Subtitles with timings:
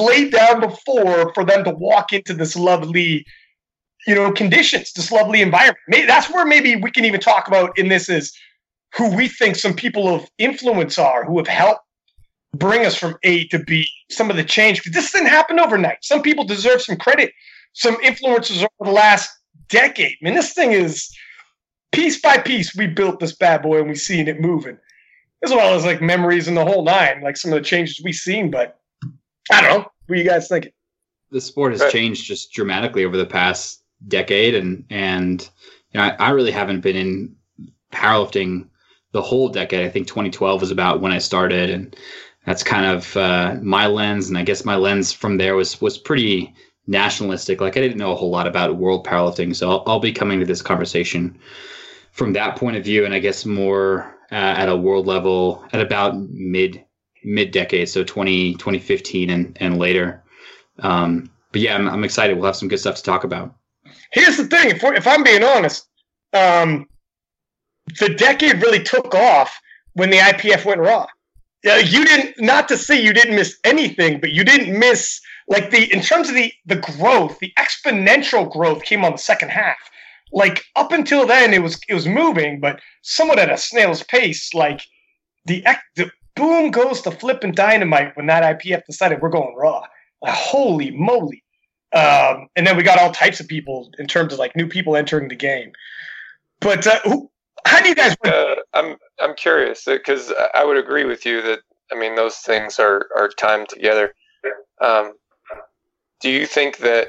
[0.00, 3.24] laid down before for them to walk into this lovely,
[4.06, 5.78] you know, conditions, this lovely environment.
[5.88, 8.36] Maybe that's where maybe we can even talk about in this is
[8.94, 11.82] who we think some people of influence are who have helped
[12.56, 13.86] bring us from A to B.
[14.10, 15.98] Some of the change because this didn't happen overnight.
[16.02, 17.32] Some people deserve some credit.
[17.72, 19.30] Some influencers over the last
[19.68, 20.16] decade.
[20.20, 21.08] I mean, this thing is
[21.92, 22.74] piece by piece.
[22.74, 24.78] We built this bad boy and we seen it moving,
[25.44, 28.14] as well as like memories and the whole nine, like some of the changes we've
[28.14, 28.50] seen.
[28.50, 28.78] But
[29.52, 29.89] I don't know.
[30.10, 30.72] What are you guys thinking?
[31.30, 35.48] The sport has changed just dramatically over the past decade, and and
[35.92, 37.36] you know, I, I really haven't been in
[37.92, 38.68] powerlifting
[39.12, 39.86] the whole decade.
[39.86, 41.94] I think 2012 was about when I started, and
[42.44, 44.28] that's kind of uh, my lens.
[44.28, 46.52] And I guess my lens from there was was pretty
[46.88, 47.60] nationalistic.
[47.60, 50.40] Like I didn't know a whole lot about world powerlifting, so I'll, I'll be coming
[50.40, 51.38] to this conversation
[52.10, 55.80] from that point of view, and I guess more uh, at a world level at
[55.80, 56.84] about mid
[57.24, 60.22] mid decade, so 20, 2015 and, and later.
[60.80, 62.36] Um, but yeah, I'm, I'm excited.
[62.36, 63.54] We'll have some good stuff to talk about.
[64.12, 65.86] Here's the thing: if, if I'm being honest,
[66.32, 66.86] um,
[67.98, 69.58] the decade really took off
[69.94, 71.06] when the IPF went raw.
[71.62, 72.40] Yeah, you didn't.
[72.40, 76.28] Not to say you didn't miss anything, but you didn't miss like the in terms
[76.28, 79.76] of the the growth, the exponential growth came on the second half.
[80.32, 84.54] Like up until then, it was it was moving, but somewhat at a snail's pace.
[84.54, 84.82] Like
[85.46, 85.64] the,
[85.96, 89.82] the boom goes the flipping dynamite when that IPF decided we're going raw.
[90.22, 91.42] Like, holy moly!
[91.92, 94.96] Um, and then we got all types of people in terms of like new people
[94.96, 95.72] entering the game.
[96.60, 97.30] But uh, who,
[97.64, 98.16] how do you guys?
[98.24, 101.60] Uh, I'm I'm curious because I would agree with you that
[101.92, 104.14] I mean those things are are timed together.
[104.80, 105.14] Um,
[106.20, 107.08] do you think that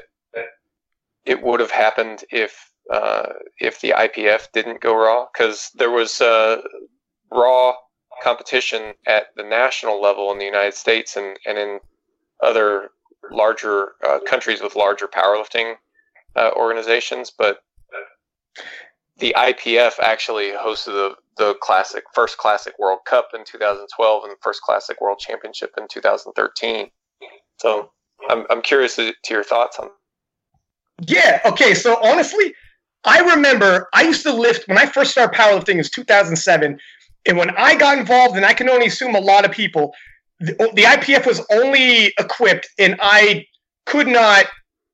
[1.24, 5.26] it would have happened if uh, if the IPF didn't go raw?
[5.32, 6.60] Because there was uh,
[7.30, 7.74] raw
[8.22, 11.80] competition at the national level in the United States and, and in
[12.42, 12.90] other
[13.30, 15.74] larger uh, countries with larger powerlifting
[16.36, 17.58] uh, organizations, but
[19.18, 24.36] the IPF actually hosted the, the classic first classic World Cup in 2012 and the
[24.42, 26.90] first classic World Championship in 2013.
[27.58, 27.90] So
[28.28, 29.90] I'm I'm curious to, to your thoughts on.
[31.06, 31.40] Yeah.
[31.44, 31.74] Okay.
[31.74, 32.54] So honestly,
[33.04, 36.78] I remember I used to lift when I first started powerlifting is 2007.
[37.26, 39.94] And when I got involved, and I can only assume a lot of people,
[40.40, 43.46] the, the IPF was only equipped, and I
[43.86, 44.46] could not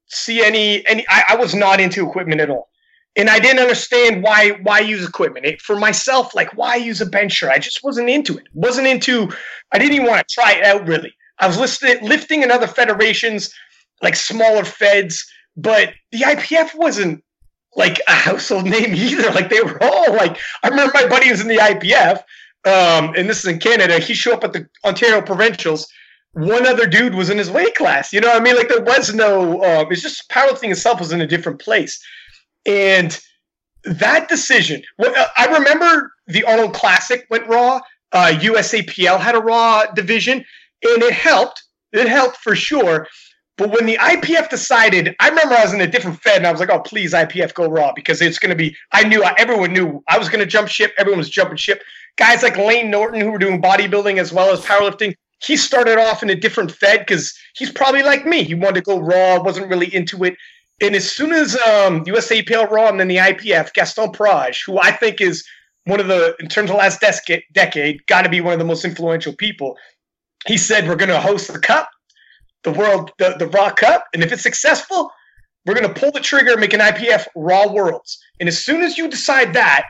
[0.09, 1.07] see any any.
[1.09, 2.69] I, I, was not into equipment at all,
[3.17, 5.47] and I didn't understand why why use equipment.
[5.47, 7.51] It, for myself, like why use a bencher?
[7.51, 8.45] I just wasn't into it.
[8.53, 9.31] wasn't into.
[9.73, 11.15] I didn't even want to try it out really.
[11.39, 13.51] I was listed, lifting in other federations,
[14.03, 15.25] like smaller feds,
[15.57, 17.23] but the IPF wasn't
[17.79, 19.31] like a household name either.
[19.31, 22.19] Like they were all like, I remember my buddy was in the IPF,
[22.67, 23.99] um, and this is in Canada.
[23.99, 25.89] He showed up at the Ontario Provincials.
[26.33, 28.13] One other dude was in his weight class.
[28.13, 28.57] You know what I mean?
[28.57, 32.05] Like there was no, um, it's just powerlifting itself was in a different place.
[32.67, 33.19] And
[33.85, 37.81] that decision, I remember the Arnold Classic went raw.
[38.13, 41.63] Uh, USAPL had a raw division, and it helped.
[41.93, 43.07] It helped for sure.
[43.59, 46.53] But when the IPF decided, I remember I was in a different Fed and I
[46.53, 49.73] was like, oh, please, IPF, go raw because it's going to be, I knew, everyone
[49.73, 50.95] knew I was going to jump ship.
[50.97, 51.83] Everyone was jumping ship.
[52.17, 56.23] Guys like Lane Norton, who were doing bodybuilding as well as powerlifting, he started off
[56.23, 58.45] in a different Fed because he's probably like me.
[58.45, 60.37] He wanted to go raw, wasn't really into it.
[60.81, 64.93] And as soon as um, USAPL Raw and then the IPF, Gaston Parage, who I
[64.93, 65.45] think is
[65.85, 68.85] one of the, in terms of last decade, got to be one of the most
[68.85, 69.77] influential people,
[70.47, 71.91] he said, we're going to host the cup
[72.65, 74.05] the world, the, the Raw Cup.
[74.13, 75.11] And if it's successful,
[75.67, 78.19] we're going to pull the trigger and make an IPF Raw Worlds.
[78.41, 79.87] And as soon as you decide that,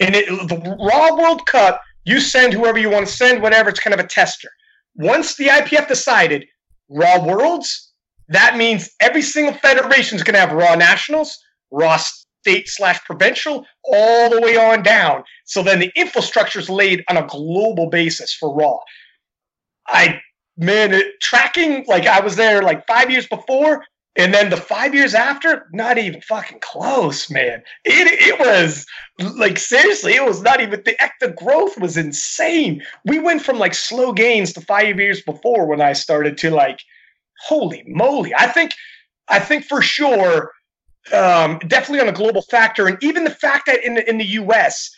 [0.00, 3.80] and it, the Raw World Cup, you send whoever you want to send, whatever, it's
[3.80, 4.48] kind of a tester.
[4.96, 6.46] Once the IPF decided
[6.88, 7.92] Raw Worlds,
[8.28, 11.38] that means every single federation is going to have Raw Nationals,
[11.70, 15.22] Raw State slash Provincial, all the way on down.
[15.44, 18.78] So then the infrastructure is laid on a global basis for Raw.
[19.86, 20.20] I
[20.62, 23.84] man, it, tracking like I was there like five years before,
[24.16, 27.62] and then the five years after, not even fucking close, man.
[27.84, 28.86] It it was
[29.36, 32.82] like seriously, it was not even the the growth was insane.
[33.04, 36.80] We went from like slow gains to five years before when I started to like,
[37.46, 38.34] holy moly!
[38.34, 38.72] I think
[39.28, 40.52] I think for sure,
[41.12, 44.26] um, definitely on a global factor, and even the fact that in the, in the
[44.26, 44.90] U.S.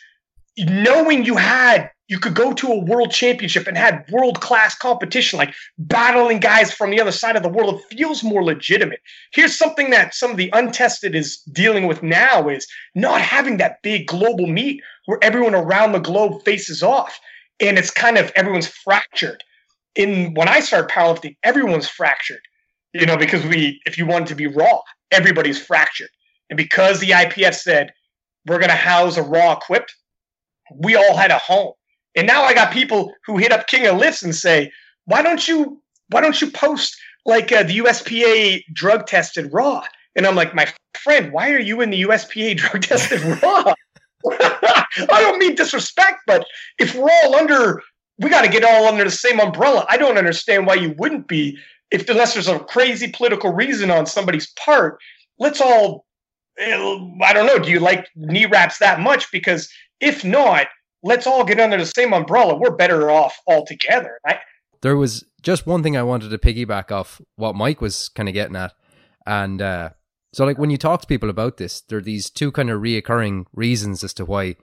[0.57, 5.39] Knowing you had you could go to a world championship and had world class competition,
[5.39, 7.81] like battling guys from the other side of the world.
[7.89, 8.99] It feels more legitimate.
[9.33, 13.81] Here's something that some of the untested is dealing with now is not having that
[13.81, 17.19] big global meet where everyone around the globe faces off.
[17.59, 19.43] And it's kind of everyone's fractured.
[19.95, 22.41] in when I started powerlifting, everyone's fractured.
[22.93, 24.79] You know, because we if you wanted to be raw,
[25.11, 26.09] everybody's fractured.
[26.49, 27.93] And because the IPF said
[28.45, 29.95] we're gonna house a raw equipped,
[30.79, 31.73] we all had a home.
[32.15, 34.71] And now I got people who hit up King of Lifts and say,
[35.05, 36.95] why don't you why don't you post
[37.25, 39.83] like uh, the USPA drug tested raw?
[40.15, 43.73] And I'm like, my friend, why are you in the USPA drug tested raw?
[44.31, 44.85] I
[45.21, 46.45] don't mean disrespect, but
[46.79, 47.81] if we're all under,
[48.17, 49.85] we got to get all under the same umbrella.
[49.89, 51.57] I don't understand why you wouldn't be,
[51.91, 54.99] if unless there's a crazy political reason on somebody's part.
[55.37, 56.05] Let's all,
[56.57, 56.73] eh,
[57.23, 59.31] I don't know, do you like knee wraps that much?
[59.31, 59.69] Because
[59.99, 60.67] if not,
[61.03, 62.55] let's all get under the same umbrella.
[62.55, 64.19] We're better off all together.
[64.25, 64.39] I,
[64.81, 68.33] there was just one thing I wanted to piggyback off what Mike was kind of
[68.33, 68.73] getting at,
[69.25, 69.89] and uh,
[70.35, 72.81] so, like when you talk to people about this, there are these two kind of
[72.81, 74.57] reoccurring reasons as to why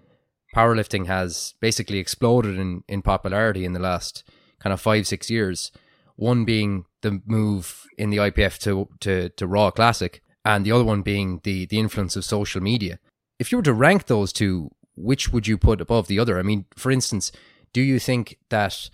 [0.54, 4.22] powerlifting has basically exploded in, in popularity in the last
[4.60, 5.72] kind of five, six years.
[6.16, 10.84] One being the move in the IPF to, to, to Raw Classic, and the other
[10.84, 12.98] one being the, the influence of social media.
[13.38, 16.38] If you were to rank those two, which would you put above the other?
[16.38, 17.32] I mean, for instance,
[17.72, 18.90] do you think that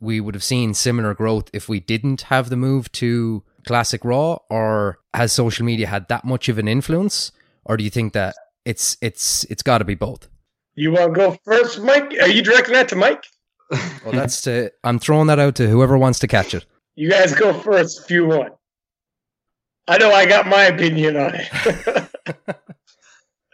[0.00, 4.38] we would have seen similar growth if we didn't have the move to classic Raw,
[4.50, 7.32] or has social media had that much of an influence,
[7.64, 10.28] or do you think that it's it's it's got to be both?
[10.74, 12.14] You want to go first, Mike?
[12.20, 13.24] Are you directing that to Mike?
[13.70, 14.70] well, that's to.
[14.82, 16.66] I'm throwing that out to whoever wants to catch it.
[16.94, 18.52] You guys go first if you want.
[19.88, 22.10] I know I got my opinion on it.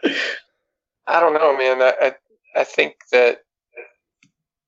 [1.11, 1.81] I don't know, man.
[1.81, 3.39] I, I, I think that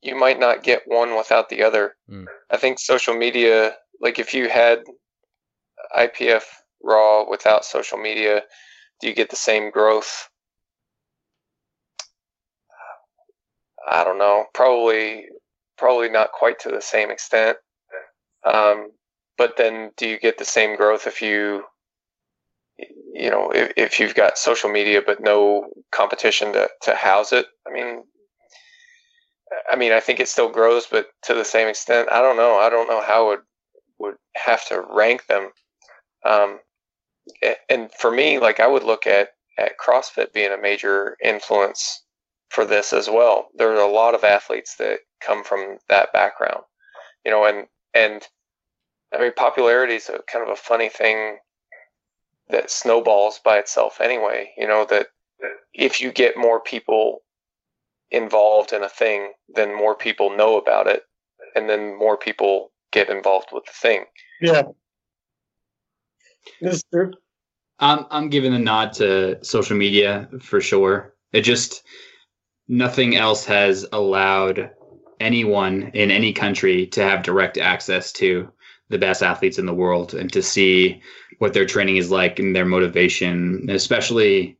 [0.01, 1.95] you might not get one without the other.
[2.09, 2.25] Mm.
[2.51, 4.83] I think social media, like if you had
[5.97, 6.43] IPF
[6.83, 8.43] raw without social media,
[8.99, 10.29] do you get the same growth?
[13.89, 14.45] I don't know.
[14.53, 15.25] Probably,
[15.77, 17.57] probably not quite to the same extent.
[18.45, 18.91] Um,
[19.37, 21.63] but then, do you get the same growth if you,
[23.13, 27.45] you know, if, if you've got social media but no competition to to house it?
[27.67, 28.03] I mean,
[29.71, 32.09] I mean, I think it still grows, but to the same extent.
[32.11, 32.57] I don't know.
[32.57, 33.39] I don't know how it
[33.99, 35.51] would have to rank them.
[36.25, 36.59] Um,
[37.69, 42.03] and for me, like I would look at at CrossFit being a major influence
[42.49, 43.49] for this as well.
[43.55, 46.63] There are a lot of athletes that come from that background,
[47.23, 48.27] you know, and and
[49.13, 51.37] I mean popularity is a kind of a funny thing
[52.49, 54.51] that snowballs by itself anyway.
[54.57, 55.07] You know that
[55.73, 57.23] if you get more people
[58.11, 61.03] involved in a thing, then more people know about it,
[61.55, 64.05] and then more people get involved with the thing.
[64.39, 64.63] Yeah.
[67.79, 71.15] I'm I'm giving a nod to social media for sure.
[71.31, 71.83] It just
[72.67, 74.69] nothing else has allowed
[75.19, 78.51] anyone in any country to have direct access to
[78.93, 81.01] the best athletes in the world and to see
[81.39, 84.55] what their training is like and their motivation, especially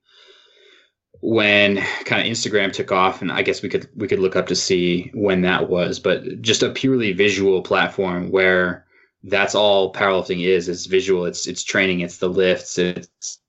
[1.21, 4.47] when kind of Instagram took off and I guess we could we could look up
[4.47, 8.85] to see when that was, but just a purely visual platform where
[9.23, 10.67] that's all powerlifting is.
[10.67, 11.25] It's visual.
[11.25, 12.01] It's it's training.
[12.01, 12.77] It's the lifts.
[12.79, 13.39] It's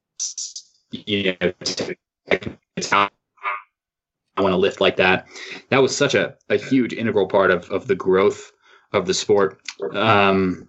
[0.92, 1.52] you know
[2.76, 3.08] it's how
[4.36, 5.26] I want to lift like that.
[5.70, 8.52] That was such a, a huge integral part of of the growth
[8.92, 9.60] of the sport.
[9.94, 10.68] Um,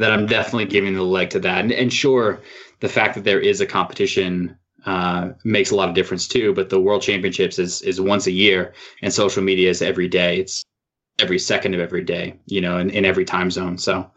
[0.00, 1.58] that I'm definitely giving the leg to that.
[1.58, 2.40] And, and sure,
[2.80, 6.54] the fact that there is a competition uh, makes a lot of difference too.
[6.54, 10.40] But the World Championships is is once a year, and social media is every day.
[10.40, 10.64] It's
[11.18, 13.76] every second of every day, you know, in, in every time zone.
[13.76, 14.10] So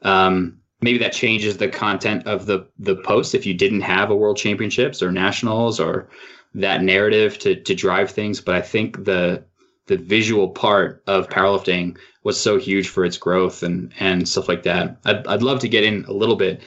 [0.00, 4.16] um, maybe that changes the content of the the post if you didn't have a
[4.16, 6.08] World Championships or Nationals or
[6.54, 8.40] that narrative to to drive things.
[8.40, 9.44] But I think the
[9.86, 14.64] the visual part of powerlifting was so huge for its growth and and stuff like
[14.64, 14.98] that.
[15.04, 16.62] I'd I'd love to get in a little bit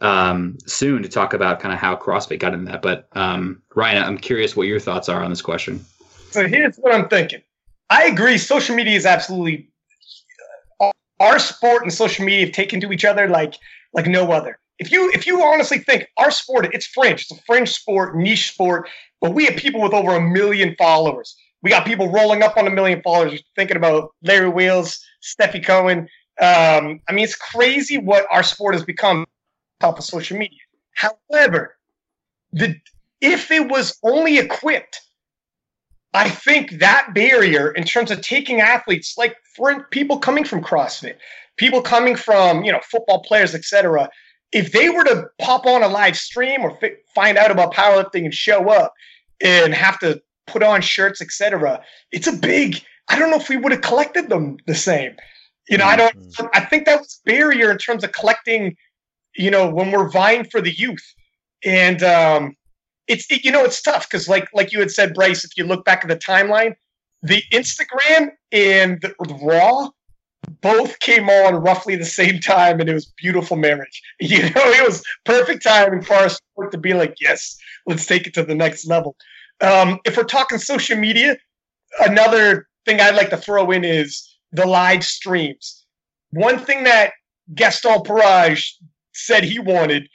[0.00, 2.82] um, soon to talk about kind of how CrossFit got in that.
[2.82, 5.84] But um, Ryan, I'm curious what your thoughts are on this question.
[6.30, 7.42] So here's what I'm thinking.
[7.90, 8.38] I agree.
[8.38, 9.68] Social media is absolutely
[11.20, 13.54] our sport and social media have taken to each other like
[13.92, 14.58] like no other.
[14.78, 18.50] If you if you honestly think our sport, it's fringe, it's a fringe sport, niche
[18.52, 18.88] sport,
[19.20, 21.36] but we have people with over a million followers.
[21.62, 23.42] We got people rolling up on a million followers.
[23.56, 26.08] Thinking about Larry Wheels, Stefi Cohen.
[26.40, 29.26] Um, I mean, it's crazy what our sport has become
[29.80, 30.58] top of social media.
[30.94, 31.76] However,
[32.52, 32.74] the
[33.20, 35.00] if it was only equipped
[36.14, 41.16] I think that barrier in terms of taking athletes, like for people coming from CrossFit,
[41.56, 44.10] people coming from, you know, football players, etc.,
[44.52, 48.24] if they were to pop on a live stream or fi- find out about powerlifting
[48.24, 48.92] and show up
[49.42, 53.56] and have to put on shirts, etc., it's a big, I don't know if we
[53.56, 55.16] would have collected them the same.
[55.68, 56.16] You know, I don't.
[56.16, 56.46] Mm-hmm.
[56.54, 58.76] I think that was barrier in terms of collecting.
[59.36, 61.14] You know, when we're vying for the youth,
[61.64, 62.56] and um,
[63.06, 65.44] it's it, you know it's tough because like like you had said, Bryce.
[65.44, 66.74] If you look back at the timeline,
[67.22, 69.90] the Instagram and the, the Raw
[70.60, 74.02] both came on roughly the same time, and it was beautiful marriage.
[74.20, 77.56] You know, it was perfect timing for us to be like, yes,
[77.86, 79.16] let's take it to the next level.
[79.62, 81.36] Um, if we're talking social media,
[82.00, 85.84] another thing I'd like to throw in is the live streams.
[86.30, 87.12] One thing that
[87.54, 88.76] Gaston Parage
[89.14, 90.08] said he wanted,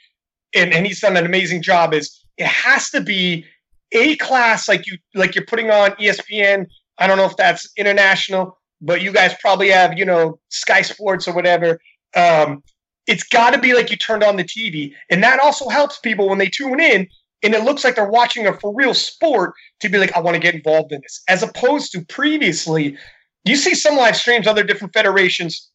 [0.54, 3.44] and, and he's done an amazing job, is it has to be
[3.92, 6.66] a class like you like you're putting on ESPN.
[6.98, 11.26] I don't know if that's international, but you guys probably have, you know, Sky Sports
[11.26, 11.80] or whatever.
[12.14, 12.62] Um,
[13.06, 16.28] it's got to be like you turned on the TV, and that also helps people
[16.28, 17.08] when they tune in
[17.42, 20.34] and it looks like they're watching a for real sport to be like, I want
[20.34, 22.96] to get involved in this, as opposed to previously.
[23.44, 25.70] You see some live streams, other different federations.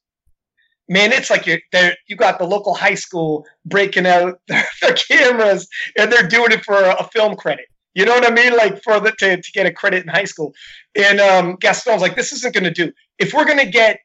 [0.89, 1.59] Man, it's like you're.
[2.07, 5.67] You got the local high school breaking out their, their cameras,
[5.97, 7.65] and they're doing it for a, a, film credit.
[7.93, 8.57] You know what I mean?
[8.57, 10.53] Like for the to, to get a credit in high school.
[10.95, 12.91] And um, Gaston's like, this isn't going to do.
[13.19, 13.99] If we're going to get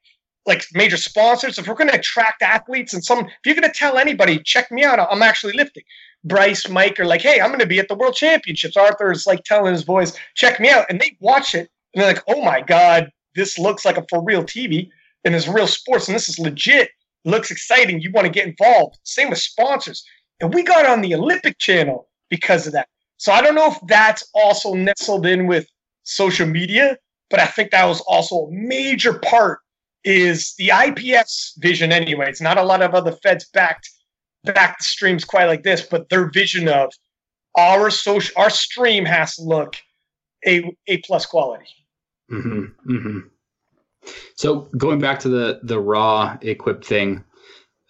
[0.49, 3.79] like major sponsors, if we're going to attract athletes, and some, if you're going to
[3.79, 5.85] tell anybody, check me out, I'm actually lifting
[6.25, 8.77] Bryce, Mike are like, hey, I'm going to be at the World Championships.
[8.77, 10.87] Arthur's like telling his boys, check me out.
[10.89, 14.23] And they watch it and they're like, oh my God, this looks like a for
[14.23, 14.89] real TV
[15.25, 16.91] and it's real sports and this is legit.
[17.25, 18.01] looks exciting.
[18.01, 18.99] You want to get involved.
[19.05, 20.05] Same with sponsors.
[20.41, 22.89] And we got on the Olympic channel because of that.
[23.17, 25.67] So I don't know if that's also nestled in with
[26.05, 26.97] social media,
[27.31, 29.61] but I think that was also a major part
[30.05, 32.29] is the IPF's vision anyway.
[32.29, 33.91] It's not a lot of other feds backed
[34.45, 36.93] back streams quite like this, but their vision of
[37.57, 39.77] our social our stream has to look
[40.47, 41.67] a a plus quality.
[42.31, 43.19] Mm-hmm, mm-hmm.
[44.37, 47.25] So going back to the the raw equip thing,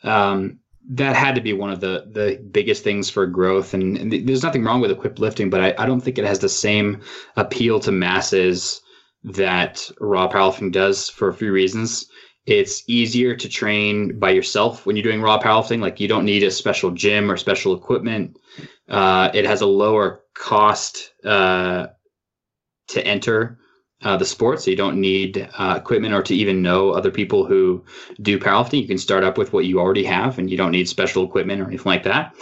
[0.02, 0.58] um,
[0.90, 3.74] that had to be one of the the biggest things for growth.
[3.74, 6.38] And, and there's nothing wrong with equipped lifting, but I, I don't think it has
[6.38, 7.02] the same
[7.36, 8.80] appeal to masses
[9.24, 12.06] that raw powerlifting does for a few reasons.
[12.46, 15.80] It's easier to train by yourself when you're doing raw powerlifting.
[15.80, 18.38] Like you don't need a special gym or special equipment.
[18.88, 21.88] Uh, it has a lower cost uh,
[22.88, 23.58] to enter
[24.02, 27.44] uh, the sport, so you don't need uh, equipment or to even know other people
[27.44, 27.84] who
[28.22, 28.80] do powerlifting.
[28.80, 31.60] You can start up with what you already have, and you don't need special equipment
[31.60, 32.34] or anything like that.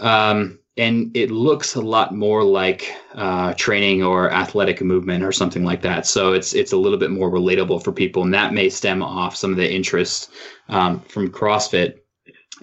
[0.00, 5.64] Um, and it looks a lot more like uh, training or athletic movement or something
[5.64, 6.06] like that.
[6.06, 9.36] So it's it's a little bit more relatable for people, and that may stem off
[9.36, 10.30] some of the interest
[10.68, 11.98] um, from CrossFit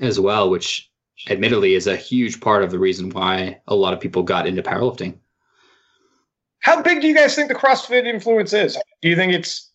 [0.01, 0.89] as well, which
[1.29, 4.63] admittedly is a huge part of the reason why a lot of people got into
[4.63, 5.17] powerlifting.
[6.61, 8.77] How big do you guys think the CrossFit influence is?
[9.01, 9.71] Do you think it's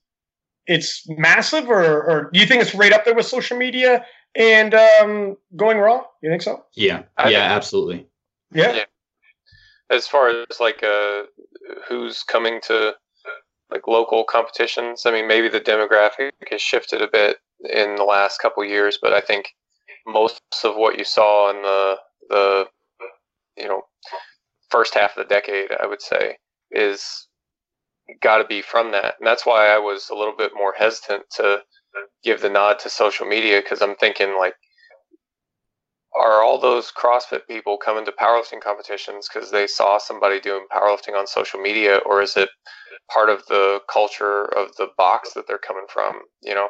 [0.67, 4.75] it's massive, or, or do you think it's right up there with social media and
[4.75, 6.03] um, going raw?
[6.21, 6.65] You think so?
[6.75, 8.09] Yeah, yeah, absolutely.
[8.53, 8.75] Yeah.
[8.75, 8.85] yeah.
[9.91, 11.25] As far as like uh,
[11.89, 12.95] who's coming to
[13.71, 17.39] like local competitions, I mean, maybe the demographic has shifted a bit
[17.71, 19.49] in the last couple years, but I think
[20.07, 21.97] most of what you saw in the
[22.29, 22.65] the
[23.57, 23.83] you know
[24.71, 26.37] first half of the decade, I would say,
[26.71, 27.29] is
[28.21, 31.25] got to be from that, and that's why I was a little bit more hesitant
[31.37, 31.63] to
[32.23, 34.55] give the nod to social media because I'm thinking like
[36.19, 41.19] are all those CrossFit people coming to powerlifting competitions because they saw somebody doing powerlifting
[41.19, 42.49] on social media, or is it
[43.13, 46.21] part of the culture of the box that they're coming from?
[46.43, 46.69] You know,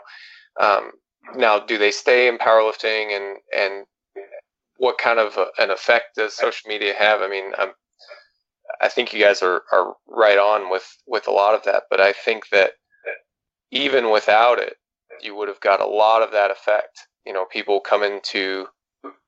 [0.61, 0.93] um,
[1.37, 3.87] now do they stay in powerlifting, and and
[4.79, 7.23] what kind of a, an effect does social media have?
[7.23, 7.71] I mean, I'm,
[8.81, 12.01] I think you guys are are right on with with a lot of that, but
[12.01, 12.73] I think that
[13.71, 14.75] even without it,
[15.21, 17.09] you would have got a lot of that effect.
[17.27, 18.67] You know, people come into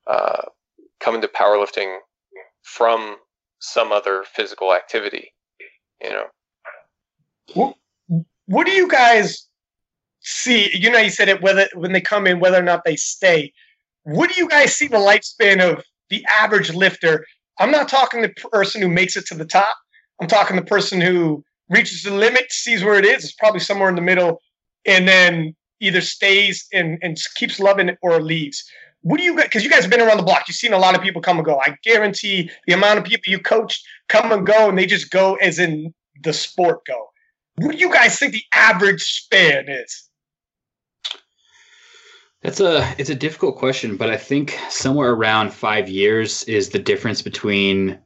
[0.06, 0.42] uh,
[1.00, 1.98] come into powerlifting
[2.62, 3.16] from
[3.58, 5.32] some other physical activity.
[6.02, 6.24] You know.
[7.54, 7.76] What,
[8.46, 9.46] what do you guys
[10.20, 10.70] see?
[10.76, 13.52] You know, you said it whether when they come in, whether or not they stay.
[14.04, 17.24] What do you guys see the lifespan of the average lifter?
[17.58, 19.74] I'm not talking the person who makes it to the top.
[20.20, 23.24] I'm talking the person who reaches the limit, sees where it is.
[23.24, 24.40] It's probably somewhere in the middle,
[24.84, 28.64] and then either stays and, and keeps loving it or leaves
[29.06, 30.48] what do you guys because you guys have been around the block.
[30.48, 31.60] You've seen a lot of people come and go.
[31.60, 35.36] I guarantee the amount of people you coached come and go and they just go
[35.36, 35.94] as in
[36.24, 37.10] the sport go.
[37.54, 40.08] What do you guys think the average span is?
[42.42, 46.78] That's a it's a difficult question but i think somewhere around five years is the
[46.78, 47.98] difference between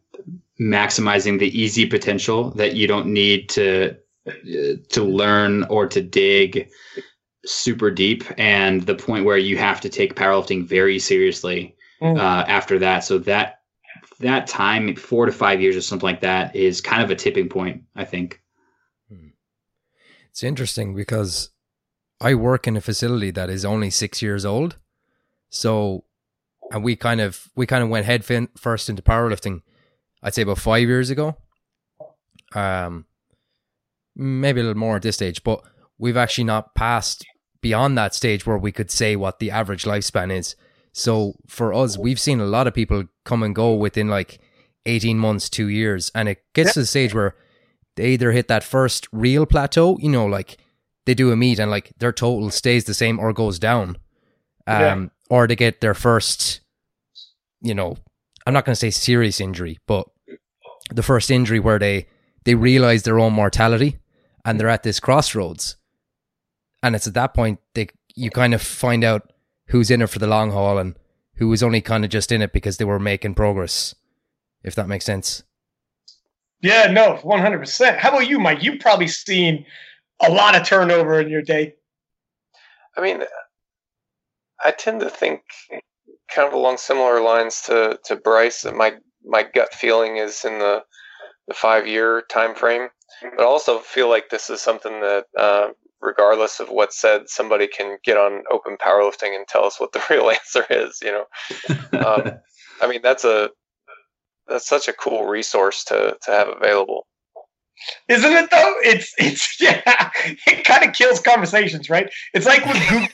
[0.59, 3.97] maximizing the easy potential that you don't need to
[4.89, 6.71] to learn or to dig
[7.45, 12.17] super deep and the point where you have to take powerlifting very seriously Mm.
[12.19, 13.01] uh, after that.
[13.05, 13.61] So that
[14.21, 17.49] that time, four to five years or something like that, is kind of a tipping
[17.51, 17.83] point.
[17.95, 18.41] I think.
[20.31, 21.51] It's interesting because
[22.21, 24.77] I work in a facility that is only six years old.
[25.51, 26.05] So,
[26.71, 29.61] and we kind of we kind of went head fin- first into powerlifting.
[30.23, 31.37] I'd say about five years ago.
[32.55, 33.07] Um,
[34.17, 35.63] maybe a little more at this stage, but
[36.01, 37.25] we've actually not passed
[37.61, 40.57] beyond that stage where we could say what the average lifespan is.
[40.93, 44.41] So for us, we've seen a lot of people come and go within like
[44.87, 46.11] 18 months, two years.
[46.15, 47.37] And it gets to the stage where
[47.97, 50.57] they either hit that first real plateau, you know, like
[51.05, 53.99] they do a meet and like their total stays the same or goes down.
[54.67, 55.07] Um, Yeah.
[55.29, 56.61] or they get their first,
[57.61, 57.97] you know,
[58.47, 60.09] I'm not going to say serious injury, but
[60.91, 62.07] the first injury where they,
[62.45, 63.99] they realize their own mortality
[64.47, 65.77] and they're at this crossroads.
[66.83, 69.33] And it's at that point they, you kind of find out
[69.67, 70.97] who's in it for the long haul and
[71.37, 73.95] who was only kind of just in it because they were making progress,
[74.63, 75.43] if that makes sense.
[76.61, 77.99] Yeah, no, one hundred percent.
[77.99, 78.63] How about you, Mike?
[78.63, 79.65] You've probably seen
[80.21, 81.75] a lot of turnover in your day.
[82.97, 83.23] I mean,
[84.63, 85.41] I tend to think
[86.31, 88.63] kind of along similar lines to, to Bryce.
[88.63, 88.95] That my
[89.25, 90.83] my gut feeling is in the
[91.49, 92.89] the five year time frame,
[93.23, 95.69] but I also feel like this is something that, uh,
[96.01, 100.03] regardless of what's said, somebody can get on Open Powerlifting and tell us what the
[100.11, 100.99] real answer is.
[101.03, 101.25] You know,
[102.07, 102.33] Um,
[102.83, 103.51] I mean, that's a
[104.49, 107.07] that's such a cool resource to to have available.
[108.09, 108.75] Isn't it though?
[108.83, 110.11] It's it's yeah.
[110.47, 112.11] It kind of kills conversations, right?
[112.35, 113.09] It's like with Google.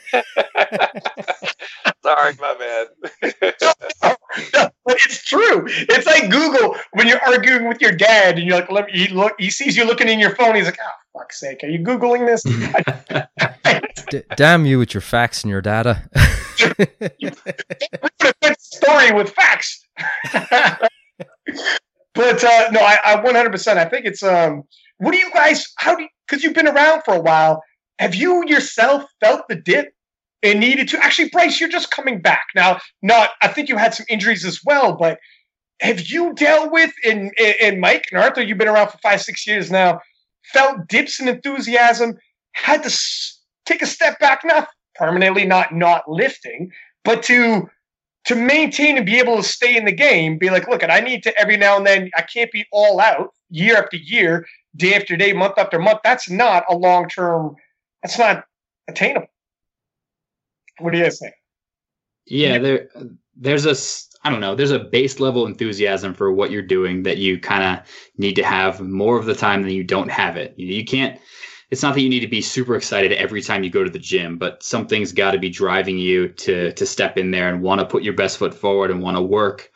[2.03, 2.85] Sorry, my
[3.23, 4.16] bad.
[4.55, 5.65] No, but it's true.
[5.67, 9.09] It's like Google when you're arguing with your dad and you're like, let me, he
[9.09, 10.55] look, he sees you looking in your phone.
[10.55, 12.43] He's like, oh, fuck's sake, are you Googling this?
[14.11, 16.09] D- damn you with your facts and your data.
[16.79, 19.85] We're gonna fit story with facts.
[20.33, 23.77] but uh, no, I, I 100%.
[23.77, 24.63] I think it's um.
[24.99, 25.73] What do you guys?
[25.77, 26.03] How do?
[26.03, 27.63] you, Because you've been around for a while.
[27.99, 29.93] Have you yourself felt the dip
[30.43, 31.05] and needed to?
[31.05, 32.81] Actually, Bryce, you're just coming back now.
[33.03, 33.31] Not.
[33.43, 35.19] I think you had some injuries as well, but
[35.81, 38.43] have you dealt with and and Mike and Arthur?
[38.43, 40.01] You've been around for five, six years now.
[40.53, 42.15] Felt dips in enthusiasm.
[42.53, 42.99] Had to
[43.67, 46.71] take a step back, not permanently, not not lifting,
[47.05, 47.69] but to
[48.27, 50.99] to maintain and be able to stay in the game, be like, look, and I
[51.01, 54.95] need to every now and then, I can't be all out year after year, day
[54.95, 56.01] after day, month after month.
[56.03, 57.55] That's not a long term,
[58.03, 58.45] that's not
[58.89, 59.29] attainable.
[60.79, 61.35] What do you guys think?
[62.27, 62.89] yeah, there
[63.37, 63.77] there's a
[64.27, 67.63] I don't know, there's a base level enthusiasm for what you're doing that you kind
[67.63, 67.87] of
[68.19, 70.55] need to have more of the time than you don't have it.
[70.57, 71.21] You, you can't
[71.71, 73.99] it's not that you need to be super excited every time you go to the
[73.99, 77.81] gym, but something's got to be driving you to to step in there and want
[77.81, 79.71] to put your best foot forward and want to work.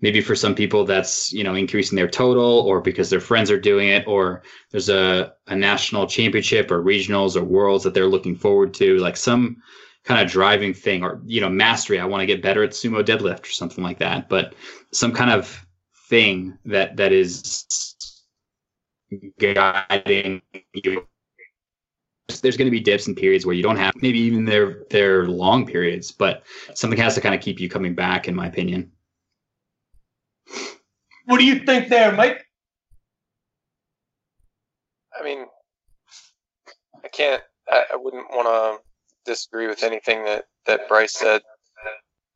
[0.00, 3.60] Maybe for some people that's you know increasing their total, or because their friends are
[3.60, 8.36] doing it, or there's a a national championship or regionals or worlds that they're looking
[8.36, 9.56] forward to, like some
[10.06, 12.00] kind of driving thing, or you know mastery.
[12.00, 14.54] I want to get better at sumo deadlift or something like that, but
[14.92, 15.66] some kind of
[16.08, 17.66] thing that that is
[19.38, 20.42] guiding
[20.74, 21.06] you
[22.42, 25.26] there's going to be dips and periods where you don't have maybe even their their
[25.26, 26.42] long periods but
[26.74, 28.90] something has to kind of keep you coming back in my opinion
[31.26, 32.46] What do you think there, Mike?
[35.18, 35.46] I mean,
[37.04, 37.42] I can't.
[37.68, 38.85] I, I wouldn't want to
[39.26, 41.42] disagree with anything that that Bryce said.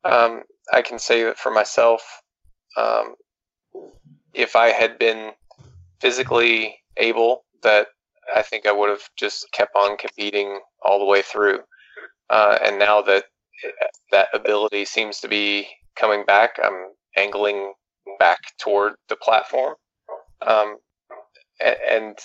[0.03, 2.01] Um, I can say that for myself,
[2.77, 3.15] um,
[4.33, 5.31] if I had been
[5.99, 7.87] physically able, that
[8.35, 11.59] I think I would have just kept on competing all the way through.
[12.29, 13.25] Uh, and now that
[14.11, 17.73] that ability seems to be coming back, I'm angling
[18.19, 19.75] back toward the platform.
[20.41, 20.77] Um,
[21.61, 22.17] a- and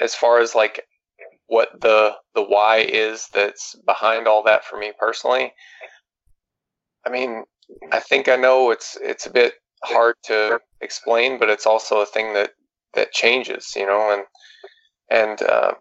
[0.00, 0.84] as far as like
[1.48, 5.52] what the the why is that's behind all that for me personally.
[7.06, 7.44] I mean
[7.92, 12.06] i think i know it's it's a bit hard to explain but it's also a
[12.06, 12.52] thing that
[12.94, 14.24] that changes you know and
[15.10, 15.72] and uh,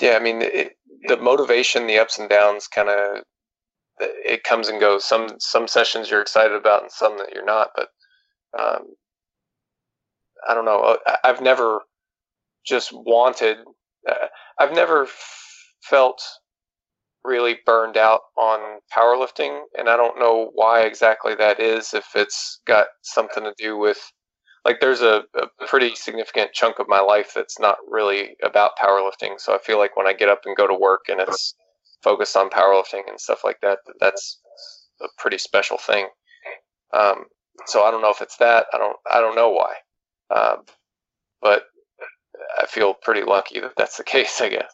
[0.00, 0.72] yeah i mean it,
[1.08, 3.22] the motivation the ups and downs kind of
[4.00, 5.04] it comes and goes.
[5.04, 7.88] Some some sessions you're excited about and some that you're not but
[8.58, 8.94] um,
[10.48, 10.98] i don't know.
[11.24, 11.80] I've never
[12.66, 13.58] just wanted
[14.08, 14.26] uh,
[14.58, 16.22] I've never f- felt
[17.24, 21.94] really burned out on powerlifting, and I don't know why exactly that is.
[21.94, 23.98] If it's got something to do with,
[24.64, 29.38] like, there's a, a pretty significant chunk of my life that's not really about powerlifting.
[29.38, 31.54] So I feel like when I get up and go to work, and it's
[32.02, 34.40] focused on powerlifting and stuff like that, that that's
[35.02, 36.08] a pretty special thing.
[36.94, 37.24] Um,
[37.66, 38.66] so I don't know if it's that.
[38.72, 38.96] I don't.
[39.12, 39.74] I don't know why.
[40.34, 40.64] Um,
[41.42, 41.64] but
[42.60, 44.40] I feel pretty lucky that that's the case.
[44.40, 44.72] I guess.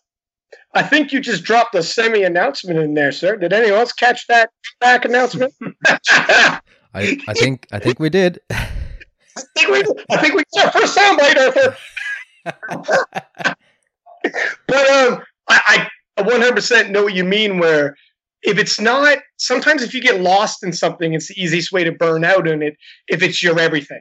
[0.74, 3.36] I think you just dropped a semi announcement in there, sir.
[3.36, 5.54] Did anyone else catch that back announcement?
[5.98, 6.60] I,
[6.94, 8.40] I think I think we did.
[8.50, 11.76] I think we I think we got our first soundbite, Arthur.
[14.66, 17.58] but um, I, I 100% know what you mean.
[17.58, 17.96] Where
[18.42, 21.92] if it's not, sometimes if you get lost in something, it's the easiest way to
[21.92, 22.76] burn out in it.
[23.06, 24.00] If it's your everything,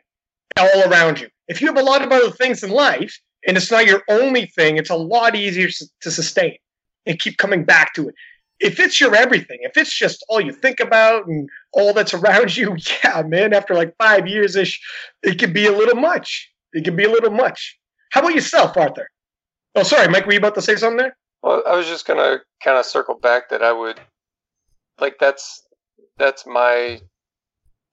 [0.57, 1.29] all around you.
[1.47, 4.45] If you have a lot of other things in life, and it's not your only
[4.45, 5.69] thing, it's a lot easier
[6.01, 6.57] to sustain
[7.05, 8.15] and keep coming back to it.
[8.59, 12.55] If it's your everything, if it's just all you think about and all that's around
[12.57, 14.79] you, yeah, man, after like five years ish,
[15.23, 16.51] it can be a little much.
[16.73, 17.79] It can be a little much.
[18.11, 19.09] How about yourself, Arthur?
[19.75, 21.15] Oh, sorry, Mike, were you about to say something there?
[21.41, 23.99] Well, I was just gonna kind of circle back that I would
[24.99, 25.63] like that's
[26.17, 26.99] that's my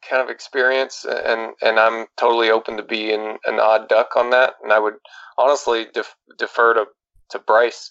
[0.08, 4.54] kind of experience, and and I'm totally open to being an odd duck on that,
[4.62, 4.94] and I would
[5.38, 6.84] honestly def- defer to
[7.30, 7.90] to Bryce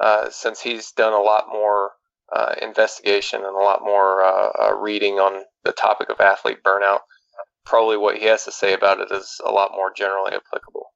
[0.00, 1.92] uh, since he's done a lot more
[2.34, 7.00] uh, investigation and a lot more uh, uh reading on the topic of athlete burnout.
[7.64, 10.86] Probably what he has to say about it is a lot more generally applicable.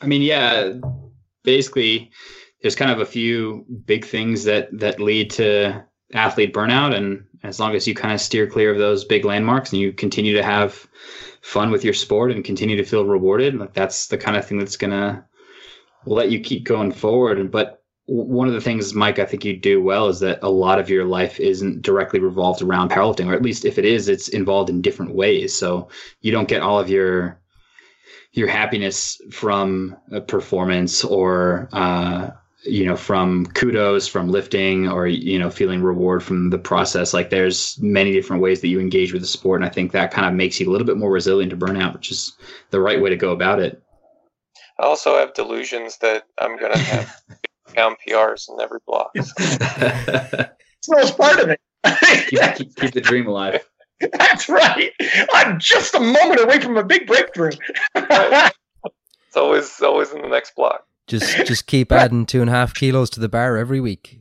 [0.00, 0.74] I mean, yeah,
[1.42, 2.10] basically,
[2.62, 7.60] there's kind of a few big things that that lead to athlete burnout, and as
[7.60, 10.42] long as you kind of steer clear of those big landmarks and you continue to
[10.42, 10.86] have
[11.42, 14.58] fun with your sport and continue to feel rewarded, like that's the kind of thing
[14.58, 15.24] that's gonna
[16.06, 17.50] let you keep going forward.
[17.50, 20.78] But one of the things, Mike, I think you do well is that a lot
[20.78, 24.28] of your life isn't directly revolved around powerlifting, or at least if it is, it's
[24.28, 25.54] involved in different ways.
[25.54, 25.88] So
[26.20, 27.40] you don't get all of your
[28.32, 32.30] your happiness from a performance or uh,
[32.64, 37.30] you know from kudos from lifting or you know feeling reward from the process like
[37.30, 40.26] there's many different ways that you engage with the sport and i think that kind
[40.26, 42.32] of makes you a little bit more resilient to burnout which is
[42.70, 43.82] the right way to go about it
[44.80, 47.20] i also have delusions that i'm going to have
[47.74, 49.26] pound prs in every block so
[50.98, 51.60] it's part of it
[52.28, 53.64] keep, keep, keep the dream alive
[54.18, 54.92] That's right.
[55.32, 57.52] I'm just a moment away from a big breakthrough.
[57.94, 58.56] it's
[59.36, 60.84] always always in the next block.
[61.06, 64.20] Just just keep adding two and a half kilos to the bar every week.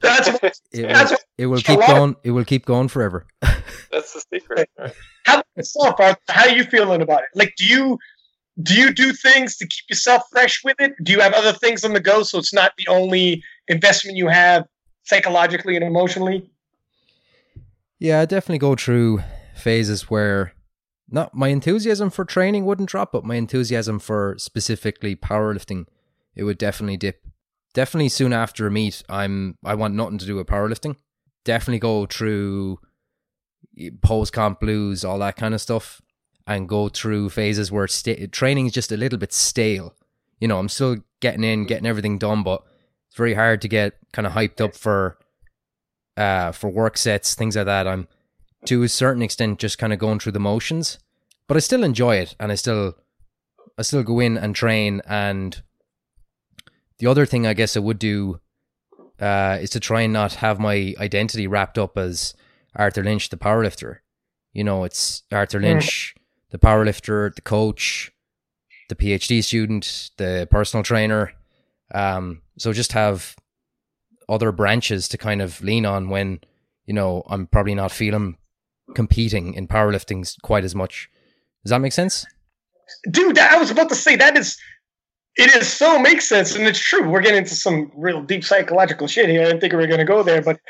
[0.00, 0.60] That's it.
[0.74, 2.16] Will, it will keep going.
[2.22, 3.26] It will keep going forever.
[3.40, 4.68] That's the secret.
[5.24, 6.20] How about yourself, Arthur?
[6.28, 7.28] How are you feeling about it?
[7.34, 7.98] Like, do you
[8.62, 10.92] do you do things to keep yourself fresh with it?
[11.02, 14.28] Do you have other things on the go so it's not the only investment you
[14.28, 14.64] have
[15.04, 16.50] psychologically and emotionally?
[17.98, 19.22] Yeah, I definitely go through
[19.56, 20.52] phases where
[21.08, 25.86] not my enthusiasm for training wouldn't drop, but my enthusiasm for specifically powerlifting,
[26.34, 27.24] it would definitely dip.
[27.72, 30.96] Definitely soon after a meet, I'm I want nothing to do with powerlifting.
[31.44, 32.78] Definitely go through
[34.02, 36.00] post comp blues, all that kind of stuff,
[36.46, 39.94] and go through phases where sta- training is just a little bit stale.
[40.40, 42.62] You know, I'm still getting in, getting everything done, but
[43.08, 45.18] it's very hard to get kind of hyped up for
[46.16, 47.88] uh, for work sets, things like that.
[47.88, 48.06] I'm
[48.66, 50.98] to a certain extent just kind of going through the motions,
[51.48, 52.94] but I still enjoy it, and I still
[53.78, 55.02] I still go in and train.
[55.06, 55.60] And
[56.98, 58.40] the other thing I guess I would do
[59.20, 62.34] uh, is to try and not have my identity wrapped up as
[62.74, 63.98] Arthur Lynch, the powerlifter.
[64.52, 66.14] You know, it's Arthur Lynch,
[66.50, 68.12] the powerlifter, the coach,
[68.88, 71.32] the PhD student, the personal trainer.
[71.92, 73.36] Um, so just have
[74.28, 76.40] other branches to kind of lean on when
[76.86, 78.36] you know I'm probably not feeling
[78.94, 81.10] competing in powerlifting quite as much.
[81.64, 82.26] Does that make sense?
[83.10, 84.58] Dude, I was about to say that is
[85.36, 87.08] it is so makes sense and it's true.
[87.08, 89.42] We're getting into some real deep psychological shit here.
[89.42, 90.60] I didn't think we were going to go there, but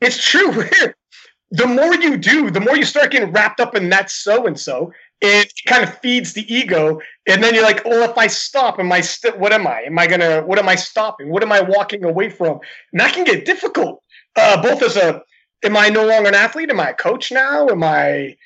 [0.00, 0.52] it's true.
[1.50, 4.58] the more you do, the more you start getting wrapped up in that so and
[4.58, 8.78] so, it kind of feeds the ego and then you're like oh if i stop
[8.78, 11.50] am i still what am i am i gonna what am i stopping what am
[11.50, 12.60] i walking away from
[12.92, 14.02] and that can get difficult
[14.36, 15.20] uh, both as a
[15.64, 18.36] am i no longer an athlete am i a coach now am i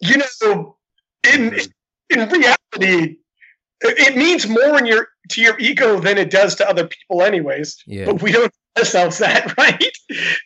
[0.00, 0.76] you know
[1.34, 1.58] in
[2.08, 3.16] in reality
[3.80, 7.76] it means more in your to your ego than it does to other people anyways
[7.86, 8.06] yeah.
[8.06, 9.92] but we don't ourselves that right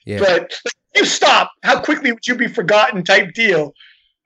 [0.05, 0.19] yeah.
[0.19, 0.53] but
[0.95, 3.73] you stop how quickly would you be forgotten type deal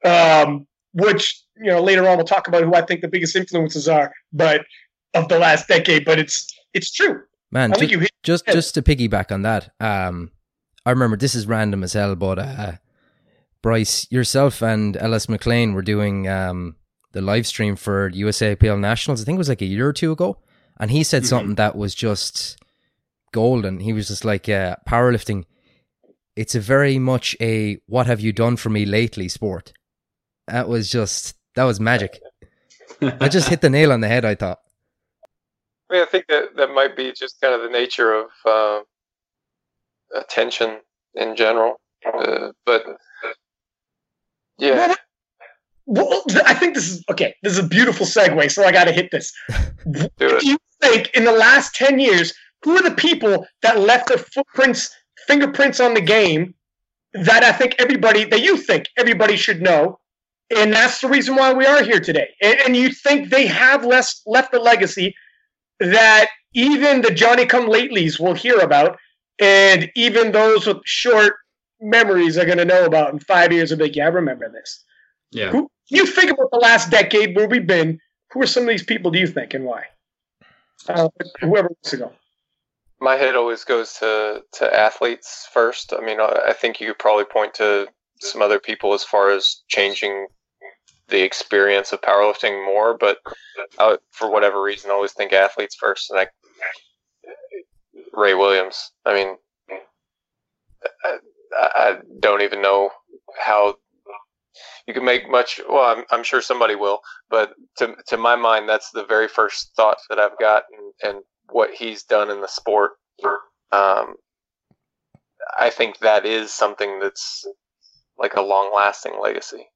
[0.05, 0.66] um
[0.97, 4.12] which you know later on we'll talk about who I think the biggest influences are,
[4.33, 4.64] but
[5.14, 6.05] of the last decade.
[6.05, 7.23] But it's it's true.
[7.53, 10.33] Man, just, just, just to piggyback on that, um,
[10.85, 12.73] I remember this is random as hell, but uh,
[13.62, 16.75] Bryce, yourself and Ellis McLean were doing um,
[17.16, 19.22] the live stream for USAPL Nationals.
[19.22, 20.38] I think it was like a year or two ago,
[20.79, 21.29] and he said mm-hmm.
[21.29, 22.59] something that was just
[23.33, 23.81] Golden.
[23.81, 25.44] He was just like, uh, powerlifting.
[26.37, 29.72] It's a very much a "what have you done for me lately" sport.
[30.46, 32.20] That was just that was magic.
[33.00, 34.26] I just hit the nail on the head.
[34.26, 34.61] I thought.
[35.88, 38.81] I mean, I think that that might be just kind of the nature of uh,
[40.14, 40.81] attention
[41.14, 41.81] in general.
[42.07, 42.85] Uh, but
[44.59, 44.94] yeah,
[45.87, 47.35] Well, I think this is okay.
[47.42, 49.33] This is a beautiful segue, so I got to hit this.
[49.90, 54.09] do Do you think in the last 10 years, who are the people that left
[54.09, 54.90] their footprints,
[55.27, 56.55] fingerprints on the game
[57.12, 60.01] that I think everybody, that you think everybody should know?
[60.55, 62.29] And that's the reason why we are here today.
[62.42, 65.14] And, and you think they have less left a legacy
[65.81, 68.99] that even the Johnny come latelys will hear about,
[69.38, 71.35] and even those with short
[71.81, 73.70] memories are going to know about in five years.
[73.70, 74.85] Of like, yeah, I remember this.
[75.30, 75.50] Yeah.
[75.50, 77.98] Who you think about the last decade where we've been?
[78.32, 79.10] Who are some of these people?
[79.10, 79.84] Do you think and why?
[80.88, 81.08] Uh,
[81.40, 82.12] whoever wants to go.
[83.00, 85.92] my head always goes to to athletes first.
[85.92, 87.88] I mean, I I think you could probably point to
[88.20, 90.26] some other people as far as changing
[91.08, 93.18] the experience of powerlifting more, but
[93.78, 96.10] I, for whatever reason, I always think athletes first.
[96.10, 96.26] And I,
[98.12, 98.90] Ray Williams.
[99.04, 99.36] I mean,
[101.04, 101.18] I,
[101.56, 102.90] I don't even know
[103.38, 103.76] how
[104.87, 105.61] you can make much.
[105.69, 109.73] Well, I'm, I'm sure somebody will, but to to my mind, that's the very first
[109.77, 112.92] thought that I've got, and, and what he's done in the sport.
[113.73, 114.16] Um,
[115.59, 117.47] I think that is something that's
[118.19, 119.69] like a long lasting legacy.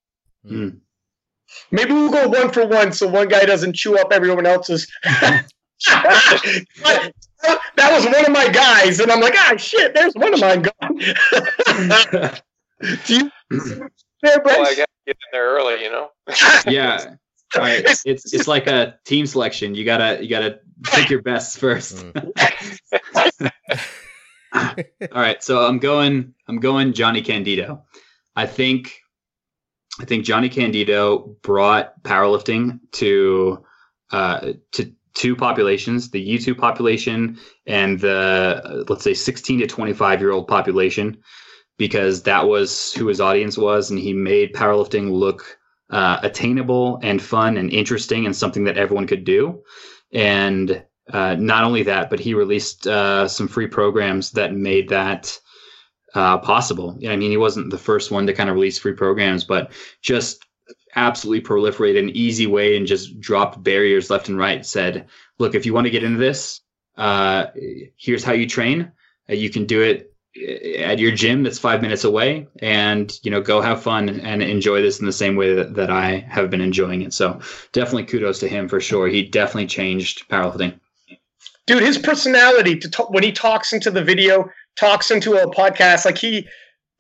[1.71, 4.91] Maybe we'll go one for one, so one guy doesn't chew up everyone else's.
[5.05, 5.49] that
[7.77, 10.99] was one of my guys, and I'm like, ah, shit, there's one of mine gone.
[13.07, 13.89] Do you?
[14.23, 16.09] There, Well, I got to get in there early, you know.
[16.67, 17.15] yeah.
[17.57, 17.81] All right.
[17.81, 19.75] It's- It's it's like a team selection.
[19.75, 22.05] You gotta you gotta pick your best first.
[24.53, 24.75] All
[25.13, 26.35] right, so I'm going.
[26.49, 27.83] I'm going Jonnie Candito.
[28.37, 28.99] I think.
[30.01, 33.65] I think Jonnie Candito brought powerlifting to
[34.13, 40.21] uh, to two populations: the YouTube population and the uh, let's say 16 to 25
[40.21, 41.19] year old population,
[41.81, 47.23] because that was who his audience was, and he made powerlifting look uh, attainable and
[47.23, 49.63] fun and interesting and something that everyone could do.
[50.13, 55.41] And uh, not only that, but he released uh, some free programs that made that
[56.15, 56.99] uh, possible.
[57.09, 60.45] I mean, he wasn't the first one to kind of release free programs, but just
[60.97, 64.67] absolutely proliferated an easy way and just dropped barriers left and right.
[64.67, 65.07] Said,
[65.39, 66.61] look, if you want to get into this,
[66.99, 67.47] uh,
[67.97, 68.93] here's how you train.
[69.31, 73.41] Uh, you can do it at your gym that's five minutes away and you know
[73.41, 76.61] go have fun and enjoy this in the same way that, that i have been
[76.61, 77.13] enjoying it.
[77.13, 77.41] So
[77.73, 79.09] definitely kudos to him for sure.
[79.09, 80.79] He definitely changed powerlifting.
[81.67, 86.05] Dude his personality to talk, when he talks into the video talks into a podcast
[86.05, 86.47] like he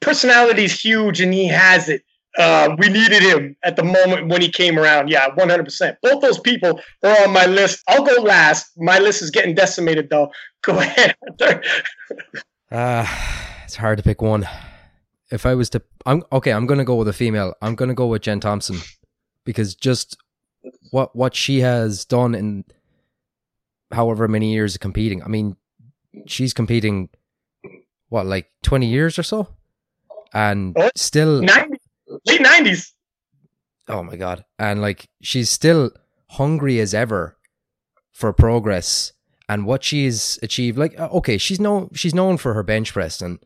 [0.01, 2.03] personality is huge and he has it.
[2.39, 5.09] Uh, we needed him at the moment when he came around.
[5.09, 7.81] Yeah 100% both those people are on my list.
[7.87, 8.73] I'll go last.
[8.77, 10.33] My list is getting decimated though.
[10.63, 11.15] Go ahead
[12.71, 13.07] Uh,
[13.65, 14.49] it's hard to pick one.
[15.31, 16.53] If I was to, I'm okay.
[16.53, 17.55] I'm gonna go with a female.
[17.63, 18.79] I'm gonna go with Jen Thompson
[19.45, 20.17] because just
[20.91, 22.65] what what she has done in
[23.93, 25.23] however many years of competing.
[25.23, 25.57] I mean,
[26.27, 27.09] she's competing
[28.09, 29.49] what like twenty years or so,
[30.33, 31.77] and Oh, still 90,
[32.27, 32.93] late 90s
[33.89, 35.91] oh my god and like she's still
[36.31, 37.37] hungry as ever
[38.13, 39.13] for progress
[39.51, 43.21] and what she's achieved like uh, okay she's known she's known for her bench press
[43.21, 43.41] and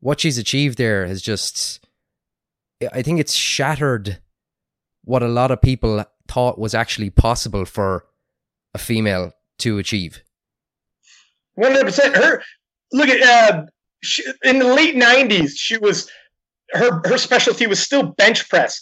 [0.00, 1.86] what she's achieved there has just
[2.92, 4.18] i think it's shattered
[5.04, 8.06] what a lot of people thought was actually possible for
[8.72, 10.22] a female to achieve
[11.54, 12.16] One hundred percent.
[12.16, 12.42] Her
[12.92, 13.66] look at uh,
[14.02, 15.56] she, in the late nineties.
[15.56, 16.10] She was
[16.72, 18.80] her her specialty was still bench press.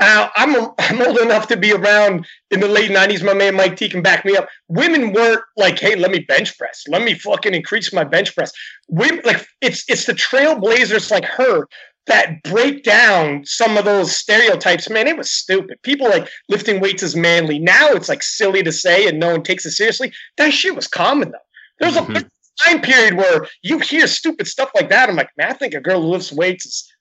[0.00, 3.22] Uh, I'm I'm old enough to be around in the late nineties.
[3.22, 4.48] My man Mike T can back me up.
[4.68, 6.84] Women weren't like, hey, let me bench press.
[6.88, 8.52] Let me fucking increase my bench press.
[8.88, 11.66] Women like it's it's the trailblazers like her
[12.06, 14.88] that break down some of those stereotypes.
[14.90, 15.78] Man, it was stupid.
[15.82, 17.58] People like lifting weights is manly.
[17.58, 20.12] Now it's like silly to say and no one takes it seriously.
[20.38, 21.38] That shit was common though.
[21.78, 22.28] There's a Mhm.
[22.64, 25.08] time period where you hear stupid stuff like that.
[25.08, 26.91] I'm like, man, I think a girl who lifts weights is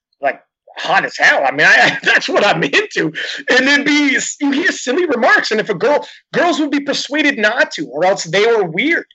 [0.77, 1.43] hot as hell.
[1.45, 3.13] I mean, I, that's what I'm into.
[3.49, 7.37] And then be you hear silly remarks, and if a girl girls would be persuaded
[7.37, 9.05] not to, or else they were weird.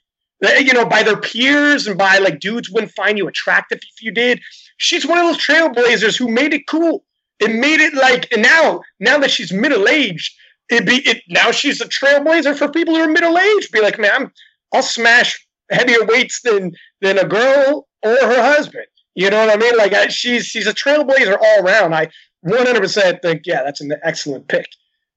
[0.41, 4.01] They- You know, by their peers and by like dudes wouldn't find you attractive if
[4.01, 4.39] you did.
[4.77, 7.03] She's one of those trailblazers who made it cool.
[7.39, 10.33] It made it like, and now now that she's middle aged,
[10.69, 13.71] it be it now she's a trailblazer for people who are middle aged.
[13.71, 14.31] Be like, man, I'm,
[14.73, 18.85] I'll smash heavier weights than than a girl or her husband.
[19.17, 19.75] You know what I mean?
[19.75, 21.95] Like I, she's she's a trailblazer all around.
[21.95, 22.07] I
[22.45, 24.67] 100% think yeah, that's an excellent pick.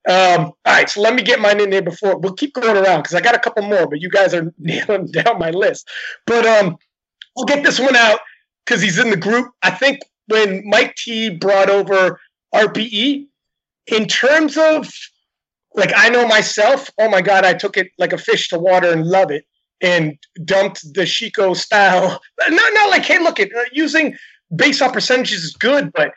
[0.09, 3.03] Um, all right, so let me get mine in there before we'll keep going around
[3.03, 5.87] because I got a couple more, but you guys are nailing down my list.
[6.25, 6.77] But um,
[7.35, 8.21] we'll get this one out
[8.65, 9.51] because he's in the group.
[9.61, 12.19] I think when Mike T brought over
[12.55, 13.27] RPE,
[13.85, 14.91] in terms of
[15.75, 18.91] like I know myself, oh my god, I took it like a fish to water
[18.91, 19.45] and love it
[19.81, 22.21] and dumped the Sheiko style.
[22.49, 24.15] Not not like hey, look at uh, using
[24.55, 26.13] base off percentages is good, but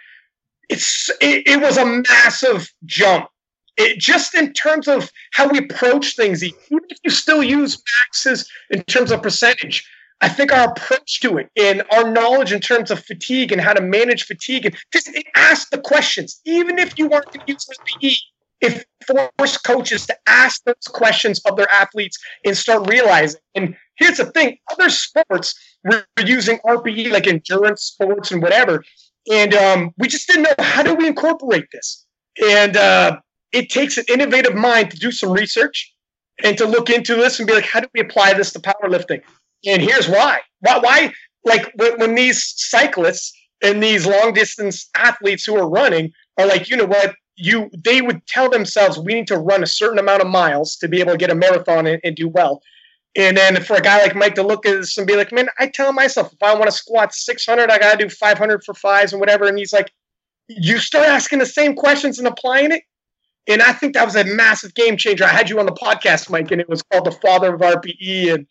[0.69, 3.29] it's it, it was a massive jump.
[3.77, 8.49] It, just in terms of how we approach things, even if you still use maxes
[8.71, 9.85] in terms of percentage,
[10.21, 13.73] I think our approach to it and our knowledge in terms of fatigue and how
[13.73, 17.67] to manage fatigue and just ask the questions, even if you aren't going to use
[17.67, 18.17] RPE,
[18.65, 18.85] if
[19.39, 23.41] force coaches to ask those questions of their athletes and start realizing.
[23.55, 28.83] And here's the thing: other sports were using RPE, like endurance sports and whatever,
[29.31, 32.05] and um, we just didn't know how do we incorporate this.
[32.43, 33.19] And uh,
[33.53, 35.93] it takes an innovative mind to do some research
[36.43, 39.23] and to look into this and be like, how do we apply this to powerlifting?
[39.65, 40.41] And here's why.
[40.61, 40.79] Why?
[40.79, 41.13] why
[41.45, 46.69] like when, when these cyclists and these long distance athletes who are running are like,
[46.69, 47.15] you know what?
[47.37, 50.89] You they would tell themselves we need to run a certain amount of miles to
[50.89, 52.63] be able to get a marathon and, and do well.
[53.17, 55.49] And then for a guy like Mike to look at this and be like, man,
[55.59, 58.75] I tell myself if I want to squat 600, I got to do 500 for
[58.75, 59.47] fives and whatever.
[59.47, 59.93] And he's like,
[60.49, 62.83] you start asking the same questions and applying it.
[63.47, 65.25] And I think that was a massive game changer.
[65.25, 68.35] I had you on the podcast, Mike, and it was called the father of RPE.
[68.35, 68.47] And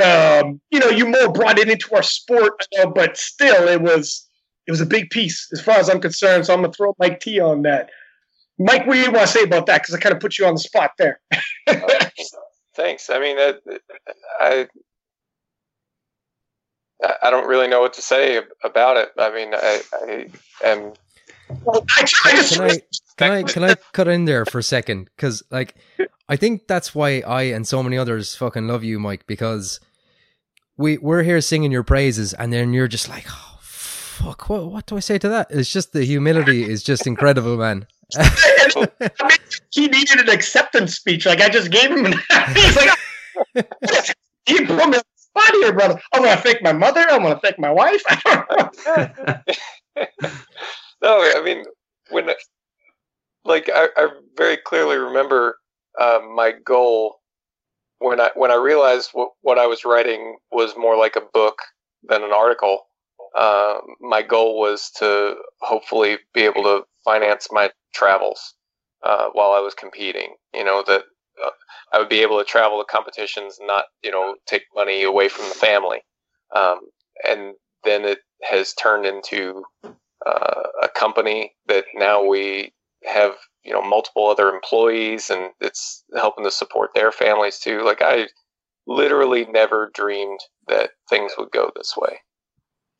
[0.00, 4.26] um, you know, you more brought it into our sport, know, but still, it was
[4.66, 6.46] it was a big piece as far as I'm concerned.
[6.46, 7.90] So I'm gonna throw Mike T on that.
[8.58, 9.82] Mike, what do you want to say about that?
[9.82, 11.20] Because I kind of put you on the spot there.
[12.74, 13.10] Thanks.
[13.10, 13.36] I mean,
[14.40, 14.68] I
[17.22, 19.10] I don't really know what to say about it.
[19.18, 20.26] I mean, I, I
[20.64, 20.92] am.
[21.64, 22.80] Well, I, I can I
[23.16, 25.08] can I can I cut in there for a second?
[25.16, 25.76] Because like,
[26.28, 29.26] I think that's why I and so many others fucking love you, Mike.
[29.26, 29.80] Because
[30.76, 34.86] we we're here singing your praises, and then you're just like, oh, fuck, what what
[34.86, 35.46] do I say to that?
[35.50, 37.86] It's just the humility is just incredible, man.
[38.16, 39.38] I mean,
[39.70, 41.26] he needed an acceptance speech.
[41.26, 42.12] Like I just gave him, an,
[42.54, 42.98] he's like,
[44.46, 46.00] he put me on here, brother.
[46.12, 47.04] I want to thank my mother.
[47.08, 48.02] I want to thank my wife.
[51.02, 51.64] no, I mean
[52.10, 52.30] when,
[53.44, 55.58] like, I, I very clearly remember
[56.00, 57.16] uh, my goal
[57.98, 61.58] when I when I realized what, what I was writing was more like a book
[62.08, 62.86] than an article,
[63.36, 68.54] uh, my goal was to hopefully be able to finance my travels
[69.02, 70.34] uh, while I was competing.
[70.54, 71.02] You know that
[71.44, 71.50] uh,
[71.92, 75.28] I would be able to travel to competitions and not you know take money away
[75.28, 76.00] from the family.
[76.54, 76.80] Um,
[77.26, 82.72] and then it has turned into uh, a company that now we
[83.04, 83.32] have
[83.64, 88.26] you know multiple other employees and it's helping to support their families too like i
[88.86, 92.18] literally never dreamed that things would go this way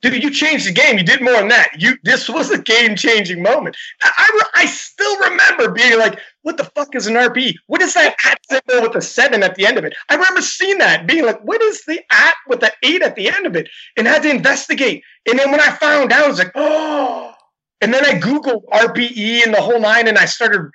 [0.02, 0.98] dude you changed the game.
[0.98, 1.70] You did more than that.
[1.78, 3.76] You this was a game changing moment.
[4.02, 8.16] I, I still remember being like what the fuck is an rp what is that
[8.24, 9.94] at symbol with a seven at the end of it?
[10.08, 13.28] I remember seeing that being like what is the at with the eight at the
[13.28, 13.68] end of it?
[13.96, 15.02] And I had to investigate.
[15.28, 17.34] And then when i found out i was like oh.
[17.80, 20.70] And then I Googled RPE and the whole nine, and I started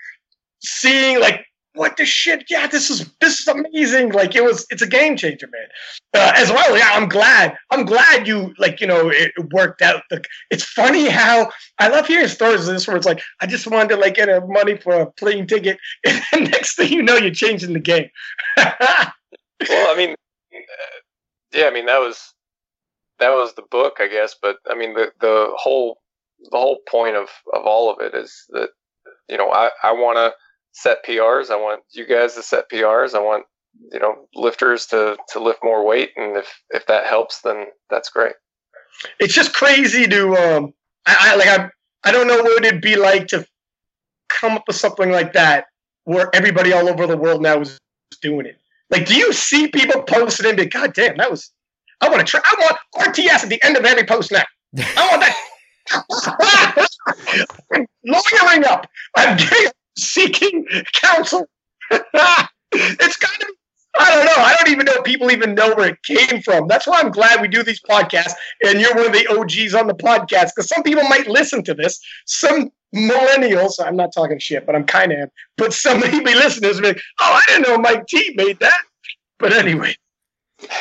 [0.62, 2.46] seeing like what the shit?
[2.50, 4.12] Yeah this is this is amazing.
[4.12, 5.68] Like it was it's a game changer man.
[6.16, 10.04] Uh, as well yeah i'm glad i'm glad you like you know it worked out.
[10.12, 13.66] The, it's funny how i love hearing stories of this where it's like i just
[13.66, 17.18] wanted to like get a money for a plane ticket and next thing you know
[17.18, 18.10] you're changing the game.
[18.58, 20.98] Well i mean uh,
[21.54, 22.34] yeah i mean that was
[23.20, 26.00] that was the book i guess but i mean the the whole
[26.52, 28.70] the whole point of, of all of it is that
[29.30, 30.34] you know I, I want to
[30.74, 31.50] set PRs.
[31.50, 33.16] I want you guys to set PRs.
[33.16, 33.46] I want
[33.92, 38.10] you know lifters to to lift more weight, and if if that helps, then that's
[38.10, 38.34] great.
[39.20, 40.74] It's just crazy to um
[41.06, 41.70] I, I like I
[42.04, 43.46] I don't know what it'd be like to
[44.30, 45.66] come up with something like that
[46.04, 47.78] where everybody all over the world now is
[48.22, 48.58] doing it.
[48.90, 51.52] Like, do you see people posting and be, God damn, that was
[52.02, 54.44] I want to try I want RTS at the end of every post now.
[54.78, 55.36] I want that
[58.06, 58.88] lawyering up.
[59.16, 59.38] I'm
[59.98, 61.48] seeking counsel.
[61.92, 63.50] it's kind of
[63.96, 64.34] I don't know.
[64.38, 66.68] I don't even know people even know where it came from.
[66.68, 68.34] That's why I'm glad we do these podcasts,
[68.66, 71.76] and you're one of the OGs on the podcast because some people might listen to
[71.76, 72.00] this.
[72.26, 76.88] Some millennials, I'm not talking shit, but I'm kind of, but some maybe listeners be
[76.88, 78.82] like, "Oh, I didn't know Mike T made that."
[79.38, 79.96] But anyway,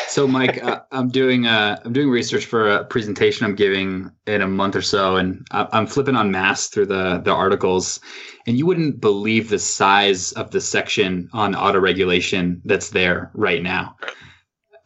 [0.08, 4.42] So, Mike, uh, I'm doing uh, I'm doing research for a presentation I'm giving in
[4.42, 8.00] a month or so, and I'm flipping on mass through the the articles,
[8.46, 13.62] and you wouldn't believe the size of the section on auto regulation that's there right
[13.62, 13.96] now.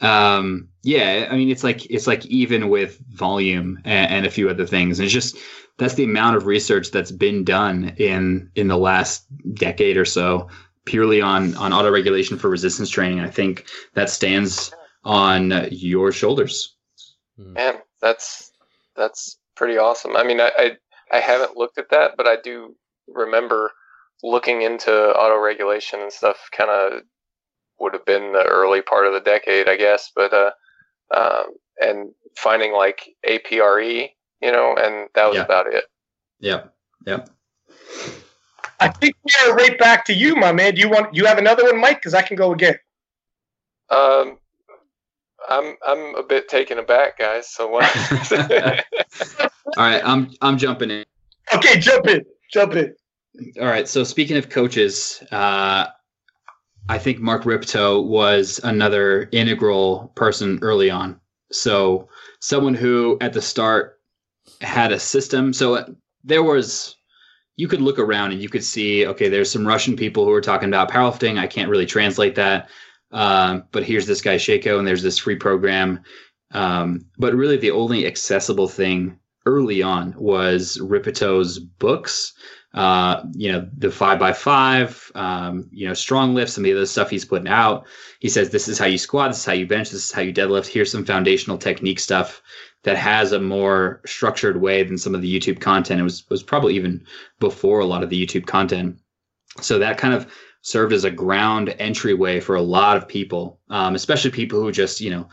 [0.00, 4.48] Um, yeah, I mean, it's like it's like even with volume and, and a few
[4.48, 5.36] other things, and it's just
[5.78, 10.48] that's the amount of research that's been done in in the last decade or so
[10.84, 13.20] purely on on auto regulation for resistance training.
[13.20, 14.72] I think that stands
[15.06, 16.74] on your shoulders.
[17.36, 17.52] Hmm.
[17.52, 18.52] Man, that's
[18.96, 20.16] that's pretty awesome.
[20.16, 20.70] I mean, I, I,
[21.12, 22.74] I haven't looked at that, but I do
[23.06, 23.70] remember
[24.22, 26.48] looking into auto regulation and stuff.
[26.54, 27.02] Kind of
[27.78, 30.10] would have been the early part of the decade, I guess.
[30.14, 30.50] But uh,
[31.16, 34.10] um, and finding like APRE,
[34.42, 35.44] you know, and that was yeah.
[35.44, 35.84] about it.
[36.40, 36.64] Yeah,
[37.06, 37.24] yeah.
[38.80, 40.74] I think we are right back to you, my man.
[40.74, 41.98] Do you want you have another one, Mike?
[41.98, 42.76] Because I can go again.
[43.88, 44.38] Um,
[45.48, 47.48] I'm I'm a bit taken aback, guys.
[47.48, 47.84] So what?
[49.40, 51.04] All right, I'm I'm jumping in.
[51.54, 52.94] Okay, jump in, jump in.
[53.60, 53.88] All right.
[53.88, 55.86] So speaking of coaches, uh,
[56.88, 61.20] I think Mark Rippetoe was another integral person early on.
[61.52, 62.08] So
[62.40, 64.00] someone who at the start
[64.60, 65.52] had a system.
[65.52, 66.96] So there was
[67.56, 70.42] you could look around and you could see, okay, there's some Russian people who are
[70.42, 71.38] talking about powerlifting.
[71.38, 72.68] I can't really translate that.
[73.12, 76.00] Um, but here's this guy Sheiko, and there's this free program.
[76.52, 82.32] Um, but really, the only accessible thing early on was Rippetoe's books.
[82.74, 86.76] Uh, you know, the five by five, um, you know, strong lifts, some of the
[86.76, 87.86] other stuff he's putting out.
[88.20, 90.20] He says, this is how you squat, this is how you bench, this is how
[90.20, 90.66] you deadlift.
[90.66, 92.42] Here's some foundational technique stuff
[92.82, 96.00] that has a more structured way than some of the YouTube content.
[96.00, 97.04] It was was probably even
[97.40, 98.98] before a lot of the YouTube content.
[99.62, 100.30] So that kind of
[100.66, 105.00] served as a ground entryway for a lot of people, um, especially people who just,
[105.00, 105.28] you know,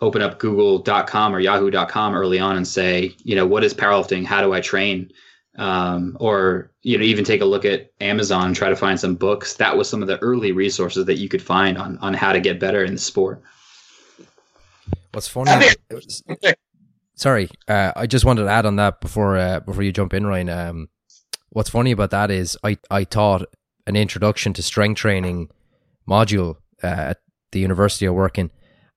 [0.00, 4.24] open up google.com or yahoo.com early on and say, you know, what is powerlifting?
[4.24, 5.10] How do I train?
[5.58, 9.16] Um, or, you know, even take a look at Amazon and try to find some
[9.16, 9.54] books.
[9.54, 12.38] That was some of the early resources that you could find on, on how to
[12.38, 13.42] get better in the sport.
[15.10, 15.66] What's funny?
[17.16, 20.24] sorry, uh, I just wanted to add on that before uh, before you jump in,
[20.24, 20.48] Ryan.
[20.48, 20.88] Um,
[21.48, 23.46] what's funny about that is I, I taught
[23.90, 25.50] an introduction to strength training
[26.08, 27.18] module uh, at
[27.52, 28.50] the university I work in.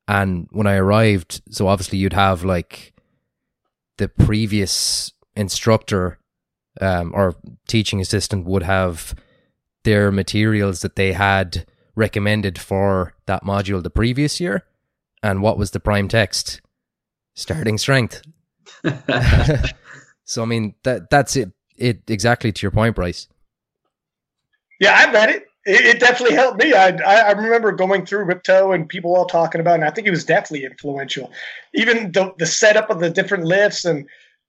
[0.08, 2.94] And when I arrived, so obviously you'd have like
[3.98, 6.20] the previous instructor
[6.80, 7.36] um, or
[7.68, 9.16] teaching assistant would have
[9.84, 11.66] their materials that they had
[11.96, 14.66] recommended for that module the previous year.
[15.22, 16.62] And what was the prime text?
[17.36, 18.22] Starting strength.
[20.26, 21.52] so I mean that that's it.
[21.76, 23.28] It exactly to your point, Bryce.
[24.80, 25.46] Yeah, I read it.
[25.66, 26.74] It, it definitely helped me.
[26.74, 30.08] I, I, remember going through Rippetoe and people all talking about, it, and I think
[30.08, 31.32] it was definitely influential.
[31.74, 34.06] Even the the setup of the different lifts, and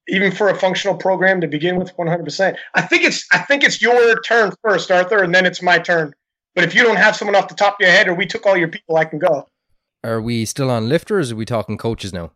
[0.09, 2.57] even for a functional program to begin with, one hundred percent.
[2.75, 6.15] I think it's I think it's your turn first, Arthur, and then it's my turn.
[6.55, 8.47] But if you don't have someone off the top of your head, or we took
[8.47, 9.49] all your people, I can go.
[10.03, 11.31] Are we still on lifters?
[11.31, 12.33] Or are we talking coaches now?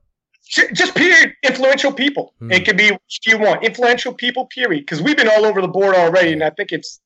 [0.49, 1.35] Just period.
[1.43, 2.33] Influential people.
[2.39, 2.51] Hmm.
[2.51, 3.65] It could be which you want.
[3.65, 4.47] Influential people.
[4.47, 4.81] Period.
[4.81, 7.01] Because we've been all over the board already, and I think it's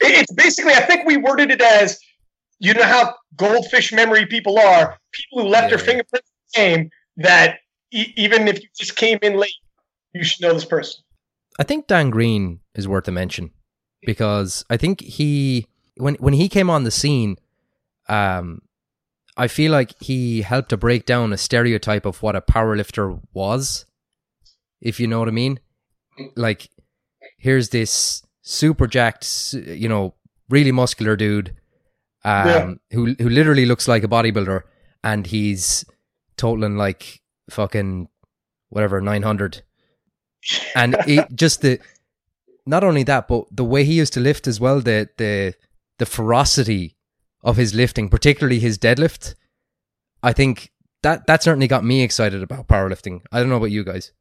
[0.00, 1.98] it's basically, I think we worded it as
[2.60, 6.76] you know how goldfish memory people are people who left yeah, their fingerprints in the
[6.76, 7.58] game that
[7.92, 9.52] e- even if you just came in late,
[10.12, 11.02] you should know this person.
[11.58, 13.50] I think Dan Green is worth a mention
[14.02, 17.36] because I think he when when he came on the scene,
[18.08, 18.62] um,
[19.36, 23.86] I feel like he helped to break down a stereotype of what a powerlifter was,
[24.80, 25.60] if you know what I mean.
[26.34, 26.70] Like,
[27.38, 30.14] here's this super jacked, you know,
[30.48, 31.54] really muscular dude,
[32.24, 32.74] um, yeah.
[32.92, 34.62] who who literally looks like a bodybuilder,
[35.04, 35.84] and he's
[36.36, 37.20] totaling like
[37.50, 38.08] fucking
[38.70, 39.62] whatever nine hundred,
[40.74, 41.78] and it, just the
[42.66, 45.54] not only that, but the way he used to lift as well, the the
[45.98, 46.96] the ferocity
[47.42, 49.34] of his lifting, particularly his deadlift,
[50.22, 50.72] I think
[51.02, 53.20] that that certainly got me excited about powerlifting.
[53.30, 54.12] I don't know about you guys.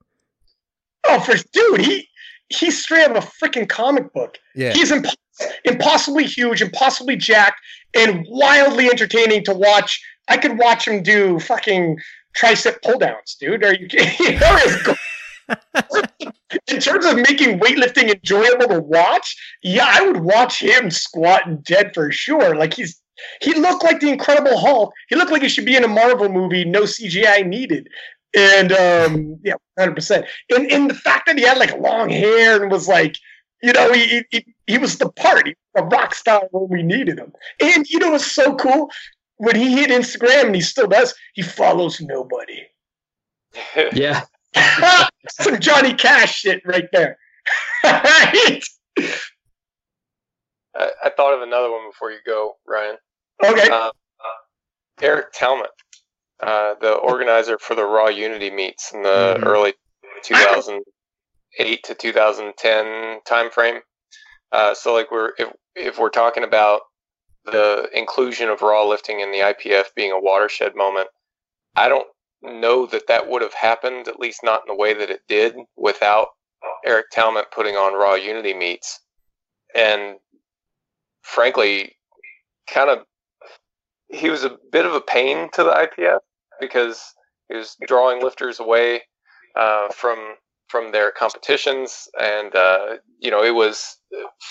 [1.05, 2.09] Oh, for dude, he
[2.49, 4.37] he's straight out of a freaking comic book.
[4.55, 4.73] Yeah.
[4.73, 5.07] He's imp-
[5.65, 7.59] impossibly huge, impossibly jacked,
[7.93, 10.01] and wildly entertaining to watch.
[10.27, 11.97] I could watch him do fucking
[12.39, 13.63] tricep pull downs, dude.
[13.63, 14.39] Are you kidding?
[16.67, 21.63] in terms of making weightlifting enjoyable to watch, yeah, I would watch him squat and
[21.63, 22.55] dead for sure.
[22.55, 23.01] Like he's
[23.41, 24.93] he looked like the Incredible Hulk.
[25.09, 27.87] He looked like he should be in a Marvel movie, no CGI needed.
[28.37, 30.27] And um, yeah, hundred percent.
[30.55, 33.17] And and the fact that he had like long hair and was like,
[33.63, 37.33] you know, he he, he was the party, a rock star when we needed him.
[37.59, 38.91] And you know, it was so cool.
[39.37, 42.61] when he hit Instagram and he still does, he follows nobody.
[43.93, 44.21] Yeah.
[45.29, 47.17] Some Johnny Cash shit right there.
[47.83, 48.63] right?
[50.75, 52.97] I, I thought of another one before you go, Ryan.
[53.43, 53.69] Okay.
[53.69, 53.89] Uh,
[55.01, 55.67] Eric Talmant,
[56.39, 59.45] uh, the organizer for the Raw Unity meets in the Mhm.
[59.45, 59.73] early
[60.23, 63.81] 2008 to 2010 timeframe.
[64.51, 66.81] Uh, so, like, we're if if we're talking about
[67.45, 71.09] the inclusion of Raw lifting in the IPF being a watershed moment,
[71.75, 72.07] I don't
[72.41, 75.55] know that that would have happened, at least not in the way that it did,
[75.75, 76.29] without
[76.85, 78.99] Eric Talmant putting on Raw Unity meets.
[79.73, 80.19] And
[81.21, 81.95] frankly,
[82.67, 83.05] kind of,
[84.09, 86.19] he was a bit of a pain to the IPF
[86.59, 87.01] because
[87.49, 89.01] he was drawing lifters away
[89.55, 90.35] uh, from
[90.69, 93.97] from their competitions, and uh, you know it was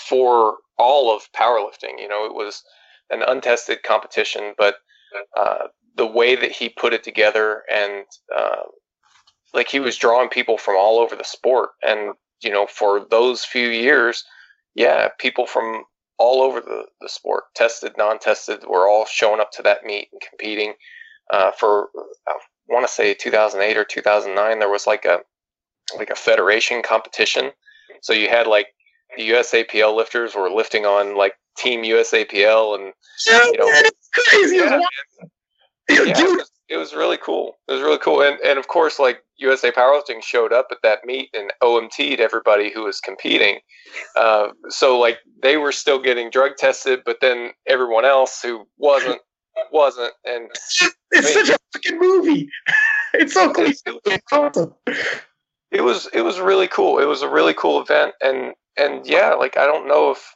[0.07, 1.99] for all of powerlifting.
[1.99, 2.63] You know, it was
[3.09, 4.75] an untested competition, but
[5.37, 8.05] uh, the way that he put it together and
[8.35, 8.63] uh,
[9.53, 13.43] like he was drawing people from all over the sport, and you know, for those
[13.43, 14.23] few years,
[14.75, 15.83] yeah, people from
[16.19, 20.21] all over the, the sport, tested, non-tested, were all showing up to that meet and
[20.29, 20.73] competing.
[21.31, 21.89] Uh, for
[22.27, 22.33] I
[22.69, 25.19] want to say 2008 or 2009, there was like a
[25.97, 27.51] like a federation competition.
[28.01, 28.67] So you had like
[29.15, 32.93] the USAPL lifters were lifting on like Team USAPL, and
[33.27, 33.89] you know,
[34.29, 34.57] crazy.
[34.57, 34.79] yeah,
[35.89, 37.57] yeah, it was, it was really cool.
[37.67, 40.99] It was really cool, and and of course, like USA Powerlifting showed up at that
[41.05, 43.59] meet and OMT'd everybody who was competing.
[44.15, 49.21] Uh, so like they were still getting drug tested, but then everyone else who wasn't
[49.71, 50.49] wasn't, and
[51.11, 52.49] it's such a fucking movie.
[53.13, 53.65] It's so cool.
[53.65, 54.69] it, it was
[55.71, 56.99] it was it was really cool.
[56.99, 60.35] It was a really cool event, and and yeah, like I don't know if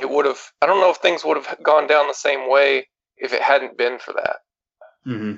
[0.00, 0.38] it would have.
[0.62, 2.86] I don't know if things would have gone down the same way
[3.16, 4.36] if it hadn't been for that.
[5.04, 5.36] hmm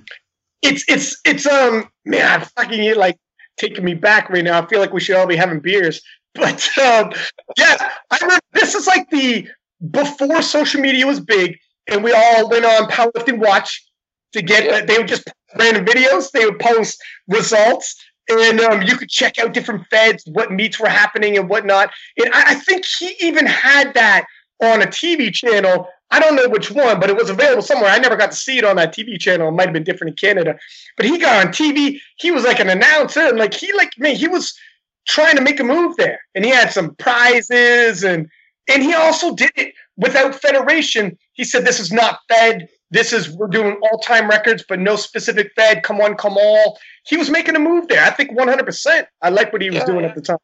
[0.62, 3.16] It's it's it's um man, I'm fucking it like
[3.56, 4.60] taking me back right now.
[4.60, 6.02] I feel like we should all be having beers.
[6.34, 7.12] But um
[7.56, 9.48] yeah, I remember this is like the
[9.90, 11.58] before social media was big
[11.88, 13.84] and we all went on powerlifting watch
[14.32, 14.84] to get Yeah.
[14.84, 15.28] they would just
[15.58, 17.94] random videos, they would post results
[18.28, 21.90] and um, you could check out different feds, what meets were happening and whatnot.
[22.18, 24.26] And I, I think he even had that
[24.62, 25.88] on a TV channel.
[26.10, 27.90] I don't know which one, but it was available somewhere.
[27.90, 29.48] I never got to see it on that TV channel.
[29.48, 30.58] It might have been different in Canada.
[30.96, 32.00] But he got on TV.
[32.16, 34.54] He was like an announcer, and like he like man, he was
[35.06, 36.20] trying to make a move there.
[36.34, 38.28] And he had some prizes and
[38.68, 41.16] and he also did it without federation.
[41.32, 42.68] He said this is not fed.
[42.90, 45.82] This is we're doing all-time records, but no specific fed.
[45.82, 46.78] Come on, come all.
[47.06, 48.04] He was making a move there.
[48.04, 49.06] I think 100%.
[49.22, 49.86] I like what he was Yeah.
[49.86, 50.38] doing at the time.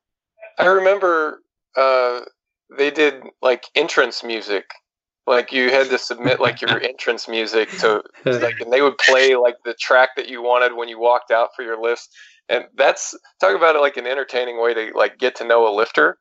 [0.59, 1.41] I remember
[1.77, 2.21] uh,
[2.77, 4.65] they did like entrance music.
[5.27, 9.37] Like you had to submit like your entrance music to like, and they would play
[9.37, 12.09] like the track that you wanted when you walked out for your lifts.
[12.49, 15.73] And that's talk about it like an entertaining way to like get to know a
[15.75, 16.19] lifter.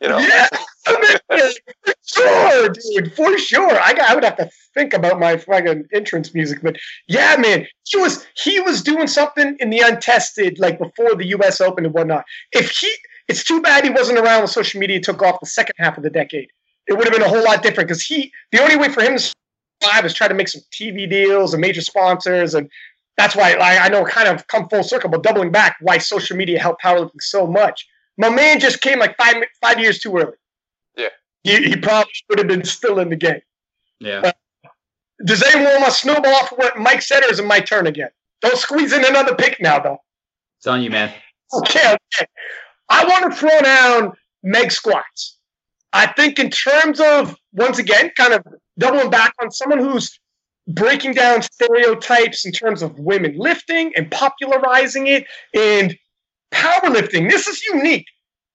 [0.00, 0.48] You know, Yeah,
[0.84, 0.96] for
[2.06, 3.78] sure, dude, for sure.
[3.78, 6.76] I I would have to think about my fucking entrance music, but
[7.06, 11.60] yeah, man, he was he was doing something in the untested, like before the U.S.
[11.60, 12.24] Open and whatnot.
[12.52, 12.92] If he,
[13.28, 16.02] it's too bad he wasn't around when social media took off the second half of
[16.02, 16.48] the decade.
[16.86, 19.16] It would have been a whole lot different because he, the only way for him
[19.16, 19.34] to
[19.82, 22.70] survive is try to make some TV deals and major sponsors, and
[23.18, 26.36] that's why I, I know kind of come full circle, but doubling back, why social
[26.38, 27.86] media helped powerlifting so much.
[28.20, 30.36] My man just came like five five years too early.
[30.94, 31.08] Yeah.
[31.42, 33.40] He, he probably should have been still in the game.
[33.98, 34.32] Yeah.
[35.24, 37.86] Does anyone want to snowball off of what Mike said, or is it my turn
[37.86, 38.10] again?
[38.42, 39.98] Don't squeeze in another pick now, though.
[40.58, 41.14] It's on you, man.
[41.54, 42.26] Okay, okay.
[42.90, 44.12] I want to throw down
[44.42, 45.38] Meg squats.
[45.94, 48.46] I think in terms of once again, kind of
[48.78, 50.20] doubling back on someone who's
[50.68, 55.96] breaking down stereotypes in terms of women lifting and popularizing it and
[56.52, 57.30] powerlifting.
[57.30, 58.06] This is unique.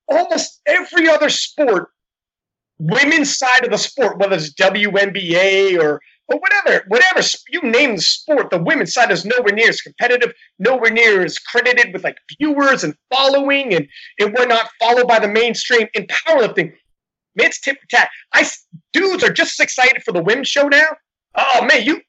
[0.08, 1.90] Almost every other sport,
[2.78, 8.02] women's side of the sport, whether it's WNBA or or whatever, whatever you name the
[8.02, 12.18] sport, the women's side is nowhere near as competitive, nowhere near as credited with like
[12.40, 13.88] viewers and following, and
[14.20, 16.74] and we're not followed by the mainstream in powerlifting.
[17.36, 18.10] Man, it's tip for tat.
[18.34, 18.48] I
[18.94, 20.88] dudes are just as excited for the women's show now.
[21.36, 22.02] Oh man, you,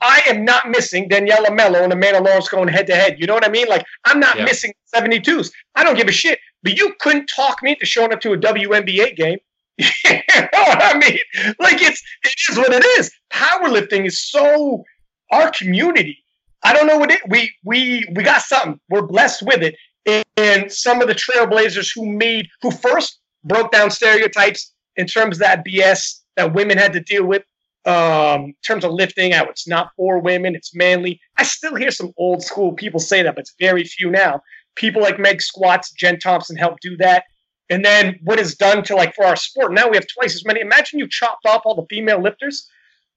[0.00, 3.16] I am not missing Daniela Melo and Amanda Lawrence going head to head.
[3.18, 3.68] You know what I mean?
[3.68, 5.50] Like I'm not missing 72s.
[5.74, 6.38] I don't give a shit.
[6.62, 9.38] But you couldn't talk me into showing up to a WNBA game.
[9.78, 11.18] you know what I mean?
[11.60, 13.10] Like it's it is what it is.
[13.32, 14.84] Powerlifting is so
[15.30, 16.18] our community.
[16.62, 18.80] I don't know what it we we we got something.
[18.88, 19.76] We're blessed with it.
[20.06, 25.36] And, and some of the trailblazers who made who first broke down stereotypes in terms
[25.36, 27.42] of that BS that women had to deal with
[27.88, 31.18] Um, in terms of lifting, how it's not for women, it's manly.
[31.38, 34.42] I still hear some old school people say that, but it's very few now.
[34.76, 37.24] People like Meg Squats, Jen Thompson help do that.
[37.70, 40.44] And then what is done to like for our sport, now we have twice as
[40.44, 40.60] many.
[40.60, 42.68] Imagine you chopped off all the female lifters.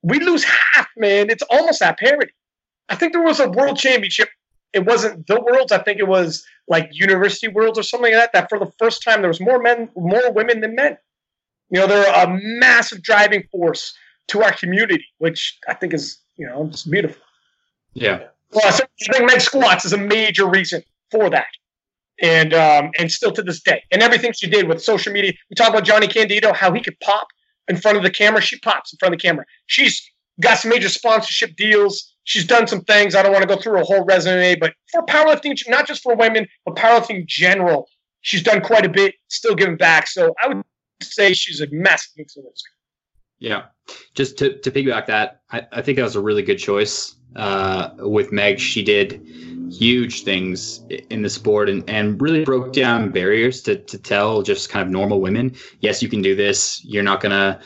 [0.03, 1.29] We lose half, man.
[1.29, 2.31] It's almost at parity.
[2.87, 4.29] I think there was a world championship.
[4.71, 5.73] It wasn't the worlds.
[5.73, 8.33] I think it was like university worlds or something like that.
[8.33, 10.97] That for the first time there was more men, more women than men.
[11.69, 13.93] You know, they're a massive driving force
[14.31, 17.21] to our community, which I think is, you know, it's beautiful.
[17.93, 18.23] Yeah.
[18.51, 21.47] Well, I think Meg Squats is a major reason for that.
[22.21, 23.83] And um, and still to this day.
[23.91, 25.33] And everything she did with social media.
[25.49, 27.27] We talk about Jonnie Candito, how he could pop
[27.67, 28.41] in front of the camera.
[28.41, 29.45] She pops in front of the camera.
[29.65, 30.01] She's
[30.39, 32.13] got some major sponsorship deals.
[32.23, 33.15] She's done some things.
[33.15, 36.15] I don't want to go through a whole resume, but for powerlifting, not just for
[36.15, 37.89] women, but powerlifting in general,
[38.21, 40.07] she's done quite a bit, still giving back.
[40.07, 40.63] So I would
[41.01, 42.69] say she's a massive influencer.
[43.41, 43.63] Yeah.
[44.13, 47.89] Just to, to piggyback that, I, I think that was a really good choice uh,
[47.97, 48.59] with Meg.
[48.59, 49.25] She did
[49.71, 54.69] huge things in the sport and, and really broke down barriers to, to tell just
[54.69, 56.83] kind of normal women, yes, you can do this.
[56.85, 57.59] You're not going to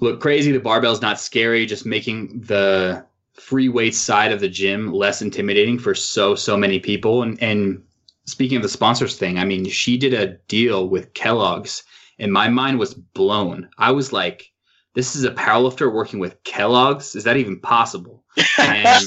[0.00, 0.52] look crazy.
[0.52, 1.66] The barbell's not scary.
[1.66, 6.78] Just making the free weight side of the gym less intimidating for so, so many
[6.78, 7.22] people.
[7.22, 7.82] And, and
[8.26, 11.82] speaking of the sponsors thing, I mean, she did a deal with Kellogg's
[12.20, 13.68] and my mind was blown.
[13.78, 14.52] I was like,
[14.94, 17.14] this is a powerlifter working with Kellogg's.
[17.14, 18.24] Is that even possible?
[18.58, 19.04] And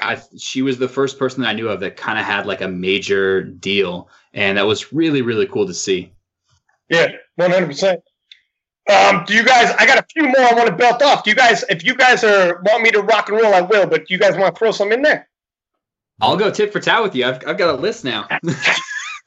[0.00, 2.60] I, she was the first person that I knew of that kind of had like
[2.60, 6.12] a major deal, and that was really really cool to see.
[6.88, 8.00] Yeah, one hundred percent.
[8.88, 9.74] Um, do you guys?
[9.76, 11.24] I got a few more I want to belt off.
[11.24, 11.64] Do you guys?
[11.68, 13.86] If you guys are want me to rock and roll, I will.
[13.86, 15.28] But do you guys want to throw some in there?
[16.20, 17.26] I'll go tit for tat with you.
[17.26, 18.28] I've, I've got a list now.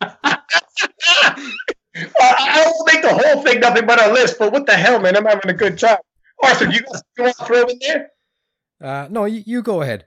[2.20, 5.16] I won't make the whole thing nothing but a list, but what the hell, man?
[5.16, 5.97] I'm having a good time.
[6.43, 8.10] Arthur, you guys you want to throw in there?
[8.82, 10.06] Uh, no, you, you go ahead.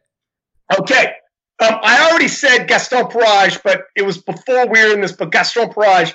[0.79, 1.13] Okay.
[1.61, 5.13] Um, I already said Gaston Parage, but it was before we were in this.
[5.13, 6.15] But Gaston Parage,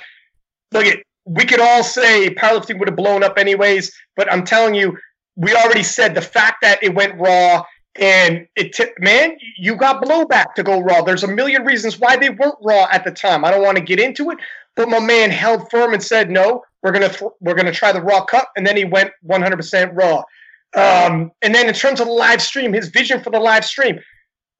[0.71, 4.75] look at we could all say powerlifting would have blown up anyways, but I'm telling
[4.75, 4.97] you,
[5.35, 7.63] we already said the fact that it went raw
[7.99, 11.01] and it t- man, you got blowback to go raw.
[11.01, 13.43] There's a million reasons why they weren't raw at the time.
[13.43, 14.37] I don't want to get into it,
[14.77, 18.01] but my man held firm and said, "No, we're gonna th- we're gonna try the
[18.01, 20.23] raw cut," and then he went 100% raw.
[20.75, 23.99] Um, and then in terms of the live stream, his vision for the live stream,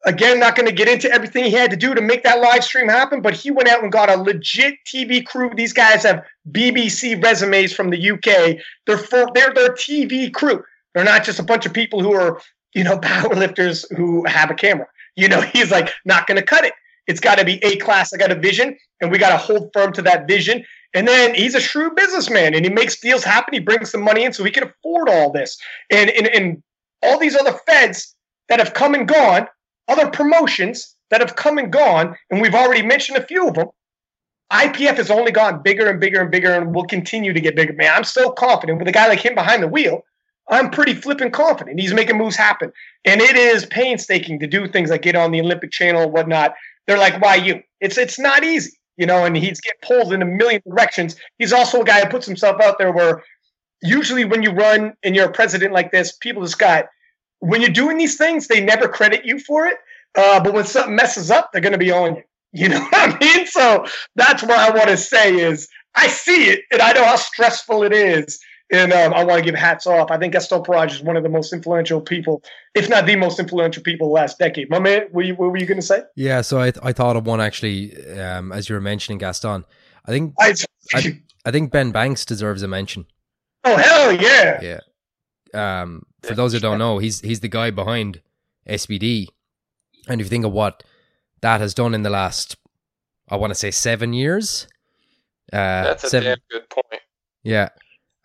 [0.06, 2.64] again, not going to get into everything he had to do to make that live
[2.64, 5.52] stream happen, but he went out and got a legit TV crew.
[5.56, 8.58] These guys have BBC resumes from the UK.
[8.86, 10.64] They're for, they're their TV crew.
[10.96, 12.42] They're not just a bunch of people who are
[12.74, 14.88] you know powerlifters who have a camera.
[15.16, 16.74] You know, he's like not going to cut it.
[17.08, 18.14] It's got to be A class.
[18.14, 20.64] I got a vision, and we got to hold firm to that vision.
[20.94, 23.54] And then he's a shrewd businessman, and he makes deals happen.
[23.54, 25.58] He brings some money in, so he can afford all this.
[25.90, 26.64] And and, and
[27.04, 28.16] all these other feds
[28.50, 29.48] that have come and gone,
[29.88, 33.68] other promotions that have come and gone, and we've already mentioned a few of them.
[34.52, 37.74] IPF has only gotten bigger and bigger and bigger, and will continue to get bigger.
[37.74, 40.04] Man, I'm so confident with a guy like him behind the wheel.
[40.50, 41.80] I'm pretty flipping confident.
[41.80, 42.72] He's making moves happen.
[43.04, 46.54] And it is painstaking to do things like get on the Olympic channel and whatnot
[46.88, 47.62] they're like, why you?
[47.82, 51.16] It's it's not easy, you know, and he's get pulled in a million directions.
[51.38, 53.24] He's also a guy who puts himself out there where
[53.82, 56.86] usually when you run and you're a president like this, people just got
[57.40, 59.78] when you're doing these things, they never credit you for it.
[60.18, 62.24] Uh, but when something messes up, they're gonna be on you.
[62.54, 63.46] You know what I mean?
[63.46, 63.86] So
[64.16, 67.84] that's what I want to say is I see it and I know how stressful
[67.84, 68.40] it is
[68.72, 70.12] and um, I want to give hats off.
[70.12, 72.44] I think Gaston Parage is one of the most influential people,
[72.76, 74.70] if not the most influential people last decade.
[74.70, 76.02] My man, what, you, what were you going to say?
[76.16, 79.64] Yeah, so I, I thought of one actually um, as you were mentioning Gaston.
[80.06, 80.54] I think I,
[80.94, 83.06] I, I, think Ben Banks deserves a mention.
[83.64, 84.60] Oh hell yeah!
[84.62, 84.80] Yeah.
[85.54, 88.22] Um, for those who don't know, he's he's the guy behind
[88.68, 89.28] SBD,
[90.08, 90.84] and if you think of what
[91.42, 92.58] that has done in the last,
[93.30, 94.68] I want to say seven years.
[95.52, 97.02] Uh, That's a seven, damn good point.
[97.44, 97.70] Yeah,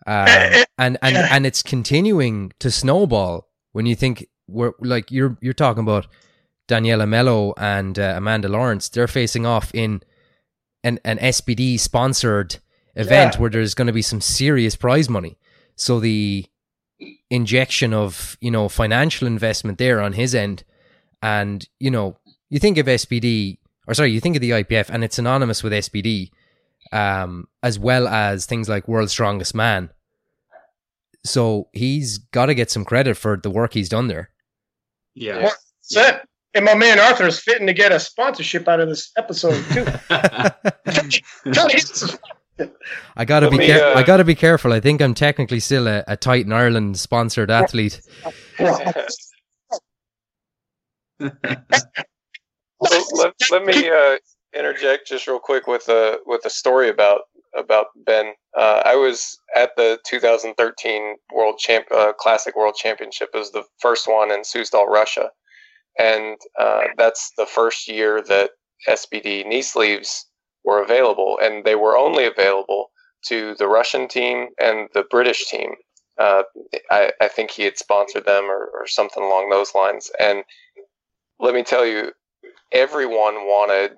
[0.05, 0.27] um,
[0.77, 5.83] and and and it's continuing to snowball when you think we're like you're you're talking
[5.83, 6.07] about
[6.67, 8.89] Daniela Melo and uh, Amanda Lawrence.
[8.89, 10.01] They're facing off in
[10.83, 12.57] an an SBD sponsored
[12.95, 13.41] event yeah.
[13.41, 15.37] where there's going to be some serious prize money.
[15.75, 16.45] So the
[17.29, 20.63] injection of you know financial investment there on his end,
[21.21, 22.17] and you know
[22.49, 25.73] you think of SBD or sorry, you think of the IPF and it's synonymous with
[25.73, 26.31] SBD
[26.91, 29.89] um, as well as things like World's Strongest Man.
[31.25, 34.29] So he's got to get some credit for the work he's done there.
[35.15, 35.43] Yeah.
[35.43, 35.53] Well,
[35.89, 36.19] yeah.
[36.55, 39.85] And my man Arthur is fitting to get a sponsorship out of this episode too.
[43.15, 43.57] I gotta be.
[43.57, 44.71] Care- uh, I gotta be careful.
[44.71, 47.99] I think I'm technically still a, a Titan Ireland sponsored athlete.
[48.59, 49.09] let,
[53.51, 54.17] let, me uh,
[54.57, 57.21] interject just real quick with a with a story about
[57.57, 58.33] about Ben.
[58.57, 63.29] Uh, I was at the 2013 World Champ uh, Classic World Championship.
[63.33, 65.29] It was the first one in Suzdal, Russia,
[65.97, 68.51] and uh, that's the first year that
[68.87, 70.27] SBD knee sleeves
[70.63, 72.91] were available, and they were only available
[73.25, 75.71] to the Russian team and the British team.
[76.19, 76.43] Uh,
[76.91, 80.11] I, I, think he had sponsored them or, or something along those lines.
[80.19, 80.43] And
[81.39, 82.11] let me tell you,
[82.71, 83.93] everyone wanted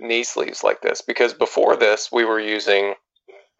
[0.00, 2.94] knee sleeves like this because before this, we were using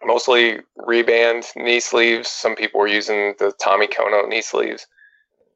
[0.04, 2.28] mostly Rehband knee sleeves.
[2.28, 4.86] Some people were using the Tommy Kono knee sleeves.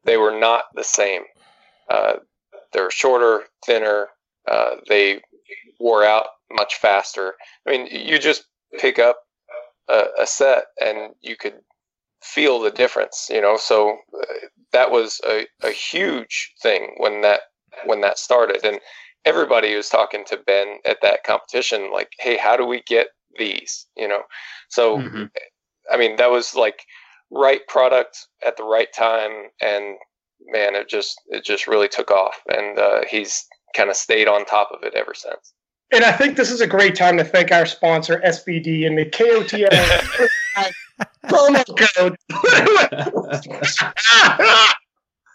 [0.05, 1.23] They were not the same.
[1.89, 2.15] Uh,
[2.73, 4.09] they're shorter, thinner.
[4.49, 5.21] Uh, they
[5.79, 7.35] wore out much faster.
[7.67, 8.45] I mean, you just
[8.79, 9.19] pick up
[9.89, 11.55] a, a set and you could
[12.23, 13.57] feel the difference, you know.
[13.57, 14.25] So uh,
[14.73, 17.41] that was a, a huge thing when that
[17.85, 18.81] when that started, and
[19.25, 23.09] everybody was talking to Ben at that competition, like, "Hey, how do we get
[23.39, 24.23] these?" You know.
[24.69, 25.25] So, mm-hmm.
[25.91, 26.85] I mean, that was like
[27.31, 29.97] right product at the right time, and
[30.47, 34.45] man, it just it just really took off, and uh, he's kind of stayed on
[34.45, 35.53] top of it ever since.
[35.93, 39.07] And I think this is a great time to thank our sponsor, SBD, and the
[39.07, 39.69] KOTL
[41.27, 41.65] promo
[41.95, 42.17] code.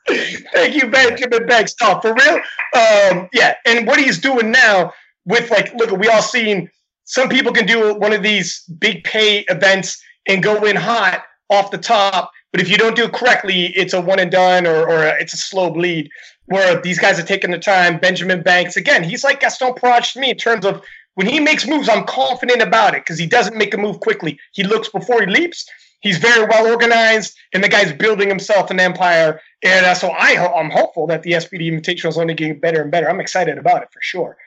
[0.07, 1.75] Thank you, Benjamin Banks.
[1.81, 2.35] No, for real.
[2.35, 4.93] Um, yeah, and what he's doing now
[5.25, 6.69] with like, look, we all seen
[7.05, 11.71] some people can do one of these big pay events and go in hot off
[11.71, 14.89] the top, but if you don't do it correctly, it's a one and done or,
[14.89, 16.09] or it's a slow bleed
[16.45, 17.99] where these guys are taking the time.
[17.99, 20.83] Benjamin Banks, again, he's like Gaston Parage to me in terms of
[21.15, 24.39] when he makes moves, I'm confident about it because he doesn't make a move quickly.
[24.51, 25.65] He looks before he leaps.
[26.01, 29.41] He's very well organized, and the guy's building himself an empire.
[29.65, 32.91] And uh, so I, I'm hopeful that the SBD Invitational is only getting better and
[32.91, 33.09] better.
[33.09, 34.37] I'm excited about it for sure.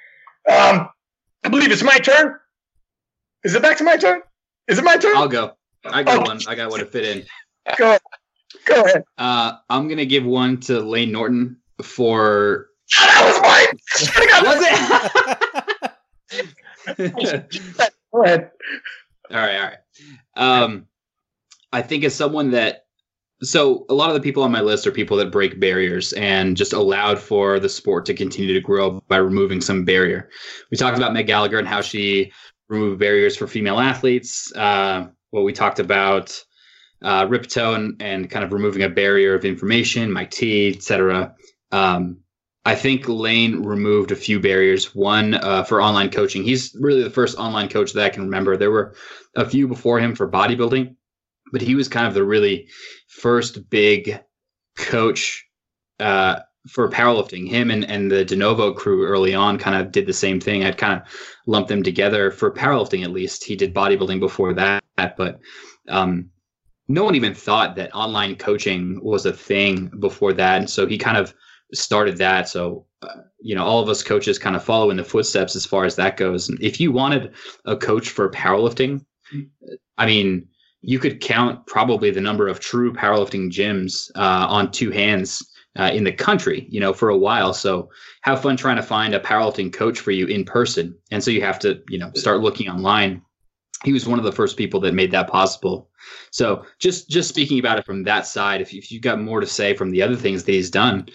[0.49, 0.89] Um,
[1.45, 2.37] I believe it's my turn.
[3.43, 4.23] Is it back to my turn?
[4.69, 5.17] Is it my turn?
[5.17, 5.57] I'll go.
[5.85, 6.39] I got one.
[6.47, 7.25] I got one to fit in.
[7.77, 8.01] Go, ahead.
[8.65, 9.05] go ahead.
[9.19, 12.69] Uh, I'm gonna give one to Layne Norton for.
[12.97, 13.67] that was mine.
[14.45, 14.59] was
[16.97, 17.13] it?
[18.15, 18.51] Go ahead.
[19.31, 19.79] All right, all right.
[20.37, 20.87] Um,
[21.73, 22.87] I think as someone that
[23.43, 26.57] so a lot of the people on my list are people that break barriers and
[26.57, 30.29] just allowed for the sport to continue to grow by removing some barrier.
[30.71, 32.33] We talked about Meg Gallagher and how she
[32.69, 34.53] removed barriers for female athletes.
[34.55, 36.43] Uh, well, we talked about
[37.03, 41.35] uh, Rippetoe and, and kind of removing a barrier of information, Mike T, etc.
[41.71, 42.19] Um,
[42.65, 44.95] I think Layne removed a few barriers.
[44.95, 46.43] One uh, for online coaching.
[46.43, 48.57] He's really the first online coach that I can remember.
[48.57, 48.95] There were
[49.37, 50.95] a few before him for bodybuilding,
[51.53, 52.69] but he was kind of the really
[53.09, 54.21] first big
[54.77, 55.45] coach
[56.01, 57.49] uh, for powerlifting.
[57.49, 60.65] Him and, and the DeNovo crew early on kind of did the same thing.
[60.65, 61.09] I'd kind of
[61.47, 63.45] lumped them together for powerlifting at least.
[63.45, 64.83] He did bodybuilding before that,
[65.17, 65.41] but
[65.89, 66.31] um,
[66.89, 70.59] no one even thought that online coaching was a thing before that.
[70.59, 71.35] And so he kind of
[71.75, 72.49] started that.
[72.49, 75.67] So, uh, you know, all of us coaches kind of follow in the footsteps as
[75.67, 76.49] far as that goes.
[76.49, 77.35] And if you wanted
[77.67, 79.05] a coach for powerlifting,
[79.99, 80.49] I mean,
[80.83, 85.49] you could count probably the number of true powerlifting gyms uh, on two hands
[85.79, 87.53] uh, in the country, you know, for a while.
[87.53, 87.91] So
[88.23, 90.97] have fun trying to find a powerlifting coach for you in person.
[91.11, 93.23] And so you have to, you know, start looking online.
[93.85, 95.89] He was one of the first people that made that possible.
[96.31, 99.41] So just just speaking about it from that side, if, you, if you've got more
[99.41, 101.09] to say from the other things that he's done,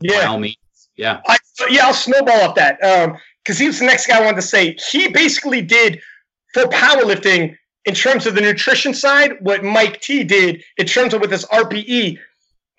[0.00, 0.20] yeah.
[0.20, 0.56] by all means,
[0.96, 1.20] yeah.
[1.26, 1.36] I,
[1.68, 4.46] yeah, I'll snowball up that because um, he was the next guy I wanted to
[4.46, 4.76] say.
[4.90, 6.00] He basically did
[6.54, 7.56] for powerlifting
[7.88, 11.46] in terms of the nutrition side what Mike T did in terms of with his
[11.46, 12.18] RPE.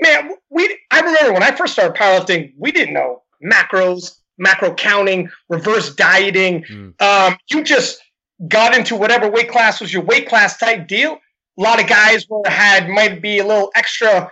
[0.01, 5.29] Man, we I remember when I first started powerlifting, we didn't know macros, macro counting,
[5.49, 6.63] reverse dieting.
[6.63, 7.01] Mm.
[7.01, 7.99] Um, you just
[8.47, 11.17] got into whatever weight class was your weight class type deal.
[11.57, 14.31] A lot of guys were had might be a little extra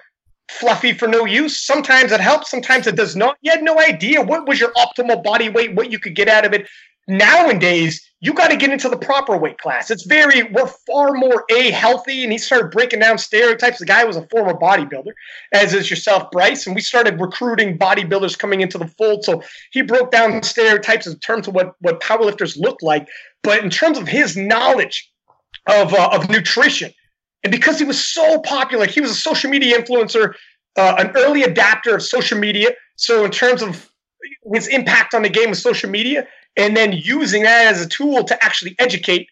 [0.51, 1.59] fluffy for no use.
[1.59, 3.37] Sometimes it helps, sometimes it does not.
[3.41, 6.45] You had no idea what was your optimal body weight, what you could get out
[6.45, 6.67] of it.
[7.07, 9.91] Nowadays, you got to get into the proper weight class.
[9.91, 12.23] It's very, we're far more A, healthy.
[12.23, 13.77] And he started breaking down stereotypes.
[13.77, 15.11] The guy was a former bodybuilder,
[15.53, 16.65] as is yourself, Bryce.
[16.65, 19.23] And we started recruiting bodybuilders coming into the fold.
[19.23, 23.07] So he broke down stereotypes in terms of what, what powerlifters look like.
[23.43, 25.11] But in terms of his knowledge
[25.67, 26.91] of, uh, of nutrition,
[27.43, 30.33] and because he was so popular, he was a social media influencer,
[30.75, 32.71] uh, an early adapter of social media.
[32.95, 33.91] So in terms of
[34.53, 36.27] his impact on the game of social media,
[36.57, 39.29] and then using that as a tool to actually educate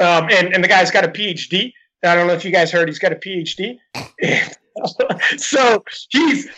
[0.00, 1.72] Um, and, and the guy's got a PhD.
[2.02, 3.78] I don't know if you guys heard, he's got a PhD.
[5.38, 6.48] so he's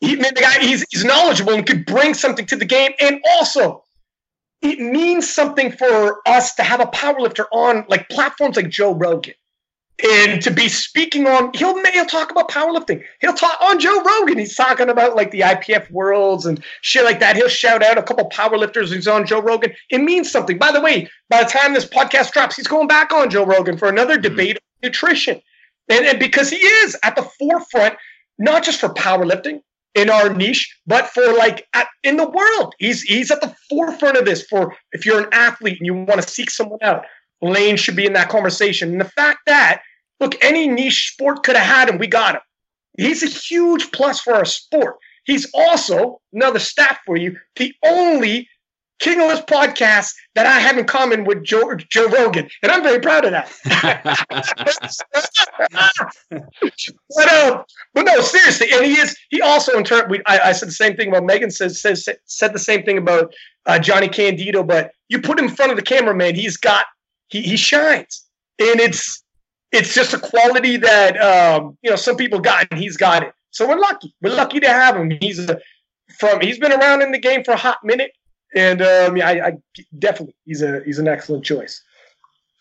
[0.00, 2.92] he, the guy he's he's knowledgeable and could bring something to the game.
[3.00, 3.84] And also,
[4.62, 9.34] it means something for us to have a powerlifter on like platforms like Joe Rogan
[10.02, 13.02] and to be speaking on he'll he'll talk about powerlifting.
[13.20, 17.20] He'll talk on joe rogan he's talking about like the ipf worlds and shit like
[17.20, 17.36] that.
[17.36, 19.72] He'll shout out a couple powerlifters who's on joe rogan.
[19.90, 20.58] It means something.
[20.58, 23.78] By the way by the time this podcast drops he's going back on joe rogan
[23.78, 24.22] for another mm-hmm.
[24.22, 24.86] debate mm-hmm.
[24.86, 25.40] on nutrition.
[25.88, 27.94] And, and because he is at the forefront
[28.38, 29.60] not just for powerlifting
[29.94, 32.74] in our niche but for like at, in the world.
[32.80, 36.20] He's he's at the forefront of this for if you're an athlete and you want
[36.20, 37.04] to seek someone out
[37.42, 38.92] Layne should be in that conversation.
[38.92, 39.82] And the fact that,
[40.20, 42.40] look, any niche sport could have had him, we got him.
[42.96, 44.96] He's a huge plus for our sport.
[45.24, 48.48] He's also, another stat for you, the only
[49.00, 52.48] King of Lifts podcast that I have in common with Joe, Joe Rogan.
[52.62, 53.52] And I'm very proud of that.
[56.30, 58.68] but, um, but no, seriously.
[58.72, 61.24] And he is, he also, in turn, we, I, I said the same thing about
[61.24, 63.34] Megan says, says said the same thing about
[63.66, 66.86] uh, Jonnie Candito, but you put him in front of the camera, man, he's got
[67.34, 68.24] he, he shines,
[68.60, 69.24] and it's
[69.72, 73.32] it's just a quality that um, you know some people got, and he's got it.
[73.50, 74.14] So we're lucky.
[74.22, 75.10] We're lucky to have him.
[75.20, 75.58] He's a,
[76.16, 78.12] from he's been around in the game for a hot minute,
[78.54, 79.52] and um, I, I
[79.98, 81.82] definitely he's a he's an excellent choice.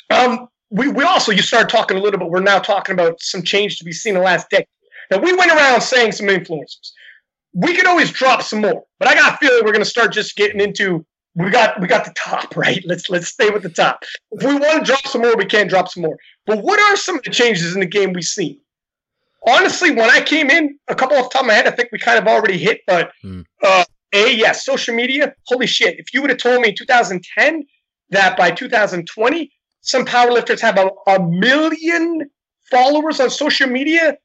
[0.09, 2.29] Um, we we also you started talking a little bit.
[2.29, 4.67] We're now talking about some change to be seen in the last decade.
[5.11, 6.91] Now we went around saying some influencers.
[7.53, 10.11] We could always drop some more, but I got a feeling we're going to start
[10.11, 11.05] just getting into
[11.35, 12.83] we got we got the top right.
[12.85, 14.03] Let's let's stay with the top.
[14.31, 16.17] If we want to drop some more, we can drop some more.
[16.45, 18.59] But what are some of the changes in the game we've seen?
[19.45, 21.89] Honestly, when I came in, a couple off the top of my head, I think
[21.91, 22.81] we kind of already hit.
[22.87, 23.43] But mm.
[23.61, 25.33] uh, a yes, social media.
[25.47, 25.99] Holy shit!
[25.99, 27.65] If you would have told me in 2010
[28.09, 32.29] that by 2020 some powerlifters have a, a million
[32.71, 34.17] followers on social media,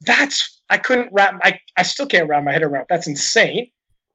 [0.00, 1.38] that's I couldn't wrap.
[1.42, 2.86] I I still can't wrap my head around.
[2.88, 3.70] That's insane.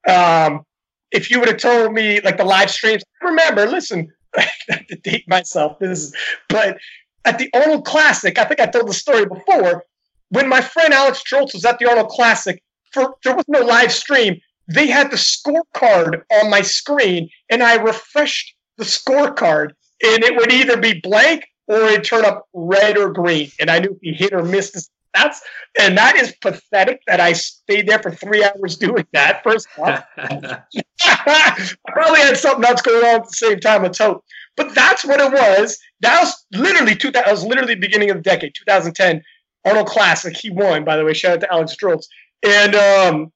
[0.08, 0.66] Um,
[1.14, 4.12] if you would have told me like the live streams, remember, listen,
[4.90, 6.16] to date myself, this is,
[6.50, 6.78] but
[7.24, 9.86] at the Arnold Classic, I think I told the story before,
[10.30, 12.62] when my friend Alex Stroltz was at the Arnold Classic,
[12.92, 14.42] for there was no live stream.
[14.68, 19.72] They had the scorecard on my screen, and I refreshed the scorecard,
[20.04, 23.52] and it would either be blank or it turn up red or green.
[23.60, 25.42] And I knew if he hit or missed that's
[25.80, 29.44] and that is pathetic that I stayed there for three hours doing that.
[29.44, 33.84] First off, I probably had something else going on at the same time.
[33.84, 34.24] Let's hope.
[34.56, 35.78] But that's what it was.
[36.02, 37.12] That was literally two.
[37.12, 39.22] That was literally the beginning of the decade, 2010
[39.66, 40.36] Arnold Classic.
[40.36, 41.14] He won, by the way.
[41.14, 42.06] Shout out to Alex Stroltz.
[42.46, 43.32] And um,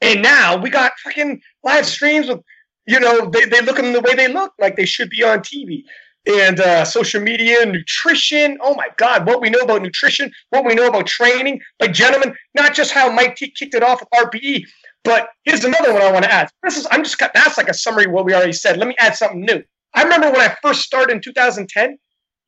[0.00, 2.40] and now we got fucking live streams with,
[2.86, 5.40] you know, they they look them the way they look, like they should be on
[5.40, 5.84] TV
[6.26, 8.58] and uh, social media, nutrition.
[8.62, 11.60] Oh my God, what we know about nutrition, what we know about training.
[11.80, 14.66] Like, gentlemen, not just how Mike T kicked it off with RPE,
[15.04, 16.50] but here's another one I want to add.
[16.62, 18.76] This is, I'm just, that's like a summary of what we already said.
[18.76, 19.62] Let me add something new.
[19.94, 21.98] I remember when I first started in 2010,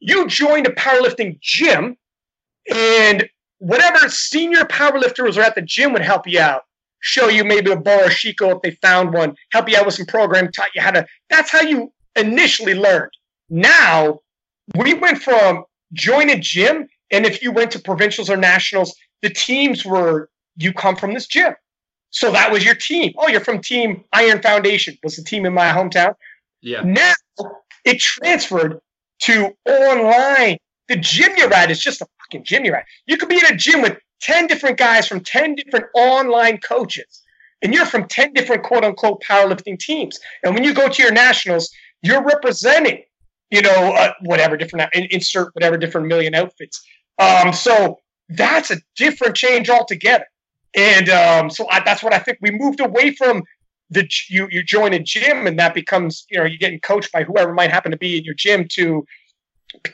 [0.00, 1.96] you joined a powerlifting gym,
[2.72, 6.62] and whatever senior powerlifters were at the gym would help you out
[7.02, 9.94] show you maybe a bar or Sheiko if they found one, help you out with
[9.94, 11.06] some program, taught you how to.
[11.28, 13.10] That's how you initially learned.
[13.52, 14.20] Now
[14.74, 19.28] we went from join a gym, and if you went to provincials or nationals, the
[19.28, 21.54] teams were you come from this gym.
[22.10, 23.12] So that was your team.
[23.18, 26.14] Oh, you're from Team Iron Foundation, was the team in my hometown.
[26.62, 26.80] Yeah.
[26.82, 27.12] Now
[27.84, 28.80] it transferred
[29.22, 30.56] to online.
[30.88, 32.86] The gym you're at is just a fucking gym you're at.
[33.06, 37.22] You could be in a gym with 10 different guys from 10 different online coaches,
[37.60, 40.18] and you're from 10 different quote unquote powerlifting teams.
[40.42, 41.70] And when you go to your nationals,
[42.02, 43.02] you're representing
[43.52, 46.82] you know, uh, whatever different insert whatever different million outfits.
[47.18, 47.98] Um, so
[48.30, 50.24] that's a different change altogether.
[50.74, 53.44] And um, so I, that's what I think we moved away from
[53.90, 57.24] the you you join a gym and that becomes you know you're getting coached by
[57.24, 59.04] whoever might happen to be in your gym to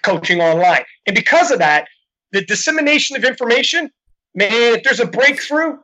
[0.03, 0.85] coaching online.
[1.07, 1.89] And because of that,
[2.31, 3.91] the dissemination of information,
[4.37, 5.79] man, if there's a breakthrough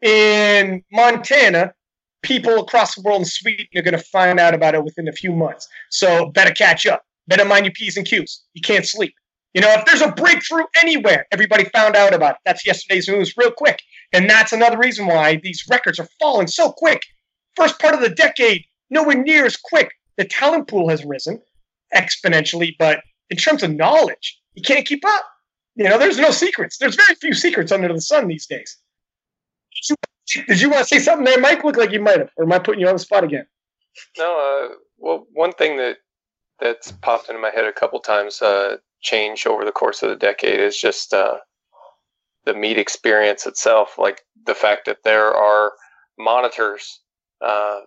[0.00, 1.74] in Montana,
[2.22, 5.12] people across the world in Sweden are going to find out about it within a
[5.12, 5.68] few months.
[5.90, 7.04] So better catch up.
[7.28, 8.42] Better mind your P's and Q's.
[8.54, 9.14] You can't sleep.
[9.54, 12.40] You know, if there's a breakthrough anywhere, everybody found out about it.
[12.44, 13.82] That's yesterday's news real quick.
[14.12, 17.04] And that's another reason why these records are falling so quick.
[17.56, 19.92] First part of the decade, nowhere near as quick.
[20.16, 21.40] The talent pool has risen
[21.94, 23.00] exponentially, but
[23.30, 25.24] in terms of knowledge, you can't keep up.
[25.76, 26.78] You know, there's no secrets.
[26.78, 28.76] There's very few secrets under the sun these days.
[30.46, 31.64] Did you, want to say something there, Mike?
[31.64, 33.46] Look like you might have, or am I putting you on the spot again?
[34.18, 34.70] No.
[34.70, 35.98] Uh, well, one thing that
[36.60, 38.42] that's popped into my head a couple times.
[38.42, 41.38] Uh, change over the course of the decade is just uh,
[42.44, 45.72] the meet experience itself, like the fact that there are
[46.18, 47.00] monitors
[47.40, 47.80] uh,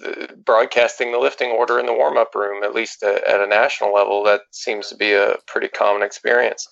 [0.00, 3.46] the, broadcasting the lifting order in the warm up room, at least at, at, a
[3.46, 6.68] national level, that seems to be a pretty common experience.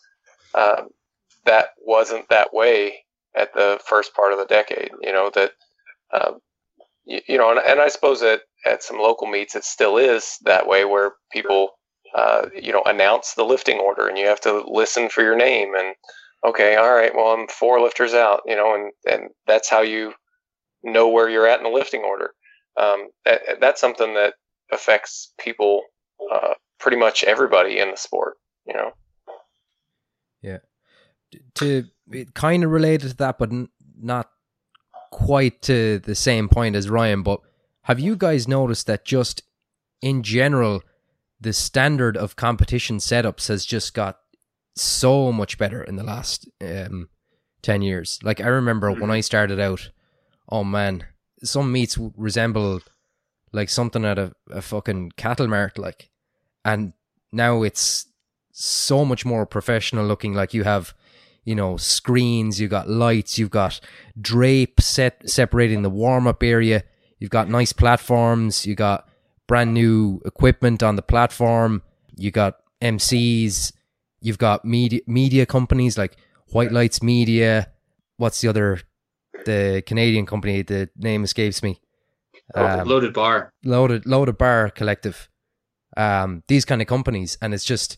[0.55, 0.89] Um,
[1.47, 3.05] that wasn't that way
[3.35, 4.91] at the first part of the decade.
[5.01, 5.53] You know that,
[6.13, 6.41] um,
[7.07, 10.37] you, you, know, and, and, I suppose that at some local meets it still is
[10.43, 11.71] that way, where people,
[12.15, 15.75] uh, you know, announce the lifting order, and you have to listen for your name,
[15.75, 15.95] and
[16.45, 20.13] okay, all right, well, I'm four lifters out, you know, and and that's how you
[20.83, 22.33] know where you're at in the lifting order.
[22.79, 24.35] Um, that, that's something that
[24.73, 25.83] affects people,
[26.33, 28.35] uh, pretty much everybody in the sport,
[28.67, 28.91] you know.
[30.43, 30.59] Yeah.
[31.57, 31.85] To
[32.35, 34.31] kind of related to that, but n- not
[35.11, 37.23] quite to the same point as Ryan.
[37.23, 37.41] But
[37.83, 39.43] have you guys noticed that just
[40.01, 40.83] in general,
[41.41, 44.19] the standard of competition setups has just got
[44.77, 47.09] so much better in the last um,
[47.63, 48.19] 10 years.
[48.23, 49.91] Like, I remember when I started out,
[50.49, 51.05] oh man,
[51.43, 52.81] some meets resemble
[53.53, 56.11] like something at a, a fucking cattle mart, like,
[56.65, 56.93] and
[57.33, 58.07] now it's
[58.53, 60.35] so much more professional looking.
[60.35, 60.95] Like, you have,
[61.47, 63.81] you know, screens, you've got lights, you've got
[64.21, 66.85] drape set separating the warm up area,
[67.19, 69.09] you've got nice platforms, you got
[69.47, 71.83] brand new equipment on the platform,
[72.17, 73.73] you got MCs,
[74.21, 76.17] you've got media media companies like
[76.49, 77.73] White Lights Media.
[78.19, 78.81] What's the other
[79.47, 80.61] the Canadian company.
[80.61, 81.81] The name escapes me.
[82.55, 83.51] Oh, um, loaded Bar.
[83.65, 85.31] Loaded Loaded Bar Collective.
[85.97, 87.97] Um, these kind of companies, and it's just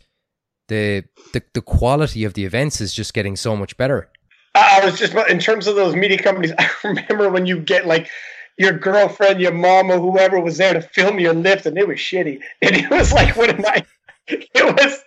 [0.68, 4.10] the the the quality of the events is just getting so much better.
[4.54, 6.52] I was just in terms of those media companies.
[6.58, 8.08] I remember when you get like
[8.56, 11.98] your girlfriend, your mom, or whoever was there to film your lift, and it was
[11.98, 12.40] shitty.
[12.62, 13.84] And it was like, what am I?
[14.30, 15.02] It was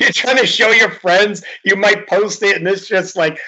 [0.00, 1.44] you're trying to show your friends.
[1.64, 3.38] You might post it, and it's just like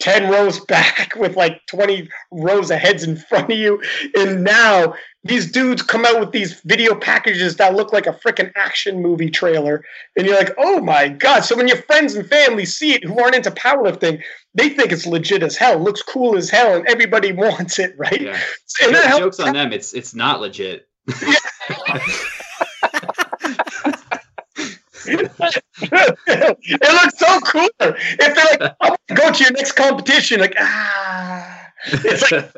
[0.00, 3.82] 10 rows back with like 20 rows of heads in front of you.
[4.16, 4.94] And now
[5.28, 9.30] these dudes come out with these video packages that look like a freaking action movie
[9.30, 9.84] trailer.
[10.16, 11.40] And you're like, oh my God.
[11.40, 14.22] So when your friends and family see it who aren't into powerlifting,
[14.54, 18.20] they think it's legit as hell, looks cool as hell, and everybody wants it, right?
[18.20, 18.40] Yeah.
[18.82, 19.72] And Joke, jokes on them.
[19.72, 20.88] It's it's not legit.
[25.06, 25.30] it
[26.90, 31.65] looks so cool If they're like, I'm gonna go to your next competition, like ah,
[31.86, 32.52] it's like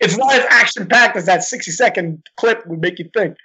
[0.00, 3.36] it's not as action packed as that 60 second clip would make you think.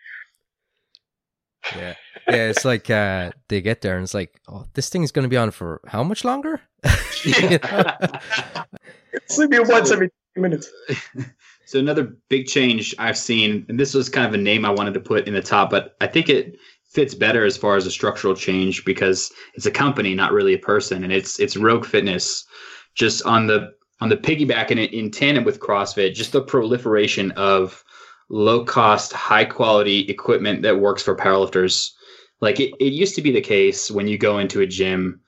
[1.75, 1.93] Yeah,
[2.27, 5.29] yeah, it's like uh, they get there and it's like, oh, this thing's going to
[5.29, 6.61] be on for how much longer?
[6.83, 7.67] it's
[9.37, 10.71] maybe once every minutes.
[11.65, 14.95] So another big change I've seen, and this was kind of a name I wanted
[14.95, 16.57] to put in the top, but I think it
[16.89, 20.59] fits better as far as a structural change because it's a company, not really a
[20.59, 22.45] person, and it's it's Rogue Fitness.
[22.95, 23.71] Just on the
[24.01, 27.83] on the piggyback and in tandem with CrossFit, just the proliferation of
[28.29, 31.91] low cost, high quality equipment that works for powerlifters.
[32.41, 35.19] Like it, it used to be the case when you go into a gym,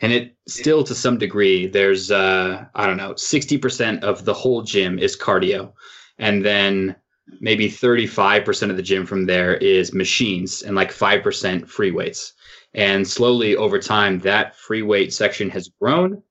[0.00, 4.62] and it still to some degree, there's uh, I don't know, 60% of the whole
[4.62, 5.72] gym is cardio.
[6.18, 6.96] And then
[7.40, 12.32] maybe 35% of the gym from there is machines and like 5% free weights.
[12.74, 16.22] And slowly over time, that free weight section has grown.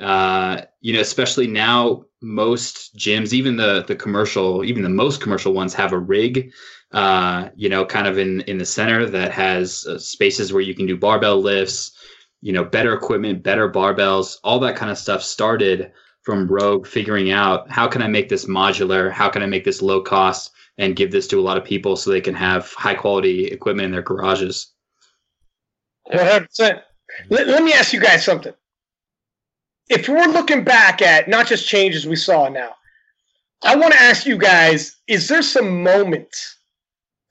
[0.00, 5.52] Uh, you know, especially now, most gyms, even the the commercial, even the most commercial
[5.52, 6.52] ones, have a rig.
[6.92, 10.74] Uh, you know, kind of in in the center that has uh, spaces where you
[10.74, 11.92] can do barbell lifts.
[12.42, 15.92] You know, better equipment, better barbells, all that kind of stuff started
[16.22, 19.10] from Rogue figuring out how can I make this modular?
[19.10, 21.96] How can I make this low cost and give this to a lot of people
[21.96, 24.72] so they can have high quality equipment in their garages?
[26.12, 26.82] 100%.
[27.30, 28.52] Let, let me ask you guys something.
[29.88, 32.74] If we're looking back at not just changes we saw now,
[33.62, 36.56] I want to ask you guys is there some moments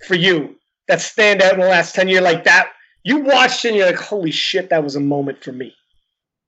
[0.08, 0.56] for you
[0.88, 2.72] that stand out in the last 10 years like that?
[3.03, 5.76] You watched and you're like, holy shit, that was a moment for me.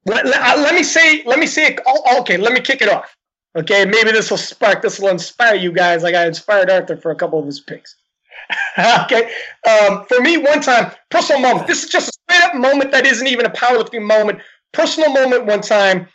[0.06, 2.90] Let, let, uh, let me say, let me say, oh, okay, let me kick it
[2.90, 3.14] off.
[3.58, 7.12] Okay, maybe this will spark, this will inspire you guys like I inspired Arthur for
[7.12, 7.96] a couple of his picks.
[9.04, 9.30] okay,
[9.68, 11.68] um, for me, one time, personal moment.
[11.68, 14.40] This is just a straight up moment that isn't even a powerlifting moment.
[14.74, 15.46] Personal moment.
[15.46, 16.08] One time,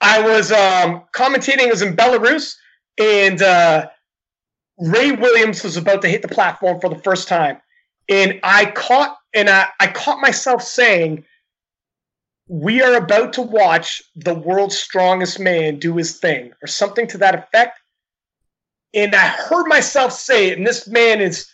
[0.00, 1.66] I was um, commentating.
[1.66, 2.54] It was in Belarus,
[2.98, 3.88] and uh,
[4.78, 7.58] Ray Williams was about to hit the platform for the first time,
[8.08, 11.24] and I caught and I, I caught myself saying
[12.48, 17.18] we are about to watch the world's strongest man do his thing, or something to
[17.18, 17.78] that effect.
[18.94, 21.48] And I heard myself say it, and this man is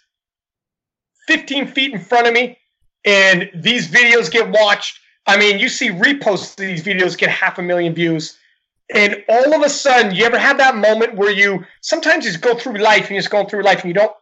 [1.29, 2.59] 15 feet in front of me,
[3.05, 4.99] and these videos get watched.
[5.27, 8.39] I mean, you see reposts of these videos get half a million views.
[8.95, 12.43] And all of a sudden, you ever have that moment where you sometimes you just
[12.43, 14.13] go through life and you're just going through life and you don't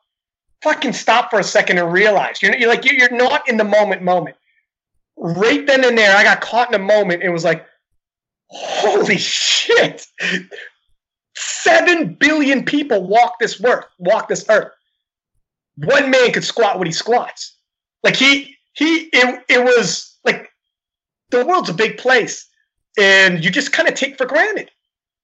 [0.63, 4.03] fucking stop for a second and realize you're, you're like you're not in the moment
[4.03, 4.37] moment.
[5.17, 7.23] Right then and there, I got caught in a moment.
[7.23, 7.67] It was like,
[8.49, 10.07] holy shit!
[11.35, 14.73] Seven billion people walk this earth, walk this earth.
[15.77, 17.57] One man could squat what he squats.
[18.03, 20.50] Like he he it, it was like
[21.31, 22.49] the world's a big place
[22.99, 24.71] and you just kind of take for granted.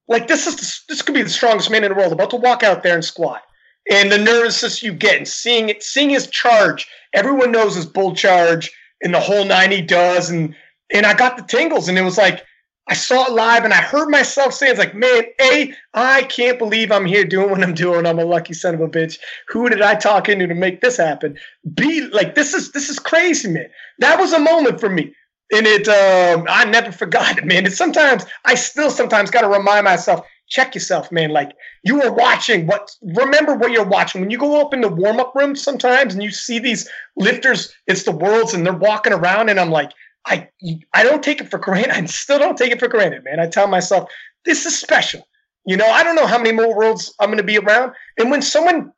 [0.07, 2.37] Like this is the, this could be the strongest man in the world about to
[2.37, 3.43] walk out there and squat,
[3.91, 6.87] and the nervousness you get and seeing it, seeing his charge.
[7.13, 10.55] Everyone knows his bull charge and the whole nine he does, and
[10.93, 12.45] and I got the tingles, and it was like
[12.89, 16.57] I saw it live, and I heard myself saying, "It's like, man, a, I can't
[16.57, 18.05] believe I'm here doing what I'm doing.
[18.05, 19.17] I'm a lucky son of a bitch.
[19.49, 21.37] Who did I talk into to make this happen?
[21.73, 23.67] B, like this is this is crazy, man.
[23.99, 25.13] That was a moment for me
[25.51, 27.65] and it um, I never forgot it, man.
[27.65, 31.31] And sometimes I still sometimes got to remind myself, check yourself, man.
[31.31, 31.51] Like
[31.83, 34.21] you are watching what remember what you're watching.
[34.21, 38.03] When you go up in the warm-up room sometimes and you see these lifters, it's
[38.03, 39.91] the worlds and they're walking around and I'm like,
[40.25, 40.49] I
[40.93, 41.91] I don't take it for granted.
[41.95, 43.39] I still don't take it for granted, man.
[43.39, 44.09] I tell myself,
[44.45, 45.27] this is special.
[45.65, 47.93] You know, I don't know how many more worlds I'm gonna be around.
[48.17, 48.91] And when someone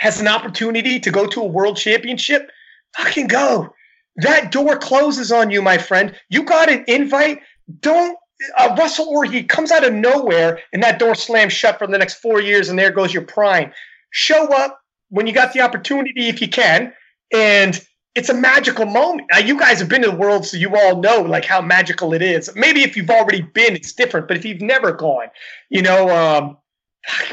[0.00, 2.50] has an opportunity to go to a world championship,
[2.96, 3.72] fucking go
[4.16, 6.14] that door closes on you, my friend.
[6.28, 7.40] You got an invite.
[7.80, 8.16] Don't
[8.58, 11.98] uh, Russell or he comes out of nowhere and that door slams shut for the
[11.98, 13.72] next four years, and there goes your prime.
[14.10, 16.92] Show up when you got the opportunity, if you can,
[17.32, 17.80] and
[18.14, 19.28] it's a magical moment.
[19.32, 22.12] Now, you guys have been to the world, so you all know like how magical
[22.12, 22.54] it is.
[22.54, 25.28] Maybe if you've already been, it's different, but if you've never gone,
[25.70, 26.56] you know, um,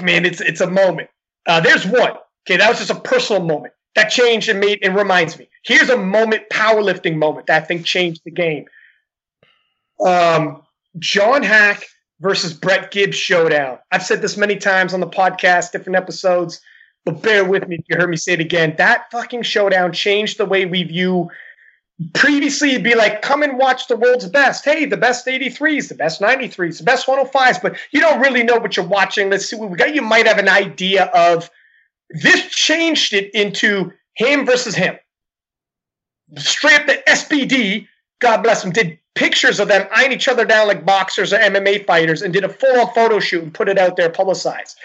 [0.01, 1.09] man, it's it's a moment.
[1.45, 2.13] Uh, there's one.
[2.47, 5.49] Okay, that was just a personal moment that changed and made and reminds me.
[5.63, 8.65] Here's a moment, powerlifting moment that I think changed the game.
[10.05, 10.63] Um,
[10.97, 11.85] John Hack
[12.19, 13.79] versus Brett Gibbs showdown.
[13.91, 16.61] I've said this many times on the podcast, different episodes,
[17.03, 18.75] but bear with me if you heard me say it again.
[18.77, 21.29] That fucking showdown changed the way we view.
[22.13, 24.65] Previously, it'd be like, come and watch the world's best.
[24.65, 28.57] Hey, the best 83s, the best 93s, the best 105s, but you don't really know
[28.57, 29.29] what you're watching.
[29.29, 29.93] Let's see what we got.
[29.93, 31.49] You might have an idea of
[32.13, 34.97] this changed it into him versus him.
[36.37, 37.87] Straight up the SBD,
[38.19, 41.85] God bless them, did pictures of them eyeing each other down like boxers or MMA
[41.85, 44.77] fighters and did a full on photo shoot and put it out there publicized.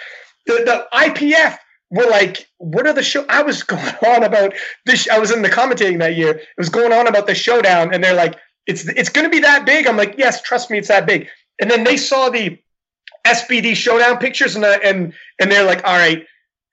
[0.46, 1.58] The, the IPF
[1.90, 3.24] were like, what are the show?
[3.28, 4.54] I was going on about
[4.84, 5.08] this.
[5.08, 6.30] I was in the commentating that year.
[6.30, 9.40] It was going on about the showdown, and they're like, it's it's going to be
[9.40, 9.86] that big.
[9.86, 11.28] I'm like, yes, trust me, it's that big.
[11.60, 12.58] And then they saw the
[13.26, 16.26] SBD showdown pictures, and and and they're like, all right,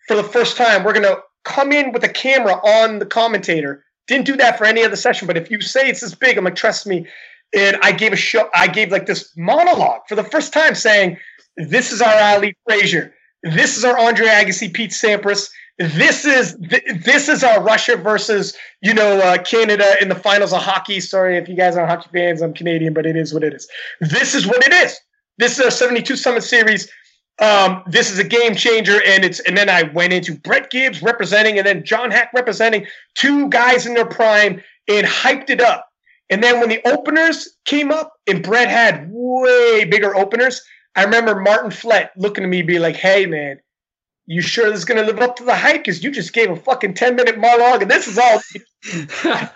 [0.08, 3.84] for the first time, we're going to come in with a camera on the commentator.
[4.08, 6.44] Didn't do that for any other session, but if you say it's this big, I'm
[6.44, 7.08] like, trust me.
[7.56, 11.18] And I gave a show, I gave like this monologue for the first time saying,
[11.56, 13.14] This is our Ali Frazier.
[13.44, 15.50] This is our Andre Agassi, Pete Sampras.
[15.78, 20.62] This is this is our Russia versus you know uh, Canada in the finals of
[20.62, 21.00] hockey.
[21.00, 23.68] Sorry if you guys aren't hockey fans, I'm Canadian, but it is what it is.
[24.00, 25.00] This is what it is.
[25.40, 26.90] This is a 72 Summit Series
[27.40, 29.02] um, this is a game changer.
[29.06, 32.86] And it's and then I went into Brett Gibbs representing and then John Hack representing
[33.16, 35.90] two guys in their prime and hyped it up.
[36.30, 40.62] And then when the openers came up and Brett had way bigger openers,
[40.96, 43.60] I remember Martin Flett looking at me be like, hey man,
[44.26, 45.84] you sure this is gonna live up to the hype?
[45.84, 48.42] Because you just gave a fucking 10 minute monologue and this is all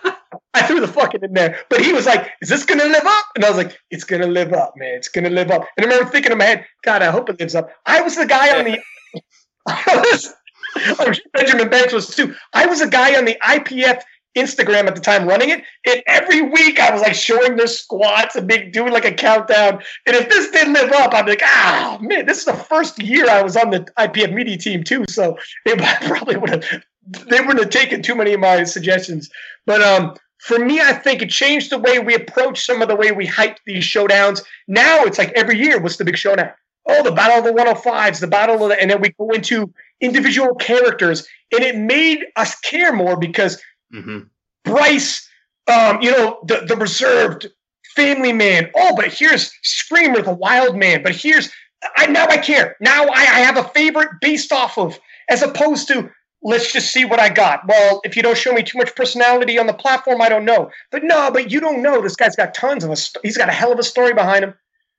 [0.64, 1.58] I threw the fucking in there.
[1.68, 3.24] But he was like, Is this gonna live up?
[3.36, 4.94] And I was like, It's gonna live up, man.
[4.94, 5.66] It's gonna live up.
[5.76, 7.70] And I remember thinking in my head, God, I hope it lives up.
[7.86, 8.78] I was the guy on the
[9.66, 10.34] I was,
[10.98, 12.34] oh, Benjamin Banks was too.
[12.54, 14.02] I was a guy on the IPF
[14.36, 15.64] Instagram at the time running it.
[15.86, 19.82] And every week I was like showing their squats and being doing like a countdown.
[20.06, 23.02] And if this didn't live up, I'd be like, ah, man, this is the first
[23.02, 25.04] year I was on the IPF media team too.
[25.08, 26.64] So it probably would have
[27.10, 29.30] they wouldn't have taken too many of my suggestions.
[29.66, 32.96] But um for me, I think it changed the way we approach some of the
[32.96, 34.42] way we hype these showdowns.
[34.66, 36.50] Now it's like every year, what's the big showdown?
[36.86, 39.72] Oh, the battle of the 105s, the battle of the, and then we go into
[40.00, 43.60] individual characters, and it made us care more because
[43.92, 44.20] mm-hmm.
[44.64, 45.28] Bryce,
[45.70, 47.48] um, you know, the the reserved
[47.94, 48.70] family man.
[48.74, 51.02] Oh, but here's Screamer, the wild man.
[51.02, 51.50] But here's
[51.96, 52.76] I now I care.
[52.80, 54.98] Now I, I have a favorite based off of,
[55.28, 56.10] as opposed to
[56.42, 57.66] let's just see what I got.
[57.66, 60.70] Well, if you don't show me too much personality on the platform, I don't know.
[60.90, 62.00] But no, but you don't know.
[62.00, 62.96] This guy's got tons of a.
[63.22, 64.54] He's got a hell of a story behind him.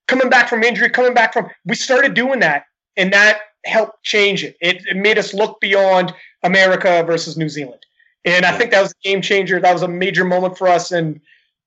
[0.07, 1.49] Coming back from injury, coming back from.
[1.66, 2.66] We started doing that,
[2.98, 4.57] and that helped change it.
[4.61, 6.14] It, it made us look beyond
[6.44, 7.86] America versus New Zealand.
[8.26, 9.60] And I think that was a game changer.
[9.60, 11.22] That was a major moment for us and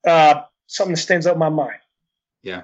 [0.07, 1.79] uh, something that stands out in my mind.
[2.43, 2.63] Yeah.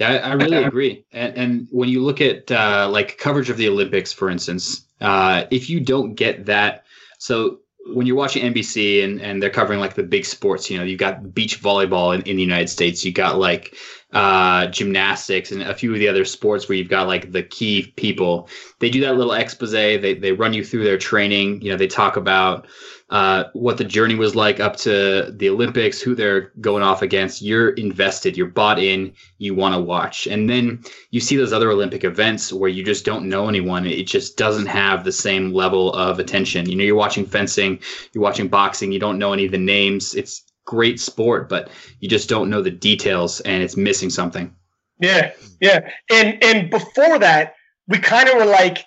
[0.00, 1.04] Yeah, I really agree.
[1.12, 5.44] And, and when you look at uh, like coverage of the Olympics, for instance, uh,
[5.50, 6.84] if you don't get that,
[7.18, 10.84] so when you're watching NBC and, and they're covering like the big sports, you know,
[10.84, 13.76] you've got beach volleyball in, in the United States, you got like
[14.12, 17.92] uh, gymnastics and a few of the other sports where you've got like the key
[17.96, 18.48] people.
[18.78, 19.70] They do that little expose.
[19.70, 21.62] They they run you through their training.
[21.62, 22.66] You know, they talk about
[23.10, 27.42] uh, what the journey was like up to the Olympics, who they're going off against.
[27.42, 30.26] You're invested, you're bought in, you want to watch.
[30.28, 33.84] And then you see those other Olympic events where you just don't know anyone.
[33.84, 36.68] It just doesn't have the same level of attention.
[36.68, 37.80] You know, you're watching fencing,
[38.12, 40.14] you're watching boxing, you don't know any of the names.
[40.14, 41.68] It's great sport, but
[41.98, 44.54] you just don't know the details and it's missing something.
[45.00, 45.90] Yeah, yeah.
[46.08, 47.54] And and before that,
[47.88, 48.84] we kind of were like,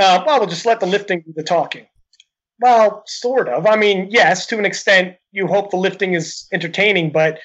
[0.00, 1.86] uh, well, we'll just let the lifting do the talking.
[2.60, 3.64] Well, sort of.
[3.64, 7.38] I mean, yes, to an extent, you hope the lifting is entertaining, but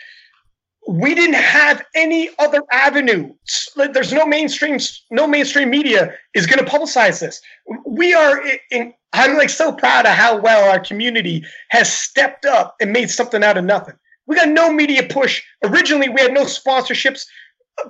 [0.87, 3.33] we didn't have any other avenue.
[3.75, 4.77] There's no mainstream,
[5.09, 7.41] no mainstream media is going to publicize this.
[7.87, 8.41] We are
[8.71, 13.09] in, I'm like so proud of how well our community has stepped up and made
[13.09, 13.95] something out of nothing.
[14.27, 15.41] We got no media push.
[15.63, 17.25] Originally, we had no sponsorships.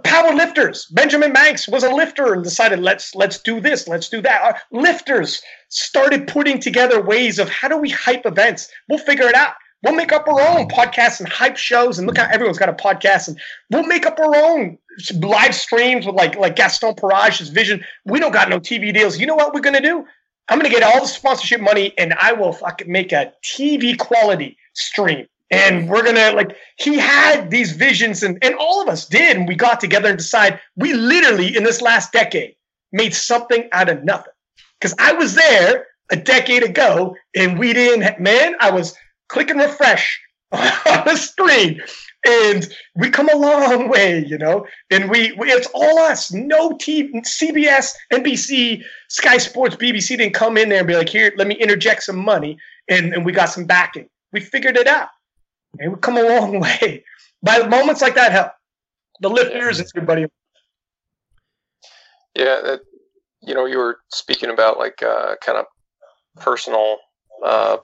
[0.03, 0.87] Power lifters.
[0.91, 4.41] Benjamin Banks was a lifter and decided let's let's do this, let's do that.
[4.41, 8.67] Our lifters started putting together ways of how do we hype events.
[8.89, 9.53] We'll figure it out.
[9.85, 11.99] We'll make up our own podcasts and hype shows.
[11.99, 13.27] And look how everyone's got a podcast.
[13.27, 13.39] And
[13.69, 14.79] we'll make up our own
[15.21, 17.85] live streams with like like Gaston Parage's vision.
[18.03, 19.19] We don't got no TV deals.
[19.19, 20.03] You know what we're gonna do?
[20.49, 24.57] I'm gonna get all the sponsorship money and I will fucking make a TV quality
[24.73, 25.27] stream.
[25.51, 29.47] And we're gonna like he had these visions and, and all of us did, and
[29.47, 32.55] we got together and decided we literally in this last decade
[32.91, 34.33] made something out of nothing.
[34.79, 38.95] Because I was there a decade ago and we didn't man, I was
[39.27, 40.21] click and refresh
[40.51, 41.81] on the screen.
[42.27, 46.31] And we come a long way, you know, and we, we it's all us.
[46.31, 51.33] No team CBS, NBC, Sky Sports, BBC didn't come in there and be like, here,
[51.37, 52.57] let me interject some money.
[52.89, 54.09] And, and we got some backing.
[54.33, 55.09] We figured it out.
[55.79, 57.03] And we come a long way.
[57.43, 58.51] By moments like that help.
[59.21, 60.25] The lifters and everybody.
[62.35, 62.79] Yeah, that,
[63.41, 65.65] you know, you were speaking about like uh, kind of
[66.37, 66.97] personal
[67.45, 67.77] uh,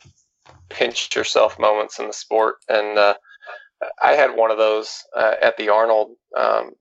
[0.69, 2.55] pinch yourself moments in the sport.
[2.69, 3.15] And uh,
[4.01, 6.72] I had one of those uh, at the Arnold um,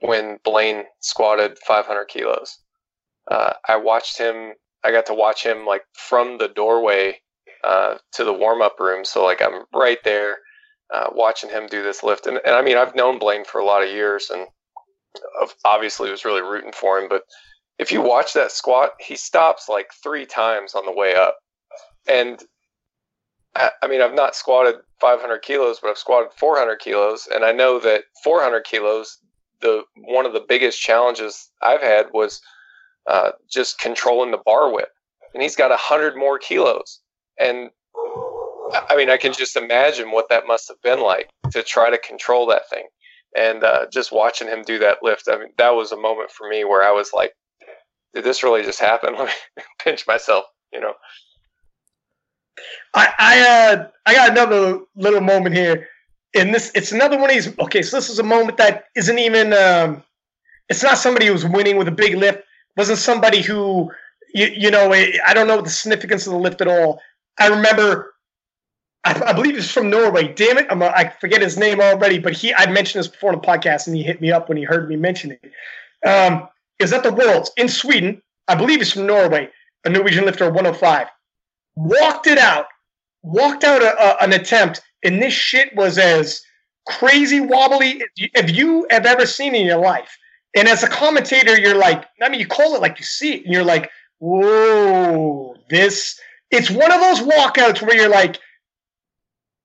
[0.00, 2.58] when Blaine squatted 500 kilos.
[3.30, 4.52] Uh, I watched him.
[4.84, 7.20] I got to watch him like from the doorway
[7.64, 9.04] uh, to the warm up room.
[9.04, 10.38] So like I'm right there
[10.94, 12.26] uh, watching him do this lift.
[12.26, 14.46] And, and I mean I've known Blaine for a lot of years and
[15.64, 17.08] obviously was really rooting for him.
[17.08, 17.22] But
[17.78, 21.36] if you watch that squat, he stops like three times on the way up.
[22.08, 22.42] And
[23.58, 27.78] I mean, I've not squatted 500 kilos, but I've squatted 400 kilos, and I know
[27.80, 29.18] that 400 kilos,
[29.60, 32.40] the one of the biggest challenges I've had was
[33.08, 34.90] uh, just controlling the bar whip,
[35.34, 37.00] and he's got 100 more kilos,
[37.38, 37.70] and
[38.88, 41.98] I mean, I can just imagine what that must have been like to try to
[41.98, 42.86] control that thing,
[43.36, 45.28] and uh, just watching him do that lift.
[45.28, 47.32] I mean, that was a moment for me where I was like,
[48.14, 50.94] "Did this really just happen?" Let me pinch myself, you know.
[52.94, 55.88] I I, uh, I got another little moment here.
[56.34, 59.18] And this it's another one of these okay, so this is a moment that isn't
[59.18, 60.02] even um
[60.68, 62.42] it's not somebody who's winning with a big lift.
[62.76, 63.90] Wasn't somebody who
[64.34, 67.00] you, you know, I don't know the significance of the lift at all.
[67.38, 68.14] I remember
[69.04, 70.32] I, I believe it's from Norway.
[70.34, 73.32] Damn it, I'm a, I forget his name already, but he I mentioned this before
[73.32, 75.52] in the podcast, and he hit me up when he heard me mention it.
[76.06, 76.48] Um,
[76.78, 78.22] is at the Worlds in Sweden.
[78.48, 79.48] I believe he's from Norway,
[79.84, 81.08] a Norwegian lifter 105
[81.78, 82.66] walked it out,
[83.22, 86.42] walked out a, a, an attempt, and this shit was as
[86.86, 90.16] crazy wobbly if you have ever seen in your life.
[90.56, 93.44] And as a commentator, you're like, I mean, you call it like you see it,
[93.44, 96.18] and you're like, whoa, this.
[96.50, 98.38] It's one of those walkouts where you're like,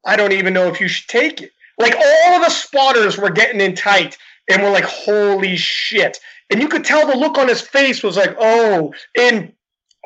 [0.06, 1.52] I don't even know if you should take it.
[1.80, 4.18] Like all of the spotters were getting in tight,
[4.50, 6.20] and we're like, holy shit.
[6.52, 9.54] And you could tell the look on his face was like, oh, and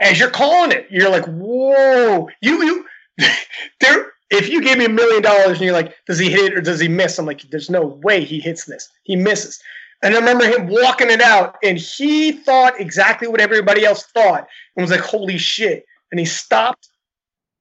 [0.01, 2.85] as you're calling it, you're like, whoa, you you
[3.79, 4.11] there.
[4.29, 6.61] If you gave me a million dollars and you're like, does he hit it or
[6.61, 7.17] does he miss?
[7.17, 8.89] I'm like, there's no way he hits this.
[9.03, 9.61] He misses.
[10.03, 14.47] And I remember him walking it out, and he thought exactly what everybody else thought,
[14.75, 15.85] and was like, holy shit.
[16.11, 16.89] And he stopped,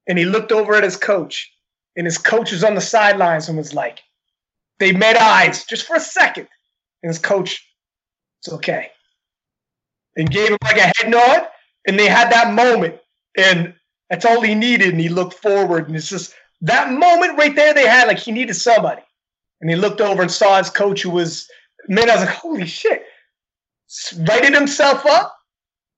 [0.07, 1.51] and he looked over at his coach,
[1.97, 4.01] and his coach was on the sidelines and was like,
[4.79, 6.47] they met eyes just for a second,
[7.03, 7.67] and his coach,
[8.41, 8.91] it's okay,
[10.15, 11.49] and gave him like a head nod,
[11.87, 12.97] and they had that moment.
[13.37, 13.75] And
[14.11, 17.75] That's all he needed, and he looked forward, and it's just that moment right there.
[17.75, 19.03] They had like he needed somebody,
[19.61, 21.49] and he looked over and saw his coach, who was
[21.89, 22.09] man.
[22.09, 23.03] I was like, holy shit!
[24.29, 25.37] Righted himself up,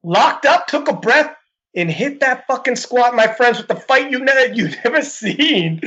[0.02, 1.34] locked up, took a breath,
[1.76, 5.80] and hit that fucking squat, my friends, with the fight you never you never seen.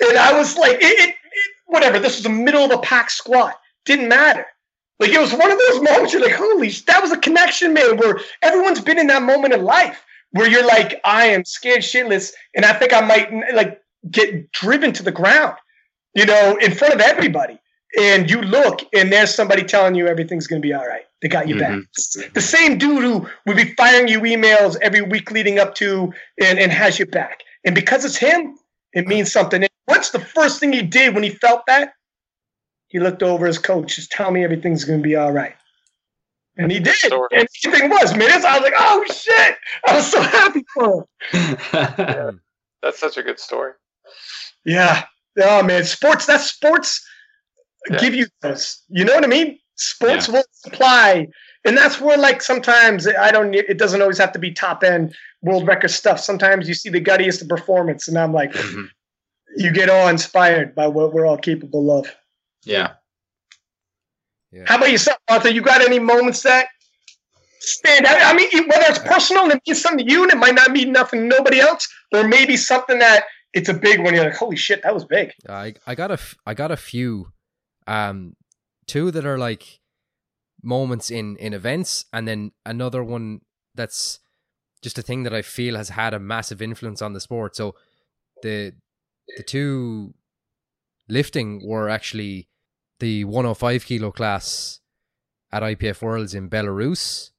[0.00, 1.98] And I was like, it, it, it, whatever.
[1.98, 3.54] This was the middle of a pack squat.
[3.84, 4.46] Didn't matter.
[4.98, 7.74] Like it was one of those moments you're like, holy, shit, that was a connection,
[7.74, 7.98] man.
[7.98, 12.32] Where everyone's been in that moment in life where you're like, I am scared shitless,
[12.54, 15.56] and I think I might like get driven to the ground,
[16.14, 17.58] you know, in front of everybody.
[17.98, 21.04] And you look, and there's somebody telling you everything's going to be all right.
[21.22, 21.80] They got you mm-hmm.
[21.80, 22.34] back.
[22.34, 26.12] The same dude who would be firing you emails every week leading up to
[26.42, 27.40] and, and has you back.
[27.64, 28.58] And because it's him,
[28.92, 29.62] it means something.
[29.62, 31.94] And what's the first thing he did when he felt that?
[32.88, 35.54] He looked over his coach, just tell me everything's going to be all right.
[36.56, 36.94] And he did.
[37.12, 38.30] And everything was, man.
[38.30, 39.56] I was like, oh shit.
[39.86, 41.58] I was so happy for him.
[41.72, 42.30] yeah,
[42.82, 43.72] that's such a good story.
[44.64, 45.04] Yeah.
[45.38, 47.04] Oh man, sports, that's sports
[47.90, 47.98] yeah.
[47.98, 48.82] give you this.
[48.88, 49.58] You know what I mean?
[49.76, 50.34] Sports yeah.
[50.34, 51.28] will supply.
[51.64, 55.14] And that's where like sometimes I don't it doesn't always have to be top end
[55.42, 56.20] world record stuff.
[56.20, 58.84] Sometimes you see the guttiest of performance and I'm like mm-hmm.
[59.56, 62.14] you get all inspired by what we're all capable of.
[62.66, 62.94] Yeah.
[64.52, 64.64] yeah.
[64.66, 65.50] How about yourself, Arthur?
[65.50, 66.68] You got any moments that
[67.60, 68.18] stand out?
[68.20, 70.70] I mean, whether it's personal and it means something to you and it might not
[70.72, 74.14] mean nothing to nobody else, or maybe something that it's a big one.
[74.14, 75.32] You're like, holy shit, that was big.
[75.48, 77.32] I I got a f- I got a few,
[77.86, 78.34] um,
[78.86, 79.80] two that are like
[80.62, 83.40] moments in in events, and then another one
[83.74, 84.20] that's
[84.82, 87.56] just a thing that I feel has had a massive influence on the sport.
[87.56, 87.74] So
[88.42, 88.72] the
[89.36, 90.14] the two
[91.08, 92.48] lifting were actually
[93.00, 94.80] the 105 kilo class
[95.52, 97.30] at IPF Worlds in Belarus.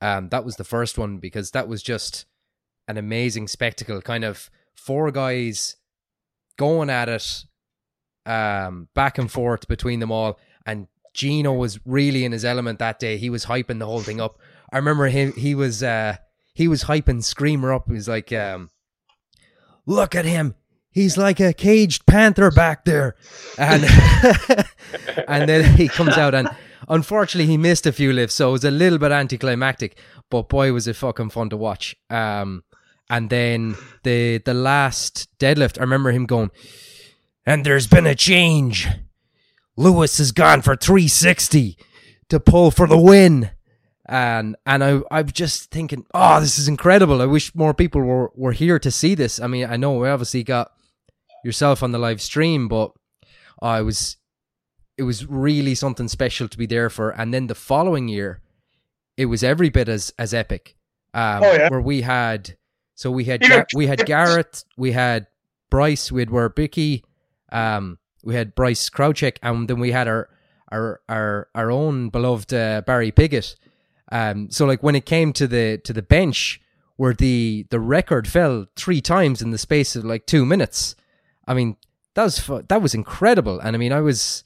[0.00, 2.26] Um, that was the first one because that was just
[2.88, 4.00] an amazing spectacle.
[4.00, 5.76] Kind of four guys
[6.56, 7.44] going at it,
[8.26, 10.38] um, back and forth between them all.
[10.66, 13.16] And Gino was really in his element that day.
[13.16, 14.38] He was hyping the whole thing up.
[14.72, 15.32] I remember him.
[15.32, 16.16] He was uh,
[16.52, 17.86] he was hyping Screamer up.
[17.86, 18.70] He was like, um,
[19.86, 20.56] "Look at him!
[20.94, 23.16] He's like a caged panther back there."
[23.58, 23.84] And
[25.28, 26.48] and then he comes out and
[26.88, 29.98] unfortunately he missed a few lifts, so it was a little bit anticlimactic.
[30.30, 31.96] But boy, was it fucking fun to watch.
[32.10, 32.64] Um,
[33.10, 36.50] and then the the last deadlift, I remember him going,
[37.44, 38.88] and there's been a change.
[39.76, 41.76] Lewis has gone for 360
[42.28, 43.50] to pull for the win.
[44.06, 47.22] And and I I'm just thinking, oh, this is incredible.
[47.22, 49.40] I wish more people were, were here to see this.
[49.40, 50.72] I mean, I know we obviously got
[51.44, 52.92] yourself on the live stream, but
[53.60, 54.16] I was
[54.96, 57.10] it was really something special to be there for.
[57.10, 58.40] And then the following year,
[59.16, 60.76] it was every bit as as epic.
[61.12, 61.68] Um, oh, yeah.
[61.68, 62.56] where we had
[62.94, 65.26] so we had Gar- we had Garrett, we had
[65.70, 67.02] Bryce, we had Werbicki,
[67.52, 70.28] um, we had Bryce Krawczyk, and then we had our
[70.70, 73.56] our our our own beloved uh, Barry Piggott.
[74.10, 76.60] Um, so like when it came to the to the bench,
[76.96, 80.94] where the the record fell three times in the space of like two minutes.
[81.46, 81.76] I mean
[82.14, 84.44] that was fu- that was incredible, and I mean I was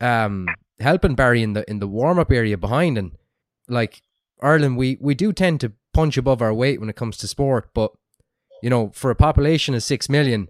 [0.00, 0.46] um
[0.80, 3.12] helping Barry in the in the warm up area behind, and
[3.68, 4.02] like
[4.40, 7.70] Ireland, we we do tend to punch above our weight when it comes to sport.
[7.74, 7.92] But
[8.62, 10.48] you know, for a population of six million,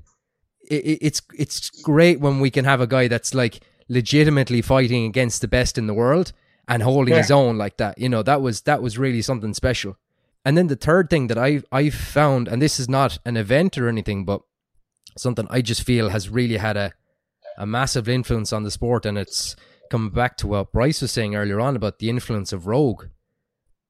[0.69, 5.41] it, it's it's great when we can have a guy that's like legitimately fighting against
[5.41, 6.33] the best in the world
[6.67, 7.21] and holding yeah.
[7.21, 7.99] his own like that.
[7.99, 9.97] You know, that was that was really something special.
[10.45, 13.79] And then the third thing that I I found, and this is not an event
[13.79, 14.43] or anything, but
[15.17, 16.93] something I just feel has really had a
[17.57, 19.57] a massive influence on the sport, and it's
[19.91, 23.07] coming back to what Bryce was saying earlier on about the influence of Rogue.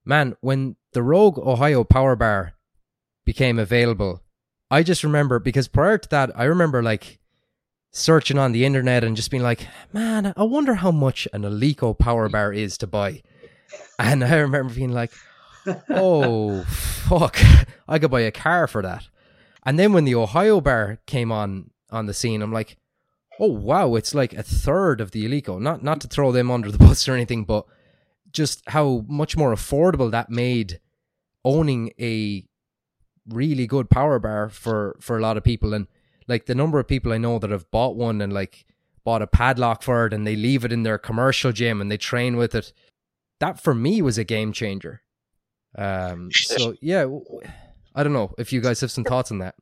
[0.03, 2.53] Man, when the Rogue Ohio Power Bar
[3.25, 4.23] became available,
[4.71, 7.19] I just remember because prior to that, I remember like
[7.91, 11.97] searching on the internet and just being like, man, I wonder how much an Eleiko
[11.97, 12.31] Power mm.
[12.31, 13.21] Bar is to buy.
[13.97, 15.11] And I remember being like,
[15.89, 17.37] oh, fuck,
[17.87, 19.07] I could buy a car for that.
[19.65, 22.77] And then when the Ohio Bar came on on the scene, I'm like,
[23.39, 25.59] oh wow, it's like a third of the Eleiko.
[25.59, 27.65] Not not to throw them under the bus or anything, but
[28.31, 30.79] just how much more affordable that made
[31.43, 32.45] owning a
[33.27, 35.87] really good power bar for for a lot of people and
[36.27, 38.65] like the number of people I know that have bought one and like
[39.03, 41.97] bought a padlock for it and they leave it in their commercial gym and they
[41.97, 42.73] train with it
[43.39, 45.01] that for me was a game changer
[45.77, 47.05] um so yeah
[47.99, 49.55] I don't know if you guys have some thoughts on that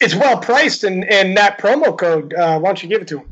[0.00, 3.18] it's well priced and and that promo code uh why don't you give it to
[3.18, 3.28] him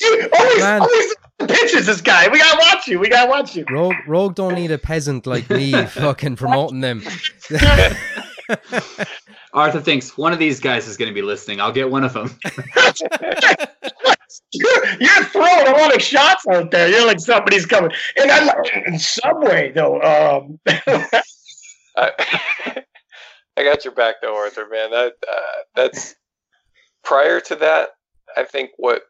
[0.00, 0.82] you always, Man.
[0.82, 1.14] always
[1.46, 2.28] pitches this guy.
[2.28, 2.98] We gotta watch you.
[2.98, 3.64] We gotta watch you.
[3.70, 7.02] Rogue, Rogue don't need a peasant like me fucking promoting them.
[9.52, 11.60] Arthur thinks one of these guys is going to be listening.
[11.60, 12.30] I'll get one of them.
[14.52, 16.88] You're, you're, throwing a lot of shots out there.
[16.88, 17.90] You're like somebody's coming.
[18.16, 20.00] And I like Subway though.
[20.00, 20.60] Um.
[21.96, 22.12] I,
[23.56, 24.68] I got your back though, Arthur.
[24.70, 26.14] Man, that uh, that's
[27.04, 27.90] prior to that.
[28.36, 29.02] I think what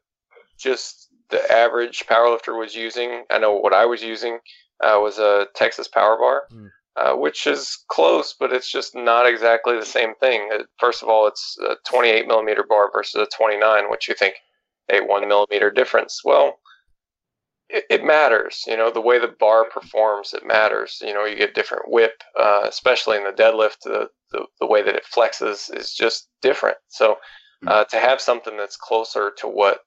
[0.58, 3.24] just the average powerlifter was using.
[3.30, 4.38] I know what I was using
[4.82, 6.42] uh, was a Texas Power Bar.
[6.52, 10.50] Mm uh, which is close, but it's just not exactly the same thing.
[10.52, 14.34] Uh, first of all, it's a 28 millimeter bar versus a 29, which you think
[14.90, 16.22] a one millimeter difference.
[16.24, 16.58] Well,
[17.68, 18.64] it, it, matters.
[18.66, 20.98] You know, the way the bar performs, it matters.
[21.02, 23.80] You know, you get different whip, uh, especially in the deadlift.
[23.84, 26.78] The, the, the way that it flexes is just different.
[26.88, 27.16] So
[27.62, 27.68] hmm.
[27.68, 29.80] uh, to have something that's closer to what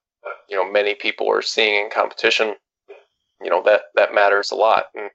[0.49, 2.56] you know many people are seeing in competition,
[3.41, 4.86] you know that that matters a lot.
[4.95, 5.10] And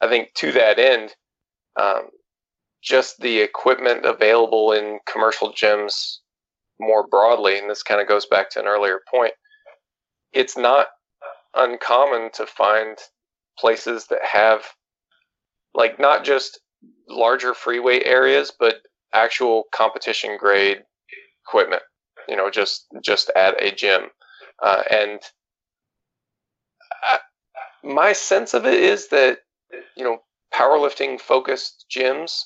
[0.00, 1.14] I think to that end,
[1.80, 2.08] um,
[2.82, 6.18] just the equipment available in commercial gyms
[6.80, 9.32] more broadly, and this kind of goes back to an earlier point,
[10.32, 10.88] it's not
[11.54, 12.96] uncommon to find
[13.58, 14.62] places that have
[15.74, 16.60] like not just
[17.08, 18.76] larger freeway areas, but
[19.12, 20.78] actual competition grade
[21.46, 21.82] equipment.
[22.28, 24.02] You know, just just at a gym,
[24.62, 25.20] uh, and
[27.02, 27.18] I,
[27.82, 29.38] my sense of it is that
[29.96, 30.18] you know
[30.54, 32.42] powerlifting focused gyms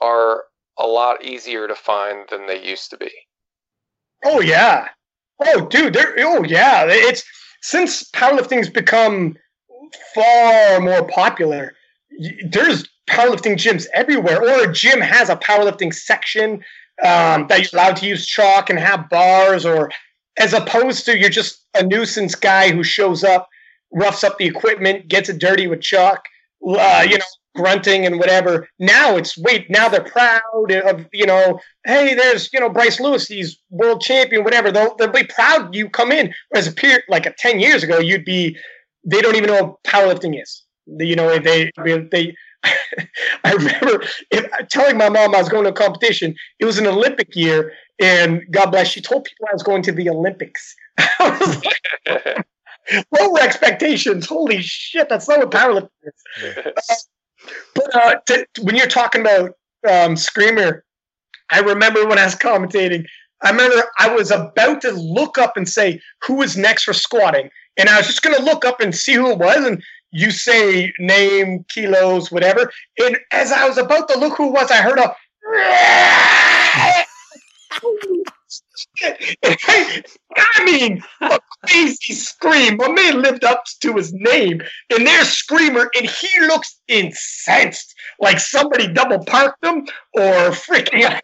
[0.00, 0.44] are
[0.78, 3.10] a lot easier to find than they used to be.
[4.24, 4.88] Oh yeah.
[5.44, 6.84] Oh dude, oh yeah.
[6.88, 7.24] It's
[7.62, 9.36] since powerlifting's become
[10.14, 11.74] far more popular,
[12.50, 16.62] there's powerlifting gyms everywhere, or a gym has a powerlifting section
[17.04, 19.90] um, that you're allowed to use chalk and have bars, or
[20.38, 23.48] as opposed to you're just a nuisance guy who shows up,
[23.92, 26.24] roughs up the equipment, gets it dirty with chalk.
[26.66, 27.24] Uh, you know,
[27.54, 28.68] grunting and whatever.
[28.78, 33.26] Now it's wait, now they're proud of you know, hey, there's you know Bryce Lewis,
[33.26, 34.70] he's world champion, whatever.
[34.70, 36.32] They'll they'll be proud you come in.
[36.50, 38.56] Whereas a period like a ten years ago, you'd be
[39.04, 40.62] they don't even know what powerlifting is.
[40.86, 42.34] You know, they they.
[43.44, 46.36] I remember if, telling my mom I was going to a competition.
[46.60, 49.92] It was an Olympic year, and God bless, she told people I was going to
[49.92, 50.76] the Olympics.
[53.18, 54.26] lower expectations.
[54.26, 56.14] Holy shit, that's not what powerlifting is.
[56.66, 56.94] Uh,
[57.74, 59.52] But uh, when you're talking about
[59.88, 60.84] um, Screamer,
[61.50, 63.06] I remember when I was commentating,
[63.42, 67.50] I remember I was about to look up and say who was next for squatting,
[67.76, 69.82] and I was just going to look up and see who it was, and
[70.12, 72.70] you say name, kilos, whatever.
[72.98, 75.16] And as I was about to look who it was, I heard a.
[79.04, 82.76] I mean, a crazy scream.
[82.76, 88.38] My man lived up to his name, and there's Screamer, and he looks incensed, like
[88.38, 91.20] somebody double parked him or freaking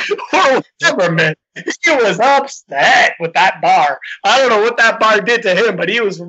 [0.32, 1.34] or whatever, man.
[1.54, 3.98] He was upset with that bar.
[4.24, 6.22] I don't know what that bar did to him, but he was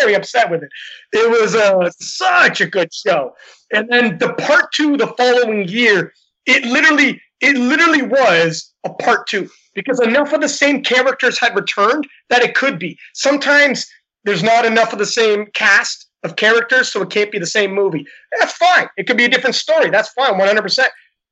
[0.00, 0.68] very upset with it.
[1.12, 3.32] It was uh, such a good show.
[3.72, 6.12] And then the part two the following year,
[6.46, 11.54] it literally, it literally was a part two because enough of the same characters had
[11.54, 12.98] returned that it could be.
[13.14, 13.86] Sometimes
[14.24, 17.72] there's not enough of the same cast of characters, so it can't be the same
[17.72, 18.04] movie.
[18.38, 18.88] That's fine.
[18.96, 19.90] It could be a different story.
[19.90, 20.86] That's fine, 100%.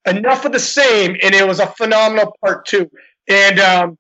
[0.07, 2.89] Enough of the same, and it was a phenomenal part two.
[3.29, 3.99] And um,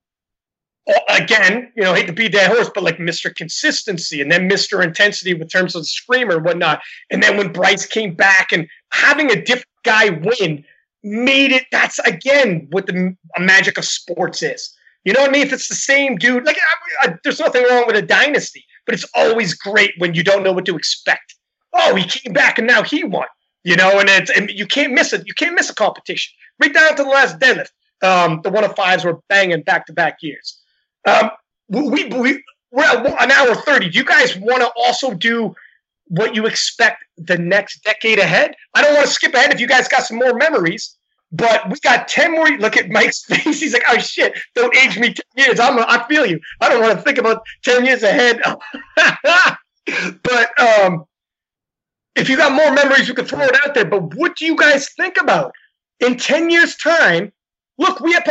[1.08, 3.34] again, you know, hate to beat that horse, but like Mr.
[3.34, 4.84] Consistency and then Mr.
[4.84, 6.80] Intensity with terms of the screamer and whatnot.
[7.10, 10.64] And then when Bryce came back and having a different guy win
[11.06, 11.64] made it.
[11.70, 14.74] That's again what the magic of sports is.
[15.04, 15.42] You know what I mean?
[15.42, 16.58] If it's the same dude, like
[17.02, 20.42] I, I, there's nothing wrong with a dynasty, but it's always great when you don't
[20.42, 21.36] know what to expect.
[21.72, 23.28] Oh, he came back and now he won.
[23.62, 25.22] You know, and it's and you can't miss it.
[25.26, 26.32] You can't miss a competition.
[26.60, 27.70] Right down to the last deadlift.
[28.02, 30.60] Um, the one of fives were banging back to back years.
[31.06, 31.30] Um,
[31.68, 33.88] we, we we're at an hour thirty.
[33.88, 35.54] Do you guys want to also do
[36.08, 38.54] what you expect the next decade ahead.
[38.74, 40.95] I don't want to skip ahead if you guys got some more memories,
[41.32, 42.48] but we got 10 more.
[42.58, 43.60] Look at Mike's face.
[43.60, 45.60] He's like, oh shit, don't age me 10 years.
[45.60, 46.40] I'm, I feel you.
[46.60, 48.40] I don't want to think about 10 years ahead.
[50.22, 51.04] but um,
[52.14, 53.84] if you got more memories, you can throw it out there.
[53.84, 55.52] But what do you guys think about
[56.00, 57.32] in 10 years' time?
[57.78, 58.24] Look, we have,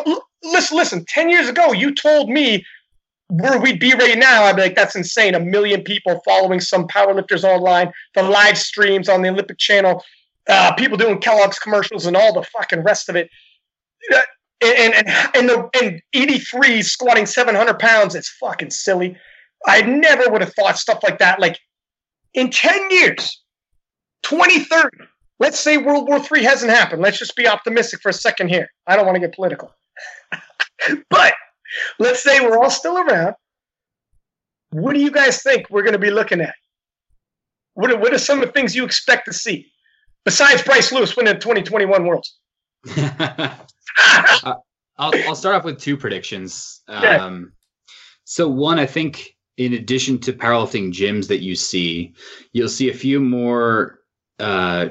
[0.43, 2.65] listen, listen, 10 years ago, you told me
[3.27, 5.35] where we'd be right now, I'd be like, that's insane.
[5.35, 10.03] A million people following some powerlifters online, the live streams on the Olympic channel,
[10.47, 13.29] uh, people doing Kellogg's commercials and all the fucking rest of it.
[14.13, 14.21] Uh,
[14.61, 18.15] and and and the and 83 squatting 700 pounds.
[18.15, 19.17] It's fucking silly.
[19.67, 21.39] I never would have thought stuff like that.
[21.39, 21.59] Like
[22.33, 23.41] in 10 years,
[24.23, 24.89] 2030,
[25.39, 27.01] let's say World War III hasn't happened.
[27.01, 28.69] Let's just be optimistic for a second here.
[28.87, 29.73] I don't want to get political.
[31.09, 31.33] but
[31.99, 33.35] let's say we're all still around.
[34.71, 36.55] What do you guys think we're going to be looking at?
[37.73, 39.71] What are, what are some of the things you expect to see
[40.25, 42.37] besides Bryce Lewis winning the 2021 Worlds?
[42.97, 43.55] uh,
[44.97, 46.81] I'll, I'll start off with two predictions.
[46.89, 47.23] Yeah.
[47.23, 47.53] Um,
[48.25, 52.13] so one, I think in addition to powerlifting gyms that you see,
[52.51, 53.99] you'll see a few more
[54.39, 54.89] uh,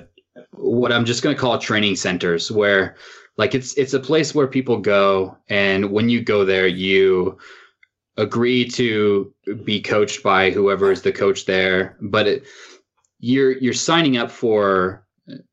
[0.52, 2.96] what I'm just going to call training centers where
[3.36, 7.38] like it's it's a place where people go and when you go there you
[8.16, 9.32] agree to
[9.64, 12.44] be coached by whoever is the coach there but it,
[13.18, 15.03] you're you're signing up for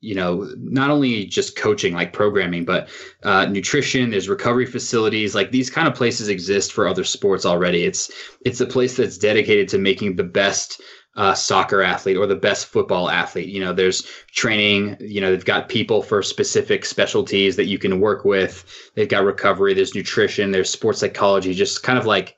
[0.01, 2.89] you know not only just coaching like programming but
[3.23, 7.83] uh, nutrition there's recovery facilities like these kind of places exist for other sports already.
[7.85, 8.11] It's
[8.45, 10.81] it's a place that's dedicated to making the best
[11.17, 13.47] uh, soccer athlete or the best football athlete.
[13.47, 14.03] You know there's
[14.33, 18.65] training you know they've got people for specific specialties that you can work with.
[18.95, 22.35] They've got recovery there's nutrition there's sports psychology just kind of like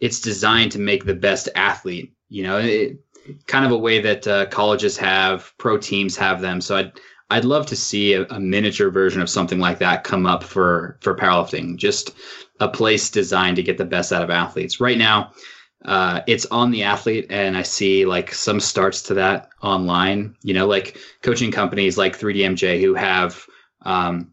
[0.00, 2.56] it's designed to make the best athlete you know?
[2.58, 2.98] It,
[3.46, 6.60] kind of a way that uh, colleges have, pro teams have them.
[6.60, 6.92] So I'd
[7.30, 10.98] I'd love to see a, a, miniature version of something like that come up for
[11.00, 11.76] for powerlifting.
[11.76, 12.14] Just
[12.60, 14.80] a place designed to get the best out of athletes.
[14.80, 15.32] Right now,
[15.84, 20.36] uh, it's on the athlete, and I see like some starts to that online.
[20.42, 23.46] You know, like coaching companies like 3DMJ who have.
[23.80, 24.32] Um,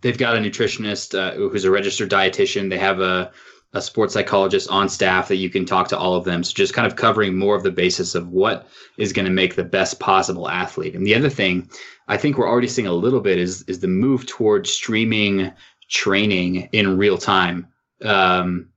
[0.00, 2.70] they've got a nutritionist uh, who's a registered dietitian.
[2.70, 3.32] They have a
[3.72, 6.42] a sports psychologist on staff that you can talk to all of them.
[6.42, 9.54] So just kind of covering more of the basis of what is going to make
[9.54, 10.94] the best possible athlete.
[10.94, 11.68] And the other thing
[12.08, 15.52] I think we're already seeing a little bit is is the move towards streaming
[15.88, 17.68] training in real time
[18.04, 18.68] um,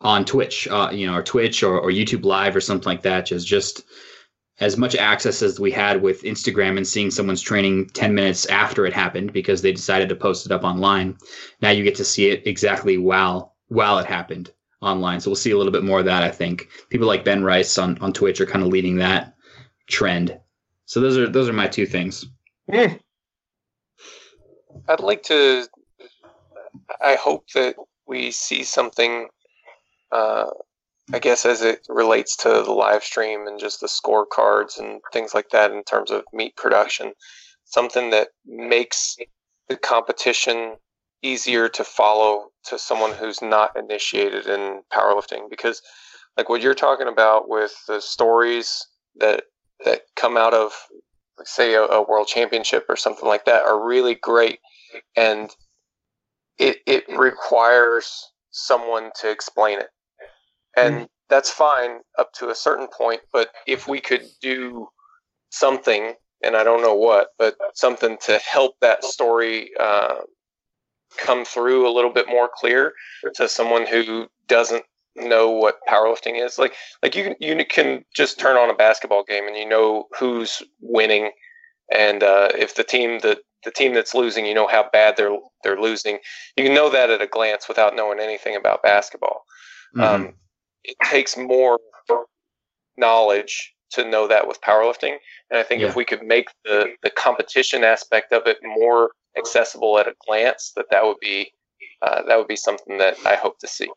[0.00, 3.26] on Twitch, uh, you know, or Twitch or, or YouTube Live or something like that.
[3.26, 3.82] Just just
[4.60, 8.84] as much access as we had with Instagram and seeing someone's training 10 minutes after
[8.84, 11.16] it happened because they decided to post it up online.
[11.62, 14.52] Now you get to see it exactly while while it happened
[14.82, 15.20] online.
[15.20, 16.22] So we'll see a little bit more of that.
[16.22, 19.34] I think people like Ben Rice on, on Twitch are kind of leading that
[19.88, 20.38] trend.
[20.84, 22.26] So those are those are my two things.
[22.70, 23.00] Mm.
[24.88, 25.66] I'd like to.
[27.00, 27.76] I hope that
[28.06, 29.28] we see something.
[30.10, 30.46] Uh,
[31.12, 35.34] I guess as it relates to the live stream and just the scorecards and things
[35.34, 37.12] like that in terms of meet production,
[37.64, 39.16] something that makes
[39.68, 40.76] the competition
[41.22, 45.82] easier to follow to someone who's not initiated in powerlifting because
[46.36, 48.86] like what you're talking about with the stories
[49.16, 49.44] that
[49.84, 50.72] that come out of
[51.38, 54.58] like say a, a world championship or something like that are really great
[55.16, 55.50] and
[56.58, 59.88] it it requires someone to explain it
[60.76, 61.04] and mm-hmm.
[61.28, 64.86] that's fine up to a certain point but if we could do
[65.50, 70.16] something and I don't know what, but something to help that story uh,
[71.18, 72.92] come through a little bit more clear
[73.34, 74.84] to someone who doesn't
[75.16, 76.58] know what powerlifting is.
[76.58, 80.62] Like like you you can just turn on a basketball game and you know who's
[80.80, 81.30] winning,
[81.92, 85.36] and uh, if the team that the team that's losing, you know how bad they're
[85.62, 86.18] they're losing.
[86.56, 89.44] You can know that at a glance without knowing anything about basketball.
[89.96, 90.26] Mm-hmm.
[90.26, 90.34] Um,
[90.84, 91.78] it takes more
[92.96, 95.16] knowledge to know that with powerlifting,
[95.50, 95.88] and I think yeah.
[95.88, 100.72] if we could make the the competition aspect of it more accessible at a glance,
[100.76, 101.52] that that would be
[102.02, 103.88] uh, that would be something that I hope to see.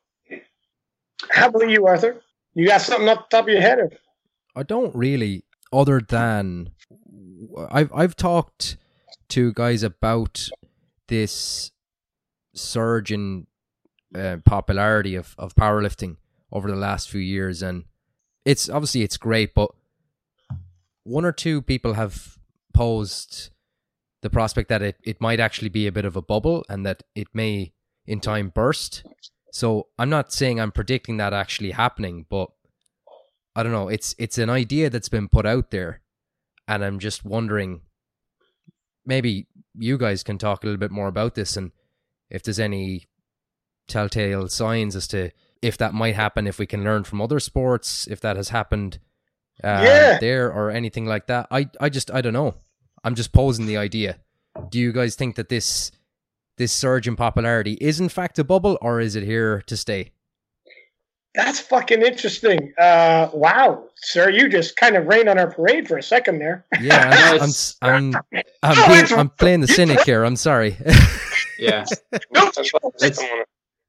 [1.29, 2.21] How about you, Arthur?
[2.53, 3.79] You got something off the top of your head?
[3.79, 3.89] Or?
[4.55, 6.71] I don't really, other than
[7.71, 8.77] I've I've talked
[9.29, 10.47] to guys about
[11.07, 11.71] this
[12.53, 13.47] surge in
[14.15, 16.17] uh, popularity of, of powerlifting
[16.51, 17.85] over the last few years, and
[18.45, 19.71] it's obviously it's great, but
[21.03, 22.37] one or two people have
[22.73, 23.49] posed
[24.21, 27.03] the prospect that it, it might actually be a bit of a bubble and that
[27.13, 27.73] it may
[28.05, 29.03] in time burst.
[29.51, 32.49] So I'm not saying I'm predicting that actually happening, but
[33.55, 33.89] I don't know.
[33.89, 36.01] It's it's an idea that's been put out there,
[36.67, 37.81] and I'm just wondering.
[39.05, 41.71] Maybe you guys can talk a little bit more about this, and
[42.29, 43.09] if there's any
[43.87, 45.29] telltale signs as to
[45.61, 48.99] if that might happen, if we can learn from other sports, if that has happened
[49.63, 50.17] uh, yeah.
[50.19, 51.47] there or anything like that.
[51.51, 52.55] I I just I don't know.
[53.03, 54.17] I'm just posing the idea.
[54.69, 55.91] Do you guys think that this
[56.57, 60.11] this surge in popularity is in fact a bubble, or is it here to stay?
[61.35, 62.73] That's fucking interesting.
[62.77, 66.63] Uh, wow, sir, you just kind of rained on our parade for a second there.
[66.79, 67.49] Yeah, I'm,
[67.81, 68.23] I'm, I'm,
[68.61, 70.23] I'm, being, I'm playing the cynic here.
[70.25, 70.77] I'm sorry.
[71.57, 71.85] Yeah.
[72.33, 72.49] no,
[73.01, 73.19] It's-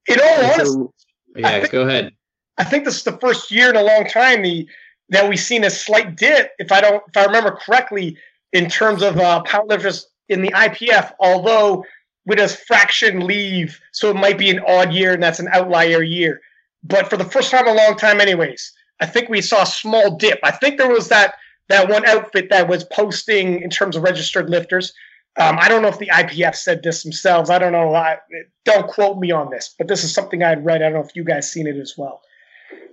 [0.09, 0.93] in all honesty, So-
[1.37, 2.13] yeah, go ahead.
[2.57, 4.67] I think this is the first year in a long time the
[5.11, 8.17] that we've seen a slight dip, if I don't if I remember correctly,
[8.53, 11.13] in terms of uh, powerlifters in the IPF.
[11.21, 11.85] Although
[12.27, 16.03] with a fraction leave, so it might be an odd year, and that's an outlier
[16.03, 16.41] year.
[16.83, 19.67] But for the first time in a long time, anyways, I think we saw a
[19.67, 20.39] small dip.
[20.43, 21.35] I think there was that
[21.69, 24.93] that one outfit that was posting in terms of registered lifters.
[25.37, 27.51] Um, I don't know if the IPF said this themselves.
[27.51, 27.95] I don't know.
[27.95, 28.19] I,
[28.65, 30.83] don't quote me on this, but this is something I had read.
[30.83, 32.21] I don't know if you guys seen it as well.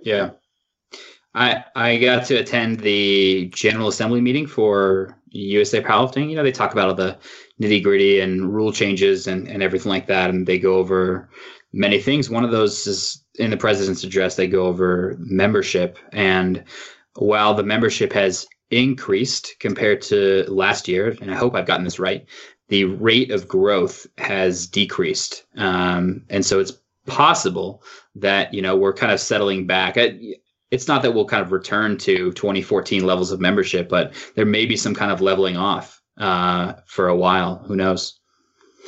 [0.02, 0.30] Yeah.
[1.34, 6.28] I I got to attend the General Assembly meeting for USA Powerlifting.
[6.28, 7.18] You know, they talk about all the
[7.60, 10.30] nitty gritty and rule changes and, and everything like that.
[10.30, 11.28] And they go over
[11.72, 12.28] many things.
[12.28, 15.98] One of those is in the president's address, they go over membership.
[16.12, 16.64] And
[17.14, 21.98] while the membership has increased compared to last year, and I hope I've gotten this
[21.98, 22.26] right,
[22.68, 25.44] the rate of growth has decreased.
[25.56, 26.72] Um, and so it's
[27.06, 27.82] possible
[28.14, 29.96] that, you know, we're kind of settling back.
[29.96, 30.18] I,
[30.72, 34.64] it's not that we'll kind of return to 2014 levels of membership, but there may
[34.64, 37.58] be some kind of leveling off uh, for a while.
[37.66, 38.18] Who knows?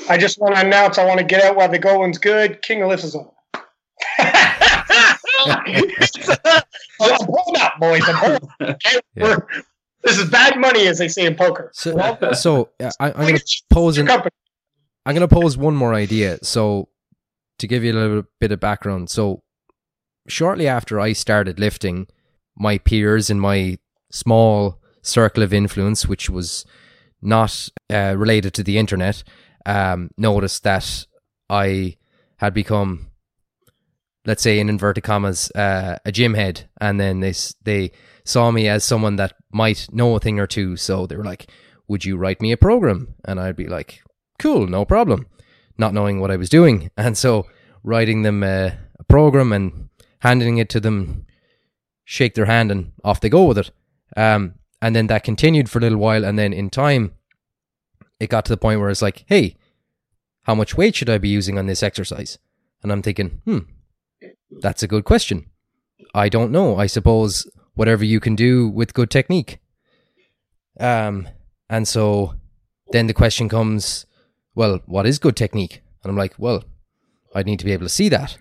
[0.08, 2.62] I just want to announce I want to get out while the going's good.
[2.62, 3.30] King of Lifts is on.
[4.18, 4.38] I'm
[7.26, 8.02] pulling up, boys.
[8.06, 8.78] I'm pulling up.
[9.14, 9.36] Yeah.
[10.02, 11.70] This is bad money, as they say in poker.
[11.72, 14.08] So, Well, so uh, I, I'm going to pose an.
[14.10, 16.38] I'm going to pose one more idea.
[16.42, 16.88] So,
[17.58, 19.43] to give you a little bit of background, so
[20.26, 22.06] shortly after I started lifting,
[22.56, 23.78] my peers in my
[24.10, 26.64] small circle of influence, which was
[27.20, 29.22] not uh, related to the internet,
[29.66, 31.06] um, noticed that
[31.48, 31.96] I
[32.36, 33.10] had become,
[34.24, 37.92] let's say, in inverted commas, uh, a gym head, and then they they
[38.24, 40.76] saw me as someone that might know a thing or two.
[40.76, 41.50] So they were like,
[41.88, 44.02] "Would you write me a program?" And I'd be like,
[44.38, 45.26] "Cool, no problem."
[45.76, 47.46] Not knowing what I was doing, and so
[47.82, 49.83] writing them a, a program and
[50.24, 51.26] handing it to them,
[52.04, 53.70] shake their hand, and off they go with it.
[54.16, 57.12] Um, and then that continued for a little while, and then in time,
[58.18, 59.56] it got to the point where it's like, "Hey,
[60.42, 62.38] how much weight should I be using on this exercise?"
[62.82, 63.58] And I'm thinking, "Hmm,
[64.60, 65.46] that's a good question."
[66.14, 66.76] I don't know.
[66.76, 69.58] I suppose whatever you can do with good technique.
[70.78, 71.28] Um,
[71.68, 72.34] and so
[72.92, 74.06] then the question comes,
[74.54, 75.82] well, what is good technique?
[76.02, 76.64] And I'm like, well,
[77.34, 78.38] I'd need to be able to see that.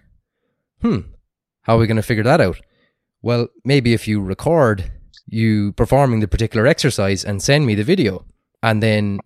[0.81, 1.12] Hmm,
[1.63, 2.59] how are we going to figure that out?
[3.21, 4.91] Well, maybe if you record
[5.27, 8.25] you performing the particular exercise and send me the video,
[8.61, 9.19] and then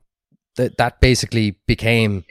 [0.56, 2.24] that that basically became,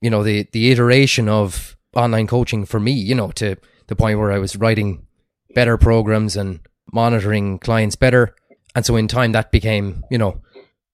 [0.00, 2.92] you know, the the iteration of online coaching for me.
[2.92, 3.56] You know, to
[3.88, 5.06] the point where I was writing
[5.54, 6.60] better programs and
[6.92, 8.34] monitoring clients better.
[8.74, 10.42] And so in time that became, you know,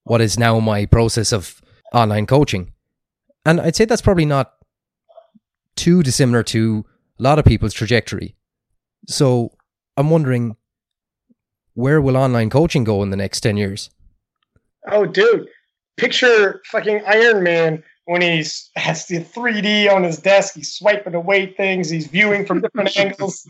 [0.05, 1.61] what is now my process of
[1.93, 2.73] online coaching.
[3.45, 4.53] And I'd say that's probably not
[5.77, 6.85] too dissimilar to
[7.21, 8.35] a lot of people's trajectory.
[9.07, 9.53] So
[9.97, 10.57] I'm wondering
[11.75, 13.91] where will online coaching go in the next 10 years?
[14.91, 15.47] Oh, dude,
[15.97, 20.55] picture fucking Iron Man when he's has the 3D on his desk.
[20.55, 21.91] He's swiping away things.
[21.91, 23.49] He's viewing from different angles.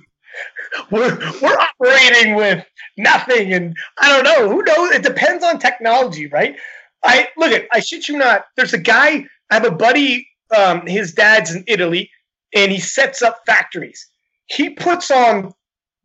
[0.90, 2.64] We're we're operating with
[2.96, 4.48] nothing, and I don't know.
[4.48, 4.92] Who knows?
[4.92, 6.56] It depends on technology, right?
[7.02, 7.66] I look at.
[7.72, 8.44] I shit you not.
[8.56, 9.26] There's a guy.
[9.50, 10.28] I have a buddy.
[10.56, 12.10] Um, his dad's in Italy,
[12.54, 14.08] and he sets up factories.
[14.46, 15.54] He puts on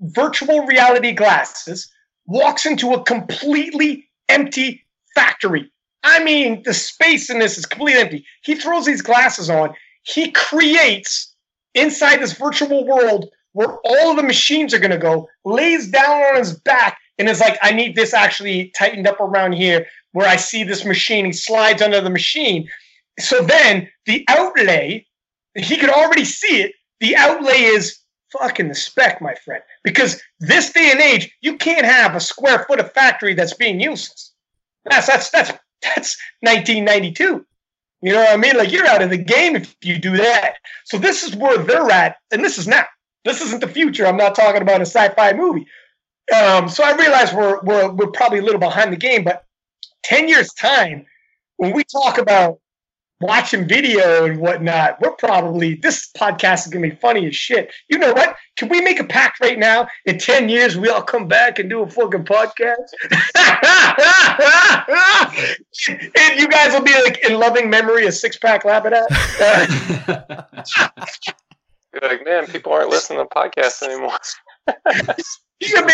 [0.02, 1.92] virtual reality glasses,
[2.26, 4.86] walks into a completely empty
[5.16, 5.72] factory.
[6.04, 8.26] I mean, the space in this is completely empty.
[8.44, 9.74] He throws these glasses on.
[10.04, 11.34] He creates
[11.74, 16.22] inside this virtual world where all of the machines are going to go, lays down
[16.28, 20.28] on his back, and is like, I need this actually tightened up around here where
[20.28, 21.26] I see this machine.
[21.26, 22.68] He slides under the machine.
[23.20, 25.06] So then the outlay,
[25.56, 26.74] he could already see it.
[27.00, 28.00] The outlay is
[28.38, 29.64] fucking the spec, my friend.
[29.84, 33.80] Because this day and age, you can't have a square foot of factory that's being
[33.80, 34.34] useless.
[34.86, 35.52] That's that's that's
[35.82, 37.46] that's 1992.
[38.02, 38.58] You know what I mean?
[38.58, 40.56] Like you're out of the game if you do that.
[40.86, 42.86] So this is where they're at, and this is now.
[43.24, 44.06] This isn't the future.
[44.06, 45.66] I'm not talking about a sci-fi movie.
[46.36, 49.46] Um, so I realize we're we're we're probably a little behind the game, but
[50.04, 51.06] ten years time,
[51.58, 52.60] when we talk about
[53.22, 57.74] watching video and whatnot, we're probably this podcast is gonna be funny as shit.
[57.90, 58.36] You know what?
[58.56, 59.88] Can we make a pact right now?
[60.06, 62.76] In ten years, we all come back and do a fucking podcast,
[66.20, 69.06] and you guys will be like in loving memory a Six Pack Labadat.
[69.40, 70.42] Uh,
[71.94, 74.18] You're like, man, people aren't listening to podcasts anymore.
[75.62, 75.94] you can be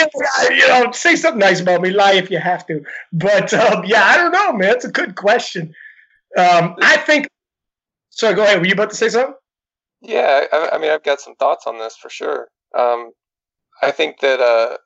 [0.55, 1.91] you know, say something nice about me.
[1.91, 2.83] Lie if you have to.
[3.13, 4.71] But um, yeah, I don't know, man.
[4.71, 5.73] It's a good question.
[6.37, 7.27] Um, I think
[8.11, 8.59] Sorry, go ahead.
[8.59, 9.35] Were you about to say something?
[10.01, 12.49] Yeah, I, I mean, I've got some thoughts on this for sure.
[12.77, 13.11] Um,
[13.81, 14.77] I think that uh,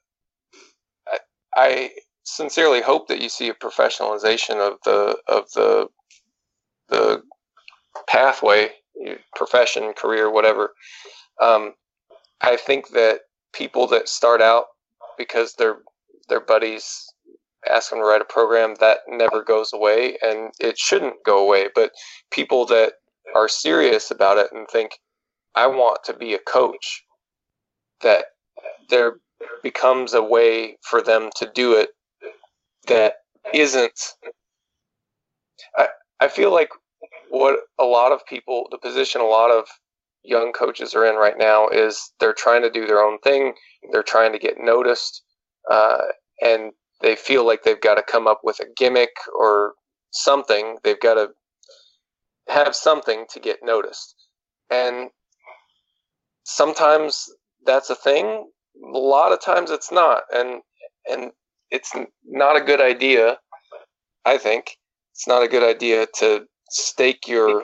[1.07, 1.17] I,
[1.55, 1.89] I
[2.23, 5.87] sincerely hope that you see a professionalization of the of the
[6.89, 7.23] the
[8.07, 8.69] pathway,
[9.35, 10.73] profession, career, whatever.
[11.41, 11.73] Um,
[12.41, 13.21] I think that
[13.53, 14.65] people that start out
[15.17, 15.77] because their
[16.29, 17.05] their buddies
[17.69, 21.67] ask them to write a program that never goes away, and it shouldn't go away.
[21.73, 21.91] But
[22.31, 22.93] people that
[23.35, 24.91] are serious about it and think,
[25.55, 27.03] I want to be a coach,
[28.01, 28.25] that
[28.89, 29.15] there
[29.63, 31.89] becomes a way for them to do it
[32.87, 33.15] that
[33.53, 33.99] isn't.
[35.77, 35.87] I,
[36.19, 36.69] I feel like
[37.29, 39.65] what a lot of people, the position a lot of
[40.23, 43.53] young coaches are in right now is they're trying to do their own thing.
[43.91, 45.23] They're trying to get noticed,
[45.69, 46.01] uh,
[46.41, 46.71] and
[47.01, 49.73] they feel like they've got to come up with a gimmick or
[50.11, 50.77] something.
[50.83, 51.29] They've got to
[52.47, 54.15] have something to get noticed,
[54.69, 55.09] and
[56.43, 57.25] sometimes
[57.65, 58.49] that's a thing.
[58.93, 60.61] A lot of times it's not, and
[61.09, 61.31] and
[61.71, 61.91] it's
[62.25, 63.39] not a good idea.
[64.25, 64.77] I think
[65.13, 67.63] it's not a good idea to stake your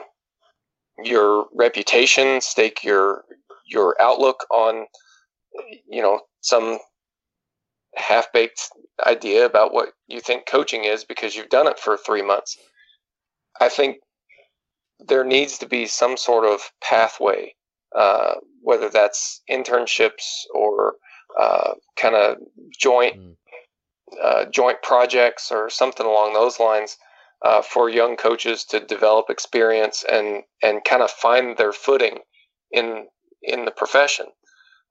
[1.04, 3.24] your reputation, stake your
[3.66, 4.86] your outlook on
[5.88, 6.78] you know some
[7.96, 8.70] half baked
[9.06, 12.56] idea about what you think coaching is because you've done it for three months.
[13.60, 13.98] I think
[14.98, 17.54] there needs to be some sort of pathway,
[17.96, 20.94] uh, whether that's internships or
[21.38, 22.36] uh, kind of
[22.78, 23.34] joint mm.
[24.22, 26.96] uh, joint projects or something along those lines
[27.44, 32.18] uh, for young coaches to develop experience and and kind of find their footing
[32.70, 33.06] in
[33.42, 34.26] in the profession.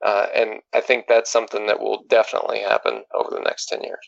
[0.04, 4.00] Uh, and I think that's something that will definitely happen over the next ten years.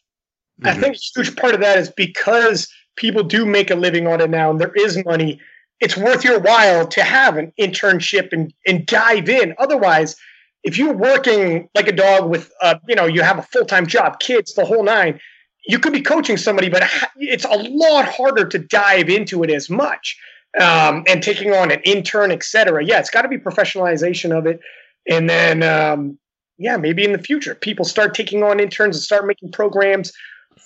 [0.62, 0.68] Mm-hmm.
[0.68, 4.22] I think a huge part of that is because people do make a living on
[4.22, 5.40] it now, and there is money.
[5.80, 9.54] It's worth your while to have an internship and and dive in.
[9.60, 10.16] Otherwise,
[10.64, 13.86] if you're working like a dog with, uh, you know, you have a full time
[13.86, 15.20] job, kids, the whole nine,
[15.66, 19.70] you could be coaching somebody, but it's a lot harder to dive into it as
[19.70, 20.18] much
[20.60, 22.84] um, and taking on an intern, et cetera.
[22.84, 24.60] Yeah, it's got to be professionalization of it.
[25.08, 26.18] And then, um,
[26.58, 30.12] yeah, maybe in the future, people start taking on interns and start making programs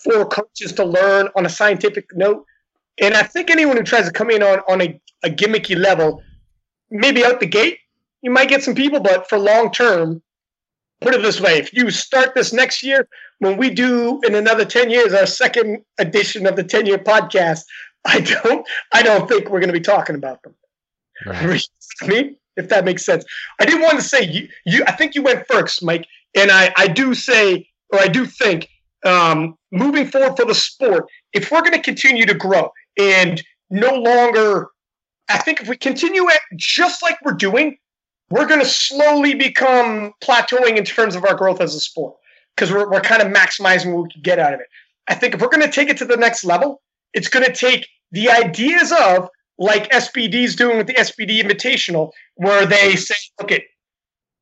[0.03, 2.45] for coaches to learn on a scientific note.
[2.99, 6.21] And I think anyone who tries to come in on, on a, a gimmicky level,
[6.91, 7.79] maybe out the gate,
[8.21, 10.21] you might get some people, but for long term,
[11.01, 13.07] put it this way if you start this next year
[13.39, 17.61] when we do in another 10 years our second edition of the 10 year podcast
[18.05, 20.55] i don't i don't think we're going to be talking about them
[21.25, 21.67] right.
[22.07, 23.23] me if that makes sense
[23.59, 26.05] i did want to say you, you i think you went first mike
[26.35, 28.69] and i i do say or i do think
[29.05, 33.93] um, moving forward for the sport if we're going to continue to grow and no
[33.93, 34.67] longer
[35.29, 37.77] i think if we continue it just like we're doing
[38.29, 42.15] we're going to slowly become plateauing in terms of our growth as a sport
[42.55, 44.67] because we're, we're kind of maximizing what we can get out of it.
[45.07, 46.81] I think if we're going to take it to the next level,
[47.13, 49.29] it's going to take the ideas of
[49.59, 53.65] like SBD's doing with the SBD Invitational, where they say, "Okay,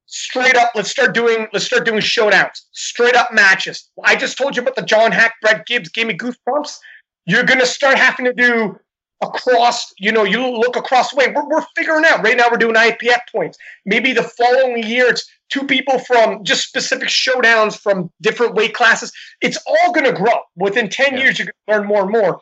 [0.05, 4.55] straight up, let's start doing let's start doing showdowns, straight up matches." I just told
[4.55, 6.77] you about the John Haack, Brett Gibbs gave me goosebumps.
[7.25, 8.79] You're going to start having to do
[9.21, 11.31] across, you know, you look across the way.
[11.33, 12.23] We're, we're figuring out.
[12.23, 13.57] Right now, we're doing IPF points.
[13.85, 19.11] Maybe the following year, it's two people from just specific showdowns from different weight classes.
[19.41, 20.39] It's all going to grow.
[20.55, 21.23] Within 10 yeah.
[21.23, 22.39] years, you're to learn more and more.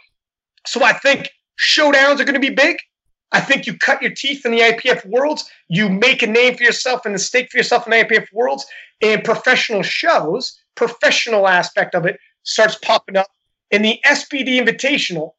[0.65, 1.29] So I think
[1.59, 2.77] showdowns are going to be big.
[3.31, 5.49] I think you cut your teeth in the IPF worlds.
[5.67, 8.65] You make a name for yourself and a stake for yourself in the IPF worlds.
[9.01, 13.27] And professional shows, professional aspect of it starts popping up.
[13.71, 15.31] In the SBD Invitational,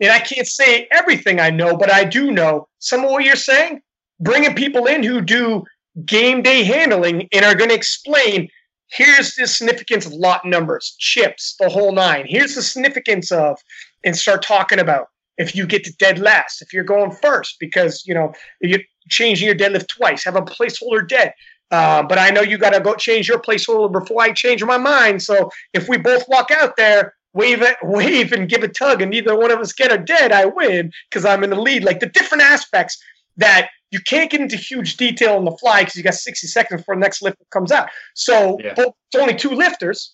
[0.00, 3.36] and I can't say everything I know, but I do know some of what you're
[3.36, 3.82] saying.
[4.20, 5.64] Bringing people in who do
[6.04, 8.48] game day handling and are going to explain
[8.90, 12.26] here's the significance of lot numbers, chips, the whole nine.
[12.28, 13.58] Here's the significance of,
[14.04, 15.08] and start talking about
[15.40, 19.46] if you get to dead last, if you're going first, because you know you're changing
[19.46, 21.32] your deadlift twice, have a placeholder dead.
[21.70, 24.76] Uh, but I know you got to go change your placeholder before I change my
[24.76, 25.22] mind.
[25.22, 29.10] So if we both walk out there wave it, wave and give a tug, and
[29.10, 31.84] neither one of us get a dead, I win because I'm in the lead.
[31.84, 33.02] Like the different aspects
[33.36, 36.82] that you can't get into huge detail on the fly because you got 60 seconds
[36.82, 37.88] before the next lift comes out.
[38.14, 38.74] So yeah.
[38.76, 40.12] it's only two lifters.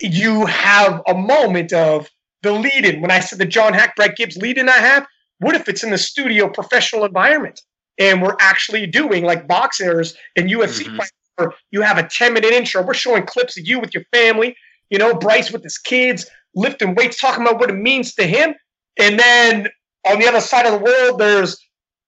[0.00, 2.08] You have a moment of
[2.44, 3.00] the lead in.
[3.00, 5.06] When I said the John Haack, Brett Gibbs lead in I have,
[5.38, 7.60] what if it's in the studio professional environment
[7.98, 11.46] and we're actually doing like boxers and UFC mm-hmm.
[11.70, 12.82] you have a 10 minute intro.
[12.82, 14.56] We're showing clips of you with your family,
[14.90, 18.54] you know, Bryce with his kids, lifting weights, talking about what it means to him.
[18.98, 19.68] And then
[20.06, 21.58] on the other side of the world, there's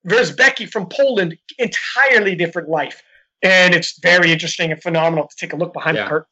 [0.05, 3.03] there's Becky from Poland, entirely different life.
[3.43, 6.05] And it's very interesting and phenomenal to take a look behind Yeah.
[6.05, 6.29] the curtain.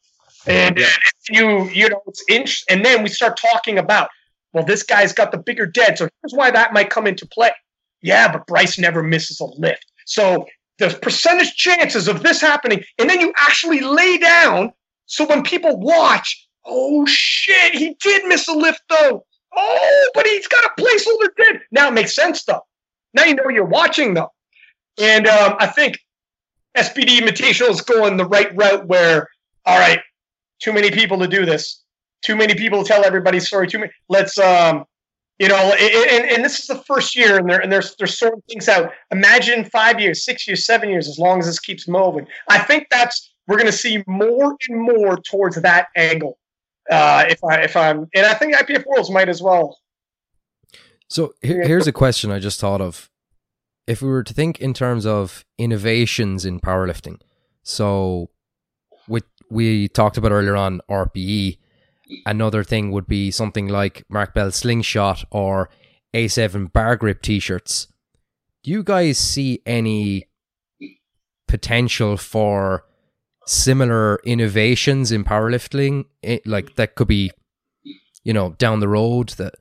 [0.47, 0.87] And Yeah.
[1.29, 2.63] you, you know, it's inch.
[2.69, 4.09] And then we start talking about,
[4.53, 5.97] well, this guy's got the bigger dead.
[5.97, 7.51] So here's why that might come into play.
[8.01, 9.85] Yeah, but Bryce never misses a lift.
[10.05, 10.45] So
[10.77, 14.71] the percentage chances of this happening, and then you actually lay down.
[15.07, 19.25] So when people watch, oh shit, he did miss a lift though.
[19.57, 21.61] Oh, but he's got a placeholder dead.
[21.71, 22.61] Now it makes sense though.
[23.13, 24.31] Now you know you're watching though.
[24.99, 25.97] And um, I think
[26.77, 29.29] SBD Invitational is going the right route where,
[29.65, 30.01] all right,
[30.65, 31.83] too many people to do this.
[32.23, 33.67] Too many people to tell everybody's story.
[33.67, 33.91] Too many.
[34.09, 34.85] Let's, um,
[35.37, 38.41] you know, and, and, this is the first year, and they're and they're they're sorting
[38.49, 38.91] things out.
[39.11, 42.25] Imagine five years, six years, seven years, as long as this keeps moving.
[42.49, 46.39] I think that's we're going to see more and more towards that angle.
[46.89, 49.77] Uh, if I if I'm, and I think IPF Worlds might as well.
[51.09, 53.11] So here, here's a question I just thought of.
[53.85, 57.19] If we were to think in terms of innovations in powerlifting,
[57.61, 58.31] so
[59.55, 61.57] we talked about earlier on RPE,
[62.25, 65.69] another thing would be something like Mark Bell slingshot or
[66.13, 67.87] A7 bar grip t-shirts.
[68.63, 70.27] Do you guys see any
[71.47, 72.83] potential for
[73.47, 77.31] similar innovations in powerlifting, eh, like that could be,
[78.23, 79.53] you know, down the road that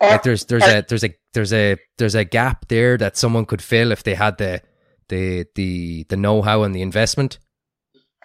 [0.00, 3.62] like there's there's a there's a there's a there's a gap there that someone could
[3.62, 4.62] fill if they had the
[5.08, 7.38] the the the know-how and the investment.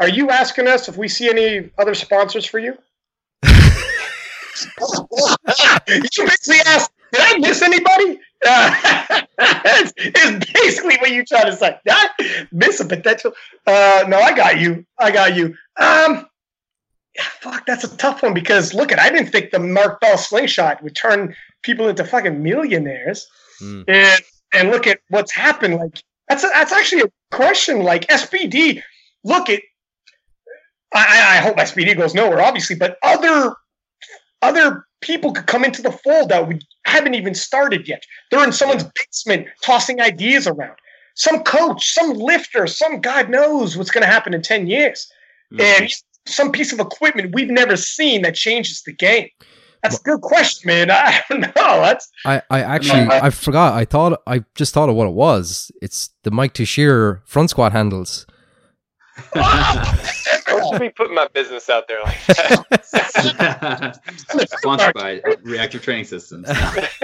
[0.04, 2.78] Are you asking us if we see any other sponsors for you?
[3.44, 3.52] you
[6.18, 8.20] basically asked, did I miss anybody?
[8.46, 11.80] Uh, it's, it's basically what you're trying to say.
[11.86, 12.10] Did I
[12.52, 13.32] miss a potential?
[13.66, 14.86] Uh, no, I got you.
[15.00, 15.56] I got you.
[15.80, 16.28] Um,
[17.16, 20.18] yeah, fuck, that's a tough one because look at I didn't think the Mark Bell
[20.18, 23.26] slingshot would turn people into fucking millionaires.
[23.62, 23.86] Mm.
[23.88, 24.22] And
[24.52, 25.76] and look at what's happened.
[25.76, 27.84] Like that's a, that's actually a question.
[27.84, 28.84] Like SBD,
[29.24, 29.62] look at.
[30.94, 33.56] I, I hope SBD goes nowhere, obviously, but other
[34.41, 38.03] other people could come into the fold that we haven't even started yet.
[38.30, 40.78] They're in someone's basement tossing ideas around.
[41.15, 45.07] Some coach, some lifter, some God knows what's going to happen in ten years,
[45.53, 45.84] mm-hmm.
[45.84, 45.91] and
[46.26, 49.30] some piece of equipment we've never seen that changes the game.
[49.84, 50.90] That's a good question, man.
[50.91, 51.52] I don't know.
[51.56, 53.74] That's I, I actually I forgot.
[53.74, 55.72] I thought I just thought of what it was.
[55.82, 58.26] It's the Mike Tuchscherer front squat handles.
[60.74, 64.00] Don't be putting my business out there like that.
[64.60, 66.48] Sponsored by Reactive Training Systems.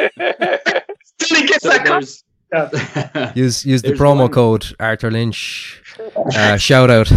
[1.20, 2.24] Till he gets So that there's,
[3.36, 5.84] Use use the promo one- code Arthur Lynch.
[6.36, 7.12] Uh, shout out.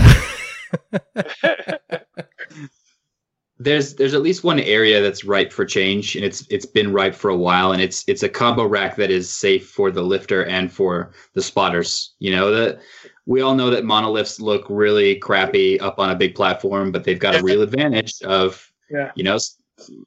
[3.59, 7.15] there's there's at least one area that's ripe for change, and it's it's been ripe
[7.15, 10.45] for a while, and it's it's a combo rack that is safe for the lifter
[10.45, 12.13] and for the spotters.
[12.19, 12.81] You know that
[13.27, 17.19] we all know that monoliths look really crappy up on a big platform, but they've
[17.19, 19.11] got a real advantage of Yeah.
[19.15, 19.39] you know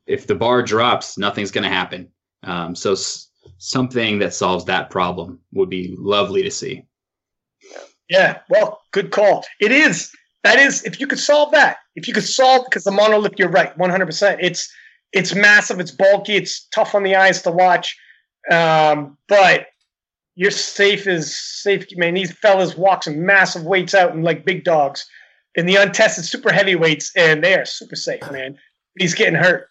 [0.06, 2.10] if the bar drops, nothing's going to happen.
[2.44, 6.86] Um, so s- something that solves that problem would be lovely to see.
[8.10, 9.44] Yeah, well, good call.
[9.60, 10.12] It is.
[10.44, 13.50] That is, if you could solve that, if you could solve, because the monolith, you're
[13.50, 14.38] right, 100%.
[14.42, 14.72] It's
[15.12, 17.98] it's massive, it's bulky, it's tough on the eyes to watch,
[18.52, 19.68] um, but
[20.36, 21.86] you're safe as safe.
[21.96, 25.06] Man, these fellas walk some massive weights out and like big dogs,
[25.56, 28.58] and the untested super heavyweights, and they are super safe, man.
[28.98, 29.70] He's getting hurt.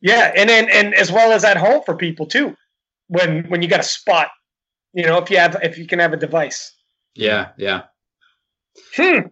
[0.00, 2.56] Yeah, and then and as well as at home for people too,
[3.08, 4.28] when when you got a spot,
[4.92, 6.72] you know, if you have if you can have a device.
[7.14, 7.82] Yeah, yeah.
[8.96, 9.28] Hmm.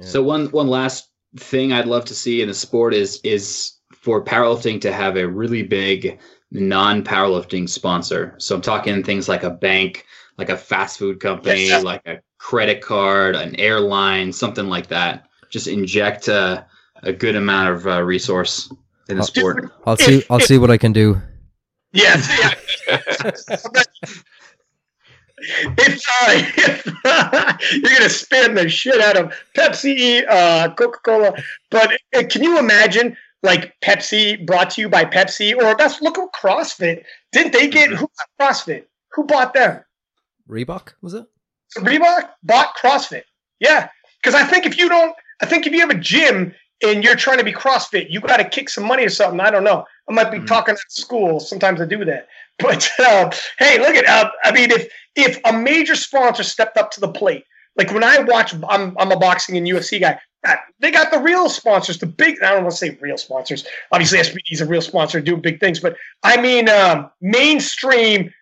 [0.00, 4.24] So one one last thing I'd love to see in the sport is is for
[4.24, 6.18] powerlifting to have a really big
[6.50, 8.34] non-powerlifting sponsor.
[8.38, 10.06] So I'm talking things like a bank,
[10.38, 11.82] like a fast food company, Yes.
[11.84, 15.26] like a credit card, an airline, something like that.
[15.50, 16.66] Just inject a,
[17.02, 18.72] a good amount of uh, resource
[19.08, 19.72] in the Uh, sport.
[19.86, 20.24] I'll see.
[20.30, 21.20] I'll see what I can do.
[21.92, 22.28] Yes.
[25.38, 26.86] if, uh, if
[27.72, 31.34] you're going to spin the shit out of Pepsi, uh, Coca Cola,
[31.70, 33.16] but uh, can you imagine
[33.46, 37.04] like Pepsi brought to you by Pepsi, or that's look at CrossFit.
[37.32, 38.08] Didn't they get who
[38.38, 38.84] bought CrossFit?
[39.12, 39.82] Who bought them?
[40.48, 41.24] Reebok was it?
[41.78, 43.22] Reebok bought CrossFit.
[43.60, 43.88] Yeah,
[44.22, 46.54] because I think if you don't, I think if you have a gym
[46.86, 49.40] and you're trying to be CrossFit, you got to kick some money or something.
[49.40, 49.84] I don't know.
[50.08, 50.46] I might be Mhm.
[50.46, 51.40] talking at school.
[51.40, 52.28] Sometimes I do that.
[52.58, 54.06] But uh, hey, look at.
[54.06, 57.44] Uh, I mean, if if a major sponsor stepped up to the plate,
[57.76, 60.18] like when I watch, I'm I'm a boxing and UFC guy.
[60.80, 62.42] They got the real sponsors, the big.
[62.42, 63.66] I don't want to say real sponsors.
[63.92, 68.32] Obviously, SBD is a real sponsor doing big things, but I mean um, mainstream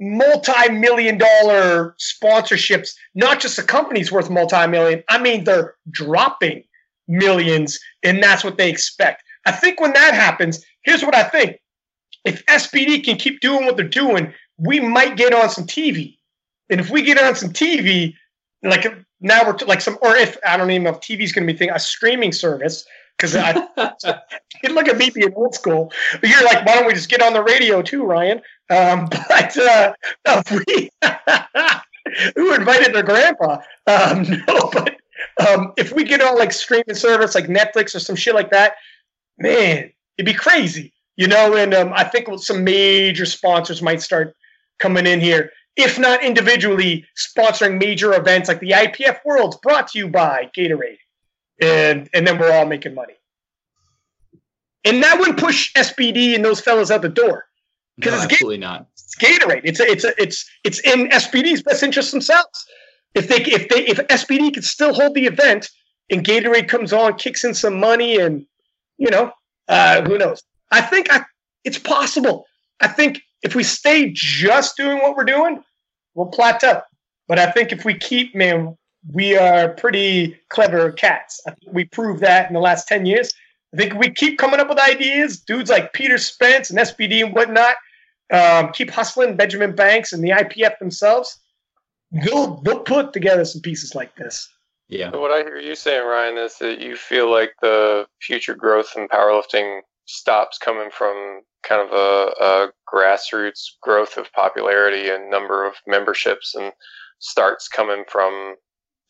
[0.00, 5.02] multi-million dollar sponsorships, not just the company's worth multi-million.
[5.08, 6.64] I mean, they're dropping
[7.08, 9.22] millions, and that's what they expect.
[9.46, 11.58] I think when that happens, here's what I think.
[12.24, 16.16] If SBD can keep doing what they're doing, we might get on some TV.
[16.70, 18.14] And if we get on some TV,
[18.62, 18.86] like
[19.20, 21.52] now we're t- like some, or if I don't even know if TV's going to
[21.52, 22.84] be thing, a streaming service.
[23.16, 23.52] Because I
[24.70, 27.32] look at me being old school, but you're like, why don't we just get on
[27.32, 28.40] the radio too, Ryan?
[28.70, 29.92] Um, but uh,
[30.24, 30.90] no, we,
[32.36, 33.60] who invited their grandpa?
[33.88, 34.96] Um, no, but
[35.48, 38.74] um, if we get on like streaming service like Netflix or some shit like that,
[39.38, 41.56] man, it'd be crazy, you know.
[41.56, 44.34] And um, I think some major sponsors might start
[44.78, 49.98] coming in here, if not individually sponsoring major events like the IPF Worlds, brought to
[49.98, 50.98] you by Gatorade,
[51.62, 53.14] and and then we're all making money.
[54.84, 57.46] And that would push SBD and those fellas out the door
[57.96, 58.60] because no, it's absolutely Gatorade.
[58.60, 58.86] not.
[58.94, 59.60] It's Gatorade.
[59.64, 62.66] It's a, it's a, it's it's in SBD's best interest themselves.
[63.14, 65.70] If they if they if SBD can still hold the event
[66.10, 68.44] and Gatorade comes on, kicks in some money, and
[68.98, 69.30] you know,
[69.68, 70.42] uh, who knows?
[70.72, 71.24] I think I,
[71.64, 72.46] it's possible.
[72.80, 75.62] I think if we stay just doing what we're doing,
[76.18, 76.82] we'll plateau.
[77.28, 78.76] But I think if we keep, man,
[79.12, 81.40] we are pretty clever cats.
[81.46, 83.32] I think we proved that in the last 10 years.
[83.72, 87.34] I think we keep coming up with ideas, dudes like Peter Spence and SBD and
[87.34, 87.76] whatnot,
[88.32, 91.38] um, keep hustling Benjamin Banks and the IPF themselves.
[92.10, 94.48] They'll, they'll put together some pieces like this.
[94.88, 95.10] Yeah.
[95.10, 98.94] So what I hear you saying, Ryan, is that you feel like the future growth
[98.96, 105.66] in powerlifting stops coming from kind of a, a grassroots growth of popularity and number
[105.66, 106.72] of memberships and
[107.18, 108.56] starts coming from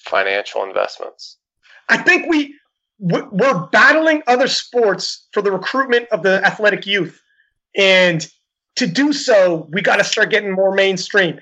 [0.01, 1.39] financial investments?
[1.89, 2.55] I think we
[3.01, 7.23] we're battling other sports for the recruitment of the athletic youth,
[7.77, 8.27] and
[8.75, 11.39] to do so, we got to start getting more mainstream.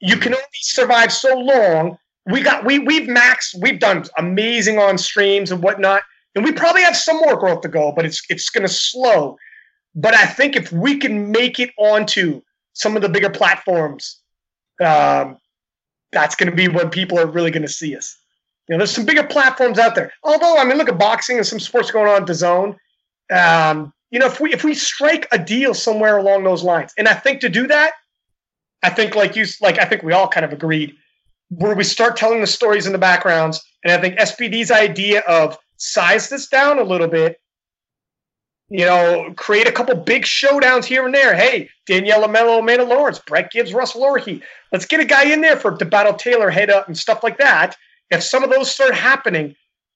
[0.00, 0.40] You can mm-hmm.
[0.40, 1.96] only survive so long.
[2.26, 3.60] We got we we've maxed.
[3.60, 6.02] We've done amazing on streams and whatnot,
[6.36, 9.36] and we probably have some more growth to go, but it's it's going to slow.
[9.94, 12.42] But I think if we can make it onto
[12.74, 14.20] some of the bigger platforms,
[14.84, 15.38] um,
[16.12, 18.16] that's going to be when people are really going to see us.
[18.68, 20.12] You know, there's some bigger platforms out there.
[20.22, 22.76] Although, I mean, look at boxing and some sports going on DAZN.
[23.30, 27.08] Um, you know, if we if we strike a deal somewhere along those lines, and
[27.08, 27.92] I think to do that,
[28.82, 30.94] I think like you like I think we all kind of agreed
[31.48, 35.56] where we start telling the stories in the backgrounds, and I think SBD's idea of
[35.76, 37.40] size this down a little bit
[38.68, 41.34] you know, create a couple big showdowns here and there.
[41.34, 44.42] Hey, Daniela Melo, Amanda Lawrence, Brett Gibbs, Russel Orhii.
[44.72, 47.38] Let's get a guy in there for to battle Taylor head up and stuff like
[47.38, 47.76] that.
[48.10, 49.54] If some of those start happening,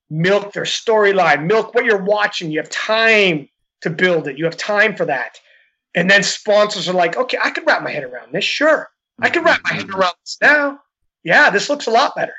[0.09, 2.51] milk their storyline, milk what you're watching.
[2.51, 3.49] You have time
[3.83, 4.39] to build it.
[4.39, 5.39] You have time for that.
[5.95, 8.45] And then sponsors are like, okay, I could wrap my head around this.
[8.45, 8.89] Sure.
[9.21, 10.79] I can wrap my head around this now.
[11.25, 12.35] Yeah, this looks a lot better.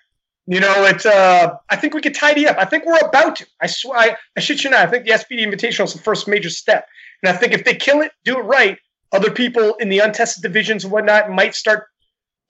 [0.48, 1.06] You know, it's.
[1.06, 2.58] Uh, I think we could tidy up.
[2.58, 3.48] I think we're about to.
[3.62, 3.98] I swear.
[3.98, 4.80] I, I shit you not.
[4.80, 6.88] I think the SBD Invitational is the first major step,
[7.22, 8.78] and I think if they kill it, do it right,
[9.12, 11.86] other people in the untested divisions and whatnot might start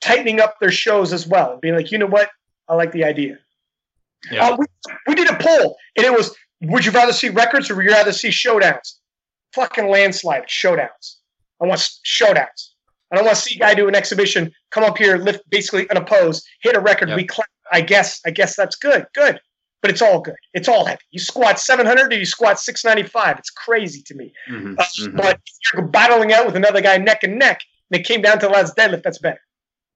[0.01, 2.29] tightening up their shows as well, and being like, you know what,
[2.69, 3.37] I like the idea.
[4.31, 4.47] Yeah.
[4.47, 4.65] Uh, we,
[5.07, 7.91] we did a poll, and it was: Would you rather see records or would you
[7.91, 8.93] rather see showdowns?
[9.53, 11.17] Fucking landslide showdowns.
[11.61, 12.69] I want showdowns.
[13.11, 15.89] I don't want to see a guy do an exhibition, come up here, lift basically
[15.89, 17.17] unopposed, hit a record, yep.
[17.17, 19.05] we clap I guess I guess that's good.
[19.13, 19.39] Good.
[19.81, 20.35] But it's all good.
[20.53, 21.01] It's all heavy.
[21.09, 23.39] You squat 700 or you squat 695.
[23.39, 24.31] It's crazy to me.
[24.47, 24.75] Mm-hmm.
[24.77, 25.17] Uh, mm-hmm.
[25.17, 25.39] But
[25.73, 28.51] you're battling out with another guy neck and neck, and it came down to the
[28.51, 29.01] last deadlift.
[29.01, 29.41] That's better.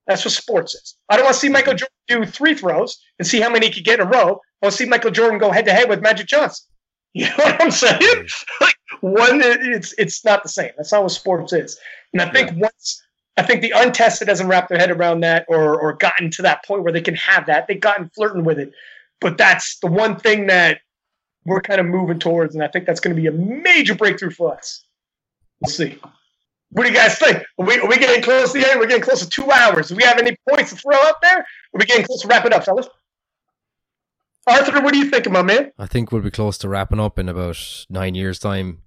[0.07, 0.95] That's what sports is.
[1.09, 3.73] I don't want to see Michael Jordan do three throws and see how many he
[3.73, 4.39] could get in a row.
[4.61, 6.65] I want to see Michael Jordan go head to head with Magic Johnson.
[7.17, 8.27] You know what I'm saying?
[8.59, 10.71] like one, it's it's not the same.
[10.75, 11.79] That's not what sports is.
[12.11, 12.57] And I think yeah.
[12.57, 13.01] once
[13.37, 16.65] I think the untested hasn't wrapped their head around that or or gotten to that
[16.65, 17.67] point where they can have that.
[17.67, 18.71] They've gotten flirting with it.
[19.21, 20.79] But that's the one thing that
[21.45, 24.31] we're kind of moving towards, and I think that's going to be a major breakthrough
[24.31, 24.83] for us.
[25.61, 25.97] We'll see.
[26.71, 27.37] What do you guys think?
[27.59, 28.79] Are we, are we getting close to the end?
[28.79, 29.89] We're getting close to two hours.
[29.89, 31.39] Do we have any points to throw out there?
[31.39, 32.87] Are we getting close to wrap it up, fellas?
[34.47, 35.71] Arthur, what do you think, my man?
[35.79, 38.81] I think we'll be close to wrapping up in about nine years' time.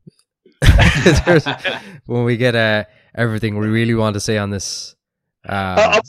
[2.06, 4.94] when we get a everything we really want to say on this.
[5.48, 6.00] Uh, I,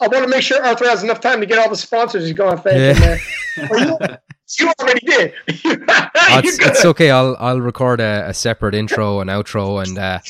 [0.00, 2.34] I, want to make sure Arthur has enough time to get all the sponsors he's
[2.34, 3.16] going to thank yeah.
[3.56, 4.16] you,
[4.58, 5.32] you, already did.
[5.48, 7.10] oh, it's, it's, okay.
[7.10, 10.20] I'll I'll record a, a, separate intro and outro and uh,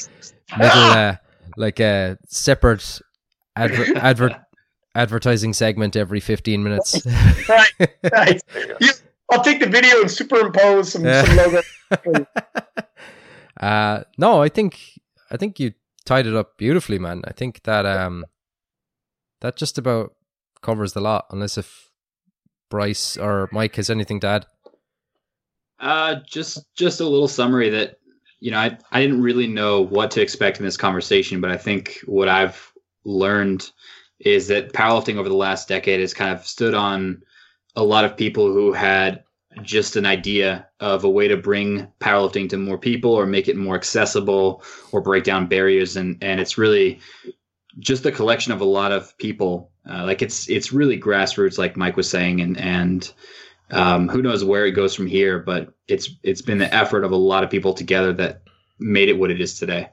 [0.57, 1.17] middle uh,
[1.57, 3.01] like a separate
[3.57, 4.33] adver- advert
[4.95, 7.07] advertising segment every 15 minutes.
[7.49, 8.43] right, right.
[8.81, 8.91] You,
[9.31, 11.25] I'll take the video and superimpose some, yeah.
[11.25, 12.27] some logo.
[13.61, 14.79] uh, no, I think
[15.31, 15.73] I think you
[16.07, 17.23] tied it up beautifully, man.
[17.27, 18.25] I think that um
[19.41, 20.15] that just about
[20.63, 21.91] covers the lot, unless if
[22.71, 24.47] Bryce or Mike has anything to add.
[25.79, 27.97] Uh, just just a little summary that
[28.41, 31.57] you know I I didn't really know what to expect in this conversation, but I
[31.57, 32.73] think what I've
[33.05, 33.71] learned
[34.19, 37.23] is that powerlifting over the last decade has kind of stood on
[37.75, 39.23] a lot of people who had
[39.63, 43.57] just an idea of a way to bring powerlifting to more people or make it
[43.57, 44.63] more accessible
[44.93, 45.97] or break down barriers.
[45.97, 47.01] And and it's really
[47.79, 49.71] just a collection of a lot of people.
[49.89, 53.13] Uh, like it's it's really grassroots like mike was saying and and
[53.71, 57.13] um, who knows where it goes from here but it's it's been the effort of
[57.13, 58.43] a lot of people together that
[58.81, 59.89] made it what it is today.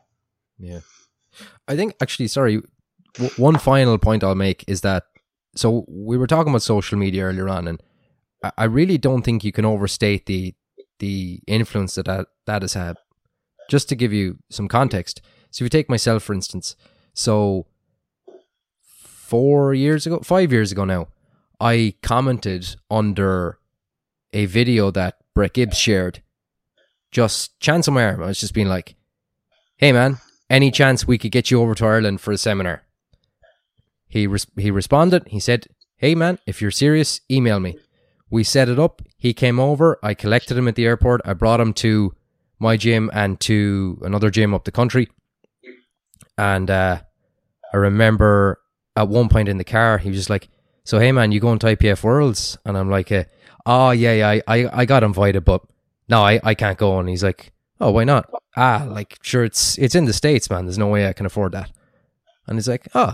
[0.57, 0.80] Yeah.
[1.68, 2.61] I think actually sorry
[3.15, 5.06] w- one final point i'll make is that
[5.56, 7.81] so we were talking about social media earlier on and
[8.57, 10.53] I really don't think you can overstate the
[10.99, 12.98] the influence that that, that has had.
[13.70, 16.76] Just to give you some context, so if you take myself for instance,
[17.14, 17.68] so
[19.34, 21.07] four years ago, five years ago now,
[21.60, 23.57] I commented under
[24.34, 26.22] a video that Brett Gibbs shared.
[27.11, 28.24] Just chance on my arm.
[28.24, 28.95] I was just being like,
[29.78, 30.18] "Hey man,
[30.49, 32.84] any chance we could get you over to Ireland for a seminar?"
[34.10, 35.24] He res- he responded.
[35.28, 37.78] He said, "Hey man, if you're serious, email me."
[38.34, 39.03] We set it up.
[39.15, 39.99] He came over.
[40.01, 41.22] I collected him at the airport.
[41.23, 42.15] I brought him to
[42.57, 45.07] my gym and to another gym up the country.
[46.35, 47.01] And uh,
[47.72, 48.60] I remember
[48.95, 50.49] at one point in the car, he was just like,
[50.84, 53.26] "So hey man, you going to IPF Worlds?" And I'm like, uh,
[53.68, 55.61] "Oh yeah, yeah, I, I I got invited, but
[56.10, 59.77] no, I, I can't go." And he's like, "Oh, why not?" Ah, like sure, it's
[59.77, 60.65] it's in the states, man.
[60.65, 61.69] There's no way I can afford that.
[62.47, 63.14] And he's like, "Oh,"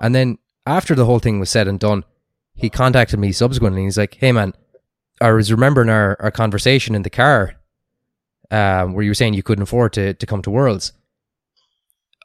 [0.00, 2.04] and then after the whole thing was said and done,
[2.58, 3.80] he contacted me subsequently.
[3.82, 4.52] and He's like, "Hey man,
[5.20, 7.54] I was remembering our, our conversation in the car,
[8.50, 10.92] um, where you were saying you couldn't afford to to come to Worlds.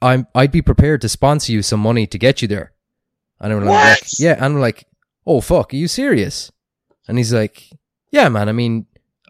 [0.01, 2.73] I'm I'd be prepared to sponsor you some money to get you there."
[3.39, 4.19] And I'm like, What?
[4.19, 4.85] "Yeah," and I'm like,
[5.25, 6.51] "Oh fuck, are you serious?"
[7.07, 7.69] And he's like,
[8.11, 8.49] "Yeah, man.
[8.49, 8.85] I mean,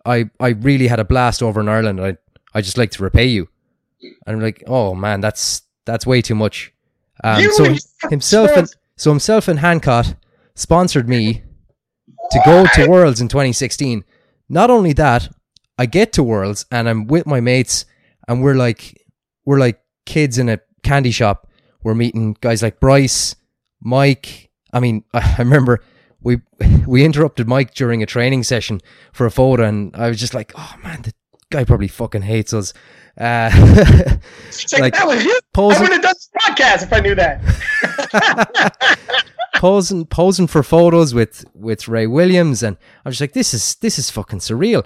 [0.05, 1.99] I I really had a blast over in Ireland.
[2.01, 2.17] I
[2.53, 3.49] I just like to repay you."
[4.25, 6.71] And I'm like, "Oh man, that's that's way too much."
[7.23, 7.63] Um, so
[8.09, 10.05] himself and so himself and Hancock
[10.55, 11.43] sponsored me
[12.31, 14.03] to go to Worlds in 2016.
[14.49, 15.29] Not only that,
[15.77, 17.85] I get to Worlds and I'm with my mates
[18.27, 19.01] and we're like
[19.45, 21.49] we're like kids in a candy shop.
[21.83, 23.35] We're meeting guys like Bryce,
[23.81, 24.49] Mike.
[24.71, 25.83] I mean, I remember
[26.21, 26.41] we
[26.87, 28.81] we interrupted Mike during a training session
[29.11, 31.13] for a photo and I was just like, "Oh man, the
[31.49, 32.73] guy probably fucking hates us."
[33.19, 33.51] Uh,
[34.71, 35.31] like, like, that was you.
[35.31, 37.41] I posing would have done this podcast if I knew that.
[39.63, 42.75] Posing posing for photos with with Ray Williams, and
[43.05, 44.85] I was just like, this is this is fucking surreal.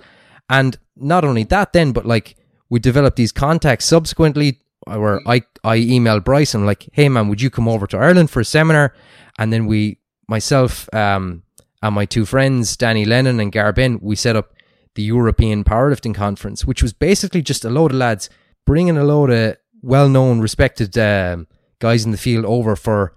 [0.52, 2.36] And not only that, then, but like
[2.70, 7.42] we developed these contacts subsequently, where I I emailed Bryce and like, hey man, would
[7.42, 8.94] you come over to Ireland for a seminar?
[9.40, 9.98] And then we,
[10.28, 11.42] myself, um,
[11.82, 14.54] and my two friends, Danny Lennon and Garbin, we set up
[14.94, 18.30] the European Powerlifting Conference, which was basically just a load of lads
[18.68, 21.48] bringing a load of well-known, respected um,
[21.80, 23.17] guys in the field over for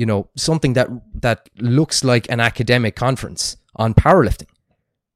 [0.00, 0.88] you know something that
[1.22, 1.38] that
[1.78, 4.48] looks like an academic conference on powerlifting.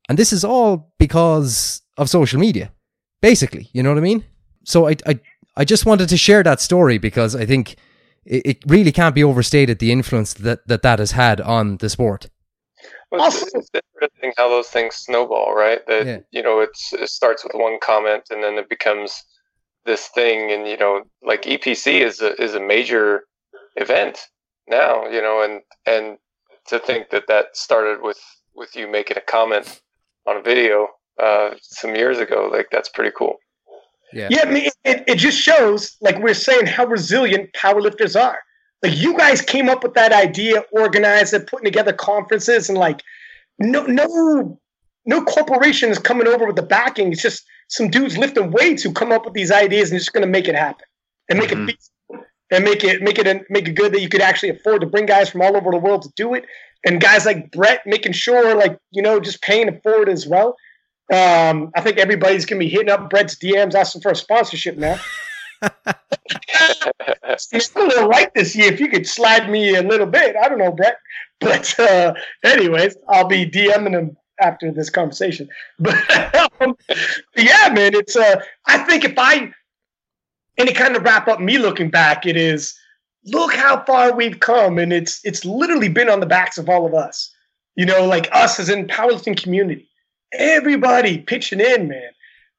[0.08, 2.66] And this is all because of social media
[3.22, 3.64] basically.
[3.74, 4.22] You know what i mean?
[4.64, 5.14] So i i,
[5.60, 7.64] I just wanted to share that story because i think
[8.34, 11.88] it, it really can't be overstated the influence that, that that has had on the
[11.88, 12.22] sport.
[13.10, 15.80] Well, it's, it's interesting how those things snowball, right?
[15.86, 16.18] That Yeah.
[16.36, 19.10] you know, it's it starts with one comment and then it becomes
[19.84, 23.04] this thing, and you know, like EPC is a is a major
[23.84, 24.16] event
[24.68, 26.18] now, you know, and and
[26.68, 28.20] to think that that started with
[28.54, 29.80] with you making a comment
[30.26, 30.88] on a video
[31.22, 33.36] uh, some years ago, like that's pretty cool.
[34.12, 38.18] yeah Yeah, I mean, it, it, it just shows, like we're saying, how resilient powerlifters
[38.20, 38.38] are.
[38.82, 43.02] Like you guys came up with that idea, organized it, putting together conferences, and like
[43.58, 44.58] no no
[45.06, 47.12] no corporation is coming over with the backing.
[47.12, 50.22] It's just some dudes lifting weights who come up with these ideas and just going
[50.22, 50.86] to make it happen
[51.28, 51.62] and make Mhm.
[51.68, 51.93] it feasible
[52.54, 54.86] and make it make it a, make it good that you could actually afford to
[54.86, 56.44] bring guys from all over the world to do it.
[56.86, 60.56] And guys like Brett making sure, like you know, just paying it forward as well.
[61.12, 64.98] Um, I think everybody's gonna be hitting up Brett's DMs asking for a sponsorship now.
[67.52, 68.72] It's a little light this year.
[68.72, 70.98] If you could slide me a little bit, I don't know, Brett.
[71.40, 72.14] But uh,
[72.44, 75.48] anyways, I'll be DMing him after this conversation.
[75.78, 76.76] But um,
[77.36, 78.16] yeah, man, it's.
[78.16, 79.52] Uh, I think if I
[80.58, 82.74] any kind of wrap up me looking back, it is
[83.26, 86.86] look how far we've come, and it's it's literally been on the backs of all
[86.86, 87.30] of us.
[87.76, 89.88] You know, like us as in powerlifting community,
[90.32, 92.10] everybody pitching in, man.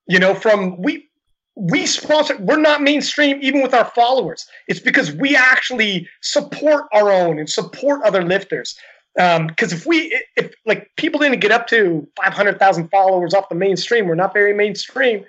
[0.07, 1.07] You know, from we
[1.55, 7.09] we sponsor we're not mainstream even with our followers it's because we actually support our
[7.09, 8.77] own and support other lifters
[9.15, 13.55] because um, if we if like people didn't get up to 500000 followers off the
[13.55, 15.23] mainstream we're not very mainstream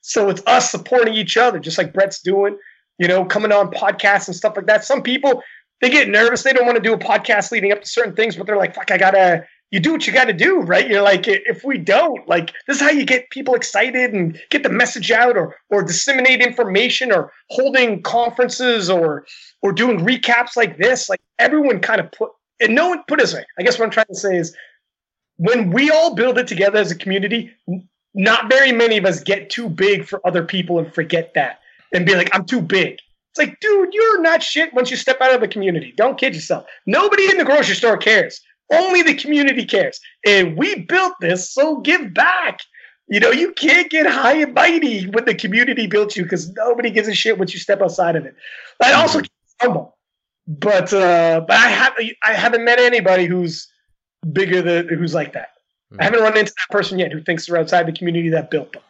[0.00, 2.56] so it's us supporting each other just like brett's doing
[2.98, 5.42] you know coming on podcasts and stuff like that some people
[5.80, 8.36] they get nervous they don't want to do a podcast leading up to certain things
[8.36, 10.88] but they're like fuck i gotta you do what you got to do, right?
[10.88, 14.64] You're like, if we don't, like, this is how you get people excited and get
[14.64, 19.24] the message out, or or disseminate information, or holding conferences, or
[19.62, 21.08] or doing recaps like this.
[21.08, 23.44] Like everyone kind of put, and no one put it this way.
[23.58, 24.56] I guess what I'm trying to say is,
[25.36, 27.52] when we all build it together as a community,
[28.14, 31.60] not very many of us get too big for other people and forget that
[31.92, 32.98] and be like, I'm too big.
[33.30, 35.94] It's like, dude, you're not shit once you step out of the community.
[35.96, 36.66] Don't kid yourself.
[36.86, 38.40] Nobody in the grocery store cares.
[38.72, 40.00] Only the community cares.
[40.26, 42.60] And we built this, so give back.
[43.08, 46.90] You know, you can't get high and mighty when the community built you because nobody
[46.90, 48.36] gives a shit once you step outside of it.
[48.82, 49.66] I also mm-hmm.
[49.66, 49.96] humble.
[50.46, 51.92] But uh, but I have
[52.22, 53.68] I haven't met anybody who's
[54.32, 55.48] bigger than who's like that.
[55.92, 56.00] Mm-hmm.
[56.00, 58.72] I haven't run into that person yet who thinks they're outside the community that built
[58.72, 58.82] them.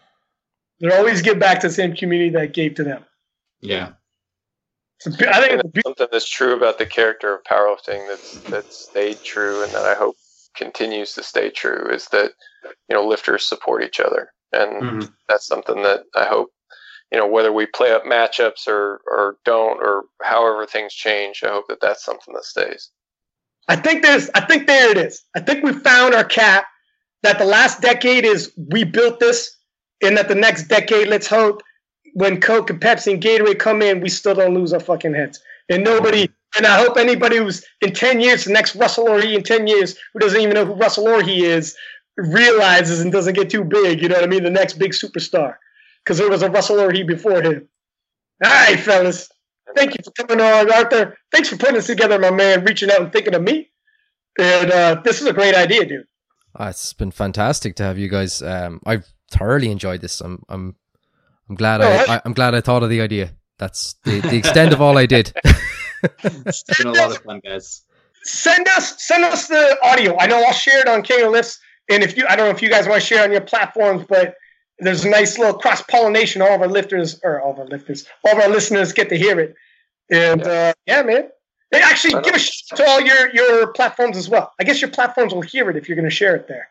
[0.80, 3.04] They're always give back to the same community that gave to them.
[3.60, 3.92] Yeah.
[5.06, 9.62] I think it's something that's true about the character of powerlifting that's that stayed true
[9.62, 10.16] and that I hope
[10.54, 12.32] continues to stay true is that
[12.88, 15.08] you know lifters support each other and mm-hmm.
[15.26, 16.50] that's something that I hope
[17.10, 21.48] you know whether we play up matchups or or don't or however things change I
[21.48, 22.90] hope that that's something that stays.
[23.68, 25.22] I think there's I think there it is.
[25.34, 26.66] I think we found our cap
[27.22, 29.56] that the last decade is we built this
[30.02, 31.62] and that the next decade let's hope
[32.14, 35.40] when Coke and Pepsi and Gatorade come in, we still don't lose our fucking heads.
[35.68, 39.42] And nobody, and I hope anybody who's in 10 years, the next Russel Orhii in
[39.42, 41.76] 10 years, who doesn't even know who Russel Orhii is,
[42.16, 44.02] realizes and doesn't get too big.
[44.02, 44.42] You know what I mean?
[44.42, 45.56] The next big superstar.
[46.04, 47.68] Because there was a Russel Orhii before him.
[48.42, 49.28] All right, fellas.
[49.76, 51.16] Thank you for coming on, Arthur.
[51.30, 53.70] Thanks for putting this together, my man, reaching out and thinking of me.
[54.38, 56.06] And uh, this is a great idea, dude.
[56.58, 58.42] Oh, it's been fantastic to have you guys.
[58.42, 60.20] Um, I've thoroughly enjoyed this.
[60.20, 60.76] I'm, I'm
[61.50, 63.32] I'm glad I, I am glad I thought of the idea.
[63.58, 65.32] That's the, the extent of all I did.
[66.24, 67.82] it's been a lot of fun, guys.
[68.22, 70.16] Send us send us the audio.
[70.18, 71.58] I know I'll share it on King of Lifts,
[71.90, 74.04] and if you I don't know if you guys want to share on your platforms,
[74.08, 74.36] but
[74.78, 76.40] there's a nice little cross pollination.
[76.40, 79.18] All of our lifters or all of our lifters, all of our listeners get to
[79.18, 79.54] hear it.
[80.08, 81.28] And yeah, uh, yeah man.
[81.70, 84.52] Hey, actually, give a shout to all your your platforms as well.
[84.58, 86.68] I guess your platforms will hear it if you're going to share it there.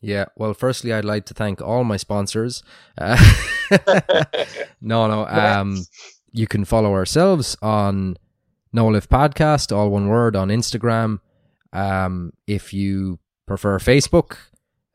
[0.00, 2.64] Yeah, well, firstly, I'd like to thank all my sponsors.
[2.98, 3.16] Uh,
[4.80, 5.26] no, no.
[5.26, 5.84] Um,
[6.32, 8.16] you can follow ourselves on
[8.72, 11.20] No Lift Podcast, all one word, on Instagram.
[11.72, 14.38] Um, if you prefer Facebook,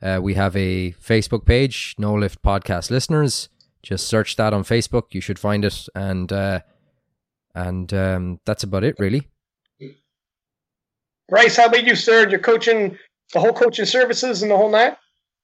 [0.01, 3.47] uh, we have a Facebook page, No Lift Podcast Listeners.
[3.81, 5.13] Just search that on Facebook.
[5.13, 6.59] You should find it, and uh,
[7.55, 9.29] and um, that's about it, really.
[11.29, 12.29] Bryce, how about you, sir?
[12.29, 12.97] You're coaching
[13.33, 14.97] the whole coaching services and the whole night?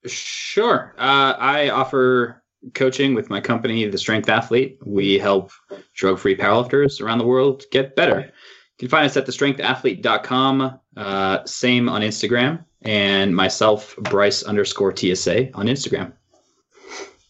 [0.06, 0.96] Sure.
[0.98, 2.44] Uh, I offer
[2.74, 4.80] coaching with my company, The Strength Athlete.
[4.86, 5.52] We help
[5.96, 8.20] drug free powerlifters around the world get better.
[8.22, 8.32] You
[8.80, 15.68] can find us at thestrengthathlete.com, uh, same on Instagram, and myself, Bryce underscore TSA on
[15.68, 16.14] Instagram.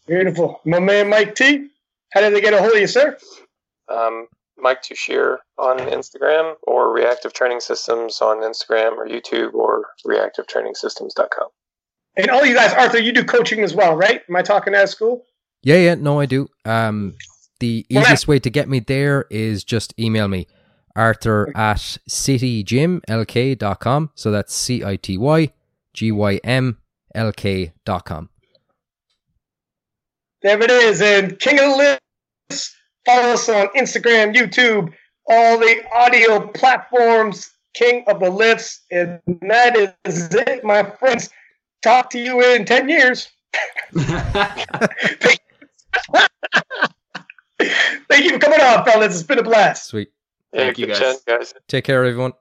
[0.08, 0.62] Beautiful.
[0.66, 1.70] My man, Mike T.
[2.12, 3.18] How did they get a hold of you, sir?
[3.90, 4.28] Um,
[4.64, 11.50] Mike Tuchscherer on Instagram or Reactive Training Systems on Instagram or YouTube or reactivetrainingsystems.com.
[12.16, 14.22] And all you guys, Arthur, you do coaching as well, right?
[14.30, 15.26] Am I talking out of school?
[15.62, 16.48] Yeah, yeah, no, I do.
[16.66, 17.16] Um,
[17.60, 20.48] the easiest way to get me there is just email me,
[20.96, 24.12] Arthur at citygymlk.com.
[24.16, 25.52] So that's C I T Y
[25.94, 26.78] G Y M
[27.16, 28.30] L K.com.
[30.42, 31.02] There it is.
[31.02, 32.00] And King of the
[32.50, 32.76] Lifts,
[33.06, 34.94] follow us on Instagram, YouTube,
[35.28, 38.82] all the audio platforms, King of the Lifts.
[38.92, 41.30] And that is it, my friends
[41.82, 43.30] talk to you in 10 years.
[48.10, 49.14] Thank you for coming on, fellas.
[49.16, 49.88] It's been a blast.
[49.88, 50.12] Sweet.
[50.54, 51.24] Thank you, guys.
[51.68, 52.34] Take care, everyone.